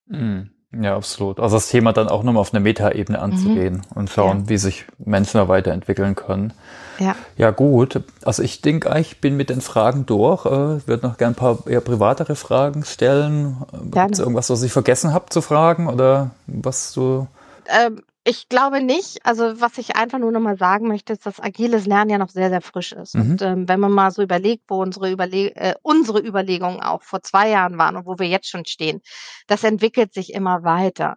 Mhm. 0.06 0.52
Ja, 0.74 0.96
absolut. 0.96 1.38
Also 1.38 1.56
das 1.56 1.68
Thema 1.68 1.92
dann 1.92 2.08
auch 2.08 2.22
nochmal 2.22 2.40
auf 2.40 2.54
eine 2.54 2.60
Metaebene 2.60 3.18
mhm. 3.18 3.24
anzugehen 3.24 3.74
mhm. 3.74 3.82
und 3.94 4.08
schauen, 4.08 4.44
ja. 4.44 4.48
wie 4.48 4.56
sich 4.56 4.86
Menschen 4.96 5.36
da 5.36 5.48
weiterentwickeln 5.48 6.14
können. 6.14 6.54
Ja. 6.98 7.14
Ja, 7.36 7.50
gut. 7.50 8.00
Also 8.24 8.42
ich 8.42 8.62
denke, 8.62 8.98
ich 8.98 9.20
bin 9.20 9.36
mit 9.36 9.50
den 9.50 9.60
Fragen 9.60 10.06
durch. 10.06 10.46
Ich 10.46 10.88
würde 10.88 11.06
noch 11.06 11.18
gerne 11.18 11.34
ein 11.34 11.36
paar 11.36 11.66
eher 11.66 11.82
privatere 11.82 12.36
Fragen 12.36 12.86
stellen. 12.86 13.58
Gibt 13.90 14.12
es 14.12 14.18
irgendwas, 14.18 14.48
was 14.48 14.62
ich 14.62 14.72
vergessen 14.72 15.12
habe 15.12 15.26
zu 15.28 15.42
fragen 15.42 15.88
oder 15.88 16.30
was 16.46 16.94
du? 16.94 17.28
Ähm, 17.68 18.00
ich 18.24 18.48
glaube 18.48 18.82
nicht. 18.82 19.24
Also 19.26 19.60
was 19.60 19.78
ich 19.78 19.96
einfach 19.96 20.18
nur 20.18 20.30
noch 20.30 20.40
mal 20.40 20.56
sagen 20.56 20.86
möchte, 20.86 21.12
ist, 21.12 21.26
dass 21.26 21.40
agiles 21.40 21.86
Lernen 21.86 22.10
ja 22.10 22.18
noch 22.18 22.28
sehr, 22.28 22.50
sehr 22.50 22.60
frisch 22.60 22.92
ist. 22.92 23.14
Mhm. 23.14 23.20
Und 23.20 23.42
ähm, 23.42 23.68
wenn 23.68 23.80
man 23.80 23.92
mal 23.92 24.10
so 24.10 24.22
überlegt, 24.22 24.64
wo 24.68 24.80
unsere, 24.80 25.10
Überle 25.10 25.54
äh, 25.56 25.74
unsere 25.82 26.20
Überlegungen 26.20 26.80
auch 26.80 27.02
vor 27.02 27.22
zwei 27.22 27.48
Jahren 27.50 27.78
waren 27.78 27.96
und 27.96 28.06
wo 28.06 28.18
wir 28.18 28.28
jetzt 28.28 28.48
schon 28.48 28.64
stehen, 28.64 29.00
das 29.48 29.64
entwickelt 29.64 30.14
sich 30.14 30.34
immer 30.34 30.62
weiter. 30.62 31.16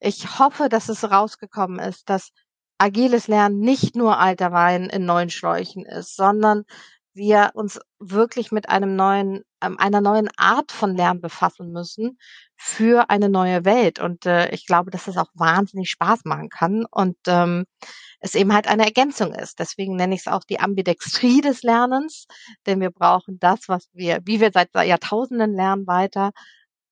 Ich 0.00 0.38
hoffe, 0.38 0.68
dass 0.68 0.88
es 0.88 1.08
rausgekommen 1.08 1.78
ist, 1.78 2.10
dass 2.10 2.30
agiles 2.78 3.28
Lernen 3.28 3.60
nicht 3.60 3.94
nur 3.94 4.18
alter 4.18 4.52
Wein 4.52 4.86
in 4.86 5.04
neuen 5.04 5.30
Schläuchen 5.30 5.86
ist, 5.86 6.16
sondern 6.16 6.64
wir 7.14 7.52
uns 7.54 7.80
wirklich 7.98 8.52
mit 8.52 8.68
einem 8.68 8.96
neuen, 8.96 9.42
ähm, 9.62 9.78
einer 9.78 10.00
neuen 10.00 10.28
Art 10.36 10.72
von 10.72 10.96
Lernen 10.96 11.20
befassen 11.20 11.72
müssen 11.72 12.18
für 12.56 13.10
eine 13.10 13.28
neue 13.28 13.64
Welt. 13.64 14.00
Und 14.00 14.26
äh, 14.26 14.50
ich 14.50 14.66
glaube, 14.66 14.90
dass 14.90 15.06
es 15.08 15.16
auch 15.16 15.30
wahnsinnig 15.34 15.90
Spaß 15.90 16.24
machen 16.24 16.48
kann 16.48 16.84
und 16.90 17.16
ähm, 17.26 17.64
es 18.20 18.34
eben 18.34 18.52
halt 18.52 18.66
eine 18.68 18.84
Ergänzung 18.84 19.34
ist. 19.34 19.58
Deswegen 19.58 19.96
nenne 19.96 20.14
ich 20.14 20.22
es 20.22 20.26
auch 20.26 20.44
die 20.44 20.60
Ambidextrie 20.60 21.40
des 21.40 21.62
Lernens, 21.62 22.26
denn 22.66 22.80
wir 22.80 22.90
brauchen 22.90 23.38
das, 23.38 23.68
was 23.68 23.88
wir, 23.92 24.20
wie 24.24 24.40
wir 24.40 24.50
seit 24.52 24.74
Jahrtausenden 24.74 25.54
lernen, 25.54 25.86
weiter, 25.86 26.32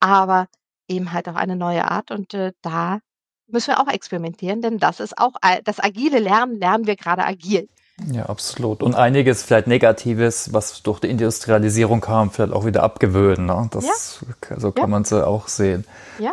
aber 0.00 0.48
eben 0.88 1.12
halt 1.12 1.28
auch 1.28 1.36
eine 1.36 1.56
neue 1.56 1.90
Art. 1.90 2.10
Und 2.10 2.34
äh, 2.34 2.52
da 2.62 3.00
müssen 3.46 3.68
wir 3.68 3.80
auch 3.80 3.88
experimentieren, 3.88 4.62
denn 4.62 4.78
das 4.78 5.00
ist 5.00 5.18
auch 5.18 5.34
das 5.64 5.78
agile 5.78 6.18
Lernen, 6.18 6.58
lernen 6.58 6.86
wir 6.86 6.96
gerade 6.96 7.24
agil. 7.24 7.68
Ja, 8.10 8.26
absolut. 8.26 8.82
Und 8.82 8.94
einiges 8.94 9.42
vielleicht 9.42 9.66
Negatives, 9.66 10.52
was 10.52 10.82
durch 10.82 11.00
die 11.00 11.08
Industrialisierung 11.08 12.00
kam, 12.00 12.30
vielleicht 12.30 12.52
auch 12.52 12.64
wieder 12.64 12.82
abgewöhnen. 12.82 13.46
Ne? 13.46 13.68
Das, 13.70 14.20
ja. 14.48 14.58
So 14.58 14.72
kann 14.72 14.84
ja. 14.84 14.86
man 14.88 15.02
es 15.02 15.12
auch 15.12 15.48
sehen. 15.48 15.84
Ja. 16.18 16.32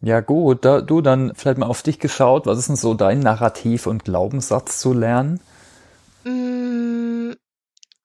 Ja, 0.00 0.20
gut. 0.20 0.64
Da, 0.64 0.80
du 0.80 1.00
dann 1.00 1.32
vielleicht 1.34 1.58
mal 1.58 1.66
auf 1.66 1.82
dich 1.82 1.98
geschaut. 1.98 2.46
Was 2.46 2.58
ist 2.58 2.68
denn 2.68 2.76
so 2.76 2.94
dein 2.94 3.20
Narrativ 3.20 3.86
und 3.86 4.04
Glaubenssatz 4.04 4.78
zu 4.78 4.92
lernen? 4.92 5.40
Mm, 6.24 7.32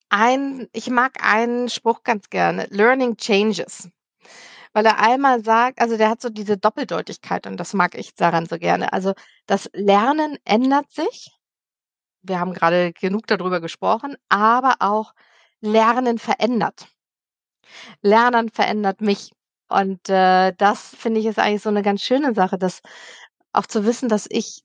ein, 0.09 0.67
ich 0.73 0.89
mag 0.89 1.17
einen 1.21 1.69
Spruch 1.69 2.03
ganz 2.03 2.29
gerne. 2.29 2.67
Learning 2.69 3.17
changes. 3.17 3.89
Weil 4.73 4.85
er 4.85 4.99
einmal 4.99 5.43
sagt, 5.43 5.81
also 5.81 5.97
der 5.97 6.09
hat 6.09 6.21
so 6.21 6.29
diese 6.29 6.57
Doppeldeutigkeit 6.57 7.47
und 7.47 7.57
das 7.57 7.73
mag 7.73 7.95
ich 7.97 8.15
daran 8.15 8.45
so 8.45 8.57
gerne. 8.57 8.93
Also 8.93 9.13
das 9.45 9.69
Lernen 9.73 10.37
ändert 10.45 10.91
sich 10.91 11.38
wir 12.21 12.39
haben 12.39 12.53
gerade 12.53 12.93
genug 12.93 13.27
darüber 13.27 13.61
gesprochen, 13.61 14.15
aber 14.29 14.75
auch 14.79 15.13
Lernen 15.61 16.19
verändert. 16.19 16.87
Lernen 18.01 18.49
verändert 18.49 19.01
mich. 19.01 19.31
Und 19.69 20.09
äh, 20.09 20.53
das 20.57 20.95
finde 20.95 21.19
ich 21.19 21.27
ist 21.27 21.39
eigentlich 21.39 21.61
so 21.61 21.69
eine 21.69 21.83
ganz 21.83 22.01
schöne 22.01 22.33
Sache, 22.33 22.57
dass 22.57 22.81
auch 23.53 23.65
zu 23.67 23.85
wissen, 23.85 24.09
dass 24.09 24.27
ich 24.29 24.63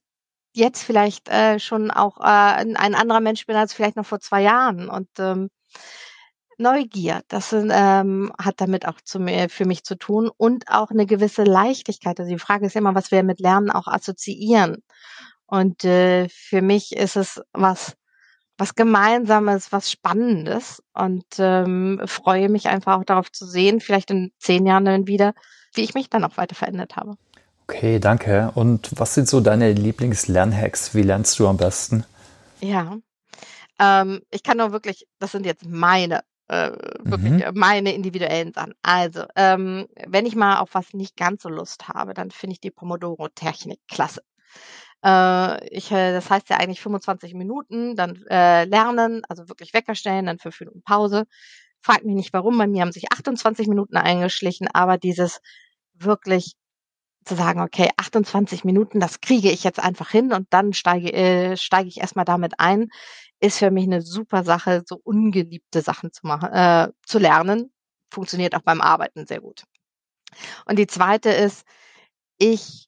jetzt 0.53 0.83
vielleicht 0.83 1.29
äh, 1.29 1.59
schon 1.59 1.91
auch 1.91 2.19
äh, 2.19 2.23
ein 2.23 2.95
anderer 2.95 3.19
Mensch 3.19 3.45
bin 3.45 3.55
als 3.55 3.73
vielleicht 3.73 3.97
noch 3.97 4.05
vor 4.05 4.19
zwei 4.19 4.41
Jahren. 4.41 4.89
Und 4.89 5.09
ähm, 5.19 5.49
Neugier, 6.57 7.21
das 7.27 7.51
ähm, 7.53 8.31
hat 8.39 8.61
damit 8.61 8.87
auch 8.87 9.01
zu 9.01 9.19
mir, 9.19 9.49
für 9.49 9.65
mich 9.65 9.83
zu 9.83 9.95
tun 9.97 10.31
und 10.37 10.69
auch 10.69 10.89
eine 10.89 11.05
gewisse 11.05 11.43
Leichtigkeit. 11.43 12.17
Also 12.19 12.31
die 12.31 12.39
Frage 12.39 12.65
ist 12.67 12.77
immer, 12.77 12.95
was 12.95 13.11
wir 13.11 13.23
mit 13.23 13.41
Lernen 13.41 13.69
auch 13.71 13.87
assoziieren. 13.87 14.81
Und 15.47 15.83
äh, 15.83 16.27
für 16.29 16.61
mich 16.61 16.95
ist 16.95 17.15
es 17.15 17.41
was, 17.53 17.95
was 18.57 18.75
Gemeinsames, 18.75 19.71
was 19.71 19.91
Spannendes 19.91 20.81
und 20.93 21.25
ähm, 21.39 22.01
freue 22.05 22.49
mich 22.49 22.67
einfach 22.67 22.97
auch 22.97 23.03
darauf 23.03 23.31
zu 23.31 23.45
sehen, 23.45 23.79
vielleicht 23.79 24.11
in 24.11 24.31
zehn 24.39 24.65
Jahren 24.65 24.85
dann 24.85 25.07
wieder, 25.07 25.33
wie 25.73 25.81
ich 25.81 25.93
mich 25.93 26.09
dann 26.09 26.23
auch 26.23 26.37
weiter 26.37 26.55
verändert 26.55 26.95
habe. 26.95 27.15
Okay, 27.67 27.99
danke. 27.99 28.51
Und 28.55 28.89
was 28.95 29.13
sind 29.13 29.27
so 29.27 29.41
deine 29.41 29.73
Lieblingslernhacks? 29.73 30.95
Wie 30.95 31.03
lernst 31.03 31.37
du 31.39 31.47
am 31.47 31.57
besten? 31.57 32.05
Ja, 32.61 32.97
ähm, 33.79 34.21
ich 34.31 34.43
kann 34.43 34.57
nur 34.57 34.71
wirklich, 34.71 35.07
das 35.19 35.31
sind 35.31 35.45
jetzt 35.45 35.65
meine 35.65 36.21
Äh, 36.47 36.73
wirklich 37.03 37.43
mhm. 37.43 37.59
meine 37.59 37.95
individuellen 37.95 38.53
Sachen. 38.53 38.75
Also, 38.83 39.23
ähm, 39.35 39.87
wenn 40.05 40.27
ich 40.27 40.35
mal 40.35 40.59
auf 40.59 40.75
was 40.75 40.93
nicht 40.93 41.17
ganz 41.17 41.41
so 41.41 41.49
Lust 41.49 41.87
habe, 41.87 42.13
dann 42.13 42.29
finde 42.29 42.53
ich 42.53 42.61
die 42.61 42.69
Pomodoro-Technik 42.69 43.79
klasse. 43.89 44.21
Äh, 45.05 45.67
ich, 45.69 45.91
äh, 45.91 46.13
das 46.13 46.29
heißt 46.29 46.49
ja 46.49 46.57
eigentlich 46.57 46.81
25 46.81 47.35
Minuten, 47.35 47.95
dann 47.95 48.15
äh, 48.29 48.65
lernen, 48.65 49.21
also 49.29 49.47
wirklich 49.49 49.73
Wecker 49.73 49.93
stellen, 49.95 50.25
dann 50.25 50.39
fünf 50.39 50.59
Minuten 50.59 50.81
Pause. 50.81 51.25
Frag 51.81 52.03
mich 52.03 52.15
nicht 52.15 52.33
warum, 52.33 52.57
bei 52.57 52.67
mir 52.67 52.81
haben 52.81 52.91
sich 52.91 53.11
28 53.11 53.67
Minuten 53.67 53.97
eingeschlichen, 53.97 54.67
aber 54.73 54.97
dieses 54.97 55.41
wirklich 55.93 56.53
zu 57.25 57.35
sagen, 57.35 57.61
okay, 57.61 57.89
28 57.97 58.63
Minuten, 58.65 58.99
das 58.99 59.21
kriege 59.21 59.51
ich 59.51 59.63
jetzt 59.63 59.79
einfach 59.79 60.09
hin 60.09 60.33
und 60.33 60.47
dann 60.51 60.73
steige, 60.73 61.13
äh, 61.13 61.57
steige 61.57 61.89
ich 61.89 61.99
erstmal 61.99 62.25
damit 62.25 62.59
ein, 62.59 62.89
ist 63.39 63.59
für 63.59 63.71
mich 63.71 63.85
eine 63.85 64.01
super 64.01 64.43
Sache, 64.43 64.83
so 64.87 64.99
ungeliebte 65.03 65.81
Sachen 65.81 66.11
zu 66.13 66.25
machen, 66.27 66.49
äh, 66.51 66.89
zu 67.05 67.19
lernen. 67.19 67.71
Funktioniert 68.11 68.55
auch 68.55 68.61
beim 68.61 68.81
Arbeiten 68.81 69.27
sehr 69.27 69.41
gut. 69.41 69.63
Und 70.65 70.79
die 70.79 70.87
zweite 70.87 71.29
ist, 71.29 71.65
ich 72.37 72.87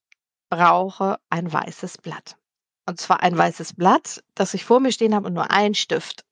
brauche 0.49 1.17
ein 1.29 1.51
weißes 1.51 1.97
Blatt. 1.99 2.37
Und 2.85 2.99
zwar 2.99 3.21
ein 3.21 3.37
weißes 3.37 3.73
Blatt, 3.73 4.23
das 4.33 4.53
ich 4.53 4.63
vor 4.63 4.79
mir 4.79 4.91
stehen 4.91 5.13
habe 5.13 5.27
und 5.27 5.33
nur 5.33 5.51
ein 5.51 5.73
Stift. 5.73 6.23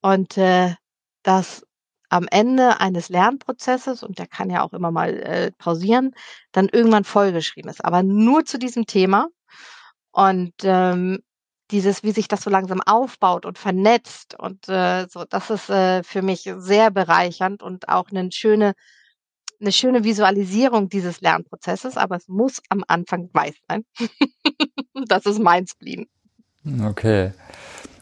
Und 0.00 0.36
äh, 0.36 0.74
das 1.22 1.64
am 2.08 2.26
Ende 2.30 2.80
eines 2.80 3.08
Lernprozesses, 3.08 4.02
und 4.02 4.18
der 4.18 4.26
kann 4.26 4.50
ja 4.50 4.62
auch 4.62 4.72
immer 4.72 4.90
mal 4.90 5.14
äh, 5.14 5.52
pausieren, 5.58 6.12
dann 6.52 6.68
irgendwann 6.68 7.04
vollgeschrieben 7.04 7.70
ist. 7.70 7.84
Aber 7.84 8.02
nur 8.02 8.44
zu 8.44 8.58
diesem 8.58 8.86
Thema. 8.86 9.28
Und 10.12 10.54
ähm, 10.62 11.20
dieses, 11.70 12.02
wie 12.02 12.12
sich 12.12 12.28
das 12.28 12.42
so 12.42 12.50
langsam 12.50 12.80
aufbaut 12.80 13.44
und 13.44 13.58
vernetzt 13.58 14.38
und 14.38 14.68
äh, 14.68 15.06
so, 15.08 15.24
das 15.24 15.50
ist 15.50 15.68
äh, 15.68 16.02
für 16.04 16.22
mich 16.22 16.50
sehr 16.58 16.90
bereichernd 16.90 17.62
und 17.62 17.88
auch 17.88 18.10
eine 18.10 18.30
schöne, 18.32 18.74
eine 19.60 19.72
schöne 19.72 20.04
Visualisierung 20.04 20.88
dieses 20.88 21.20
Lernprozesses, 21.20 21.96
aber 21.96 22.16
es 22.16 22.28
muss 22.28 22.60
am 22.68 22.84
Anfang 22.86 23.30
weiß 23.32 23.54
sein. 23.68 23.84
das 25.06 25.26
ist 25.26 25.38
mein 25.38 25.66
Spleen. 25.66 26.06
Okay. 26.84 27.32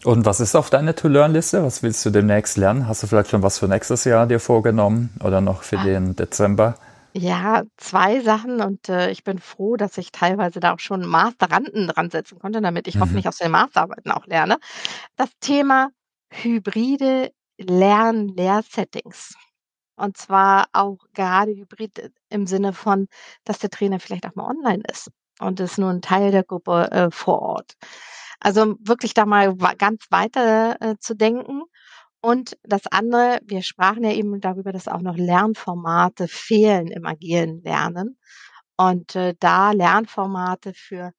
Und 0.04 0.26
was 0.26 0.40
ist 0.40 0.54
auf 0.54 0.68
deiner 0.68 0.94
To-Learn-Liste? 0.94 1.64
Was 1.64 1.82
willst 1.82 2.04
du 2.04 2.10
demnächst 2.10 2.56
lernen? 2.56 2.86
Hast 2.86 3.02
du 3.02 3.06
vielleicht 3.06 3.30
schon 3.30 3.42
was 3.42 3.58
für 3.58 3.68
nächstes 3.68 4.04
Jahr 4.04 4.26
dir 4.26 4.38
vorgenommen 4.38 5.10
oder 5.22 5.40
noch 5.40 5.62
für 5.62 5.78
ah. 5.78 5.84
den 5.84 6.14
Dezember? 6.14 6.76
Ja, 7.16 7.62
zwei 7.76 8.20
Sachen 8.20 8.60
und 8.60 8.88
äh, 8.88 9.10
ich 9.10 9.22
bin 9.22 9.38
froh, 9.38 9.76
dass 9.76 9.96
ich 9.98 10.10
teilweise 10.10 10.58
da 10.58 10.74
auch 10.74 10.80
schon 10.80 11.06
Masteranden 11.06 11.86
dran 11.86 12.10
setzen 12.10 12.40
konnte, 12.40 12.60
damit 12.60 12.88
ich 12.88 12.96
mhm. 12.96 13.00
hoffentlich 13.00 13.28
aus 13.28 13.38
den 13.38 13.52
Masterarbeiten 13.52 14.10
auch 14.10 14.26
lerne. 14.26 14.58
Das 15.16 15.30
Thema 15.40 15.90
hybride 16.30 17.30
Lern-Lehrsettings. 17.58 19.34
Und 19.96 20.16
zwar 20.16 20.66
auch 20.72 20.98
gerade 21.12 21.52
hybrid 21.52 22.12
im 22.28 22.46
Sinne 22.46 22.72
von, 22.72 23.06
dass 23.44 23.58
der 23.58 23.70
Trainer 23.70 24.00
vielleicht 24.00 24.26
auch 24.26 24.34
mal 24.34 24.50
online 24.50 24.82
ist 24.90 25.10
und 25.40 25.60
ist 25.60 25.78
nur 25.78 25.90
ein 25.90 26.02
Teil 26.02 26.30
der 26.30 26.44
Gruppe 26.44 26.90
äh, 26.90 27.10
vor 27.10 27.40
Ort. 27.42 27.74
Also 28.40 28.76
wirklich 28.80 29.14
da 29.14 29.26
mal 29.26 29.56
ganz 29.56 30.06
weiter 30.10 30.76
äh, 30.80 30.96
zu 30.98 31.14
denken. 31.14 31.62
Und 32.20 32.56
das 32.62 32.86
andere, 32.86 33.40
wir 33.44 33.62
sprachen 33.62 34.04
ja 34.04 34.12
eben 34.12 34.40
darüber, 34.40 34.72
dass 34.72 34.88
auch 34.88 35.00
noch 35.00 35.16
Lernformate 35.16 36.26
fehlen 36.26 36.88
im 36.88 37.06
agilen 37.06 37.62
Lernen. 37.62 38.18
Und 38.76 39.14
äh, 39.14 39.34
da 39.38 39.72
Lernformate 39.72 40.72
für 40.74 41.12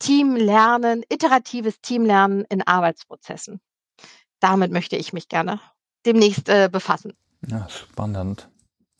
Teamlernen, 0.00 1.04
iteratives 1.08 1.80
Teamlernen 1.82 2.44
in 2.48 2.66
Arbeitsprozessen. 2.66 3.60
Damit 4.40 4.72
möchte 4.72 4.96
ich 4.96 5.12
mich 5.12 5.28
gerne 5.28 5.60
demnächst 6.06 6.48
äh, 6.48 6.68
befassen. 6.72 7.12
Ja, 7.46 7.68
spannend. 7.68 8.48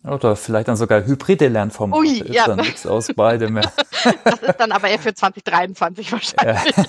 Oder 0.03 0.35
vielleicht 0.35 0.69
dann 0.69 0.77
sogar 0.77 1.05
hybride 1.05 1.49
Lernformate. 1.49 2.01
Ui, 2.01 2.21
ist 2.21 2.35
ja. 2.35 2.47
dann 2.47 2.57
nichts 2.57 2.87
aus 2.87 3.09
beidem 3.15 3.55
mehr. 3.55 3.71
Das 4.25 4.41
ist 4.41 4.59
dann 4.59 4.73
aber 4.73 4.89
eher 4.89 4.99
für 4.99 5.13
2023 5.13 6.13
wahrscheinlich. 6.13 6.75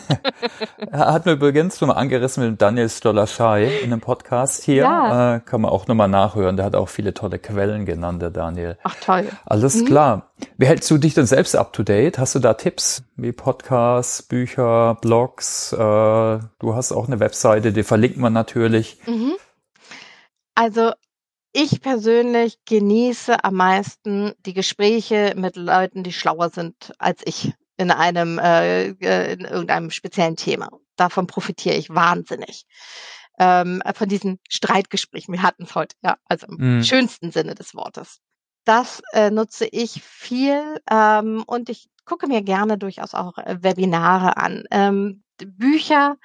Ja. 0.91 1.14
Hat 1.14 1.26
mir 1.26 1.34
übrigens 1.34 1.78
schon 1.78 1.89
mal 1.89 1.95
angerissen 1.95 2.49
mit 2.49 2.62
Daniel 2.62 2.89
Stolaschai 2.89 3.80
in 3.80 3.91
einem 3.91 4.02
Podcast 4.02 4.64
hier. 4.64 4.84
Ja. 4.84 5.36
Äh, 5.36 5.39
kann 5.41 5.62
man 5.62 5.72
auch 5.72 5.88
nochmal 5.88 6.08
nachhören. 6.08 6.58
Der 6.58 6.66
hat 6.66 6.76
auch 6.76 6.89
viele 6.89 7.14
tolle 7.14 7.38
Quellen 7.38 7.86
genannt, 7.86 8.22
der 8.22 8.30
Daniel. 8.30 8.78
Ach 8.84 8.95
toll. 8.95 9.30
Alles 9.45 9.76
mhm. 9.76 9.86
klar. 9.86 10.32
Wie 10.58 10.66
hältst 10.66 10.89
du 10.89 10.97
dich 10.97 11.14
denn 11.14 11.26
selbst 11.26 11.56
up 11.56 11.74
to 11.74 11.84
date? 11.84 12.18
Hast 12.18 12.34
du 12.36 12.39
da 12.39 12.54
Tipps 12.56 13.04
wie 13.16 13.32
Podcasts, 13.32 14.24
Bücher, 14.24 14.95
Blogs? 15.02 15.74
Äh, 15.74 15.78
du 15.78 16.76
hast 16.76 16.91
auch 16.91 17.08
eine 17.08 17.20
Webseite, 17.20 17.74
die 17.74 17.84
verlinkt 17.84 18.18
man 18.18 18.34
natürlich. 18.34 18.99
Mhm. 19.06 19.34
Also 20.56 20.91
ich 21.54 21.82
persönlich 21.82 22.60
genieße 22.66 23.43
am 23.43 23.56
meisten 23.56 24.34
die 24.45 24.54
Gespräche 24.54 25.34
mit 25.36 25.56
Leuten, 25.56 26.04
die 26.04 26.14
schlauer 26.14 26.49
sind 26.49 26.93
als 26.97 27.22
ich 27.26 27.54
in 27.78 27.91
einem 27.91 28.39
äh, 28.39 28.89
äh, 28.89 29.34
in 29.34 29.41
irgendeinem 29.41 29.89
speziellen 29.89 30.36
Thema. 30.36 30.70
Davon 30.95 31.28
profitiere 31.28 31.76
ich 31.76 31.89
wahnsinnig. 31.89 32.66
Ähm, 33.39 33.82
von 33.95 34.08
diesen 34.08 34.39
Streitgesprächen. 34.49 35.34
Wir 35.34 35.41
hatten 35.41 35.64
es 35.64 35.74
heute, 35.74 35.95
ja, 36.04 36.18
also 36.26 36.45
im 36.47 36.80
mm. 36.80 36.84
schönsten 36.84 37.32
Sinne 37.32 37.56
des 37.56 37.74
Wortes. 37.74 38.20
Das 38.66 39.02
äh, 39.14 39.32
nutze 39.32 39.66
ich 39.66 40.04
viel 40.04 40.80
ähm, 40.91 41.43
und 41.47 41.70
ich 41.70 41.89
gucke 42.06 42.28
mir 42.28 42.43
gerne 42.43 42.78
durchaus 42.78 43.16
auch 43.16 43.38
äh, 43.39 43.58
Webinare 43.62 44.38
an. 44.38 44.66
Ähm, 44.70 45.24
Bücher 45.38 46.18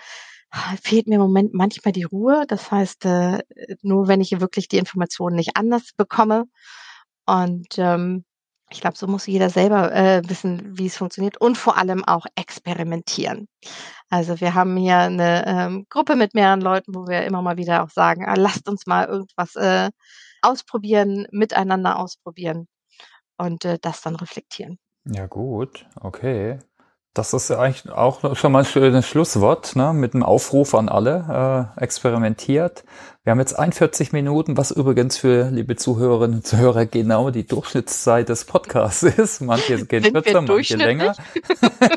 fehlt 0.82 1.06
mir 1.06 1.16
im 1.16 1.20
Moment 1.20 1.54
manchmal 1.54 1.92
die 1.92 2.04
Ruhe. 2.04 2.44
Das 2.48 2.70
heißt, 2.70 3.04
äh, 3.04 3.38
nur 3.82 4.08
wenn 4.08 4.20
ich 4.20 4.40
wirklich 4.40 4.68
die 4.68 4.78
Informationen 4.78 5.36
nicht 5.36 5.56
anders 5.56 5.92
bekomme. 5.96 6.44
Und 7.26 7.78
ähm, 7.78 8.24
ich 8.70 8.80
glaube, 8.80 8.96
so 8.96 9.06
muss 9.06 9.26
jeder 9.26 9.50
selber 9.50 9.92
äh, 9.92 10.22
wissen, 10.28 10.76
wie 10.76 10.86
es 10.86 10.96
funktioniert 10.96 11.40
und 11.40 11.56
vor 11.56 11.76
allem 11.76 12.04
auch 12.04 12.26
experimentieren. 12.34 13.48
Also 14.10 14.40
wir 14.40 14.54
haben 14.54 14.76
hier 14.76 14.98
eine 14.98 15.46
ähm, 15.46 15.86
Gruppe 15.88 16.16
mit 16.16 16.34
mehreren 16.34 16.60
Leuten, 16.60 16.94
wo 16.94 17.06
wir 17.06 17.24
immer 17.24 17.42
mal 17.42 17.56
wieder 17.56 17.84
auch 17.84 17.90
sagen, 17.90 18.24
ah, 18.26 18.34
lasst 18.36 18.68
uns 18.68 18.86
mal 18.86 19.06
irgendwas 19.06 19.54
äh, 19.56 19.90
ausprobieren, 20.42 21.26
miteinander 21.30 21.98
ausprobieren 21.98 22.66
und 23.36 23.64
äh, 23.64 23.78
das 23.80 24.00
dann 24.00 24.16
reflektieren. 24.16 24.78
Ja 25.04 25.26
gut, 25.26 25.86
okay. 26.00 26.58
Das 27.16 27.32
ist 27.32 27.48
ja 27.48 27.58
eigentlich 27.58 27.90
auch 27.90 28.36
schon 28.36 28.52
mal 28.52 28.58
ein 28.58 28.64
schönes 28.66 29.08
Schlusswort, 29.08 29.74
ne? 29.74 29.94
mit 29.94 30.12
einem 30.12 30.22
Aufruf 30.22 30.74
an 30.74 30.90
alle, 30.90 31.72
äh, 31.78 31.82
experimentiert. 31.82 32.84
Wir 33.24 33.30
haben 33.30 33.38
jetzt 33.38 33.58
41 33.58 34.12
Minuten, 34.12 34.58
was 34.58 34.70
übrigens 34.70 35.16
für 35.16 35.48
liebe 35.50 35.76
Zuhörerinnen 35.76 36.36
und 36.36 36.46
Zuhörer 36.46 36.84
genau 36.84 37.30
die 37.30 37.46
Durchschnittszeit 37.46 38.28
des 38.28 38.44
Podcasts 38.44 39.02
ist. 39.02 39.40
Manche 39.40 39.86
gehen 39.86 40.12
kürzer, 40.12 40.42
manche 40.42 40.76
länger. 40.76 41.16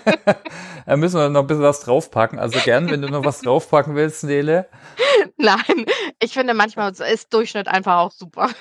da 0.85 0.95
müssen 0.95 1.19
wir 1.19 1.27
noch 1.27 1.41
ein 1.41 1.47
bisschen 1.47 1.63
was 1.63 1.81
draufpacken. 1.81 2.39
Also 2.39 2.57
gern, 2.63 2.89
wenn 2.89 3.01
du 3.01 3.09
noch 3.09 3.25
was 3.25 3.41
draufpacken 3.41 3.95
willst, 3.95 4.23
Nele. 4.23 4.69
Nein, 5.35 5.85
ich 6.21 6.31
finde 6.31 6.53
manchmal 6.53 6.93
ist 6.93 7.33
Durchschnitt 7.33 7.67
einfach 7.67 7.97
auch 7.97 8.13
super. 8.13 8.47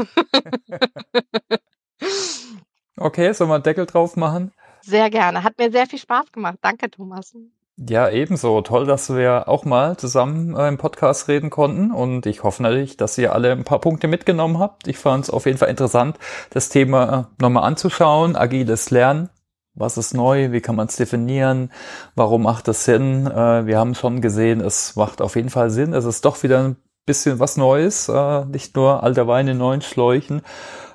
okay, 2.96 3.32
sollen 3.32 3.48
wir 3.48 3.54
einen 3.54 3.62
Deckel 3.62 3.86
drauf 3.86 4.16
machen? 4.16 4.50
Sehr 4.88 5.10
gerne. 5.10 5.42
Hat 5.44 5.58
mir 5.58 5.70
sehr 5.70 5.86
viel 5.86 5.98
Spaß 5.98 6.32
gemacht. 6.32 6.56
Danke, 6.62 6.90
Thomas. 6.90 7.34
Ja, 7.76 8.08
ebenso. 8.08 8.62
Toll, 8.62 8.86
dass 8.86 9.14
wir 9.14 9.46
auch 9.46 9.66
mal 9.66 9.98
zusammen 9.98 10.56
äh, 10.56 10.66
im 10.66 10.78
Podcast 10.78 11.28
reden 11.28 11.50
konnten. 11.50 11.92
Und 11.92 12.24
ich 12.24 12.42
hoffe 12.42 12.62
natürlich, 12.62 12.96
dass 12.96 13.18
ihr 13.18 13.34
alle 13.34 13.52
ein 13.52 13.64
paar 13.64 13.80
Punkte 13.80 14.08
mitgenommen 14.08 14.58
habt. 14.58 14.88
Ich 14.88 14.96
fand 14.96 15.24
es 15.24 15.30
auf 15.30 15.44
jeden 15.44 15.58
Fall 15.58 15.68
interessant, 15.68 16.18
das 16.50 16.70
Thema 16.70 17.30
nochmal 17.38 17.64
anzuschauen. 17.64 18.34
Agiles 18.34 18.90
Lernen. 18.90 19.28
Was 19.74 19.98
ist 19.98 20.14
neu? 20.14 20.52
Wie 20.52 20.62
kann 20.62 20.74
man 20.74 20.88
es 20.88 20.96
definieren? 20.96 21.70
Warum 22.14 22.44
macht 22.44 22.66
es 22.68 22.86
Sinn? 22.86 23.26
Äh, 23.26 23.66
wir 23.66 23.78
haben 23.78 23.94
schon 23.94 24.22
gesehen, 24.22 24.62
es 24.62 24.96
macht 24.96 25.20
auf 25.20 25.36
jeden 25.36 25.50
Fall 25.50 25.68
Sinn. 25.68 25.92
Es 25.92 26.06
ist 26.06 26.24
doch 26.24 26.42
wieder 26.42 26.64
ein 26.64 26.76
bisschen 27.08 27.40
was 27.40 27.56
Neues, 27.56 28.08
äh, 28.08 28.44
nicht 28.44 28.76
nur 28.76 29.02
alter 29.02 29.26
Wein 29.26 29.48
in 29.48 29.58
neuen 29.58 29.80
Schläuchen. 29.80 30.42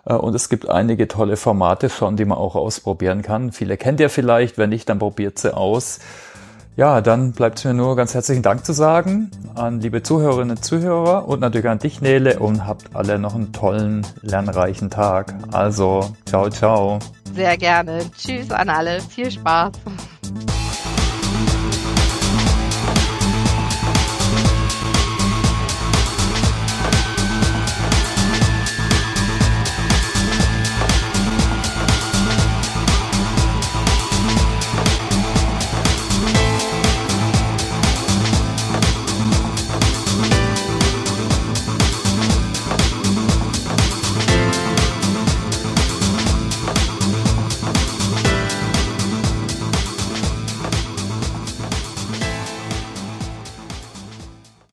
Äh, 0.05 0.13
und 0.13 0.33
es 0.33 0.47
gibt 0.47 0.69
einige 0.69 1.09
tolle 1.09 1.35
Formate 1.35 1.89
schon, 1.89 2.15
die 2.15 2.25
man 2.25 2.37
auch 2.37 2.55
ausprobieren 2.55 3.21
kann. 3.21 3.51
Viele 3.51 3.75
kennt 3.75 3.99
ihr 3.99 4.09
vielleicht, 4.09 4.57
wenn 4.57 4.69
nicht, 4.69 4.87
dann 4.87 4.99
probiert 4.99 5.39
sie 5.39 5.55
aus. 5.55 5.99
Ja, 6.75 7.01
dann 7.01 7.33
bleibt 7.33 7.63
mir 7.65 7.73
nur 7.75 7.95
ganz 7.95 8.15
herzlichen 8.15 8.41
Dank 8.41 8.65
zu 8.65 8.73
sagen 8.73 9.29
an 9.53 9.79
liebe 9.79 10.01
Zuhörerinnen 10.01 10.57
und 10.57 10.63
Zuhörer 10.63 11.27
und 11.27 11.39
natürlich 11.39 11.67
an 11.67 11.77
dich, 11.77 12.01
Nele, 12.01 12.39
und 12.39 12.65
habt 12.65 12.95
alle 12.95 13.19
noch 13.19 13.35
einen 13.35 13.53
tollen, 13.53 14.07
lernreichen 14.21 14.89
Tag. 14.89 15.35
Also, 15.51 16.15
ciao, 16.25 16.49
ciao. 16.49 16.97
Sehr 17.35 17.57
gerne. 17.57 17.99
Tschüss 18.17 18.49
an 18.49 18.69
alle. 18.69 19.01
Viel 19.01 19.29
Spaß. 19.29 19.73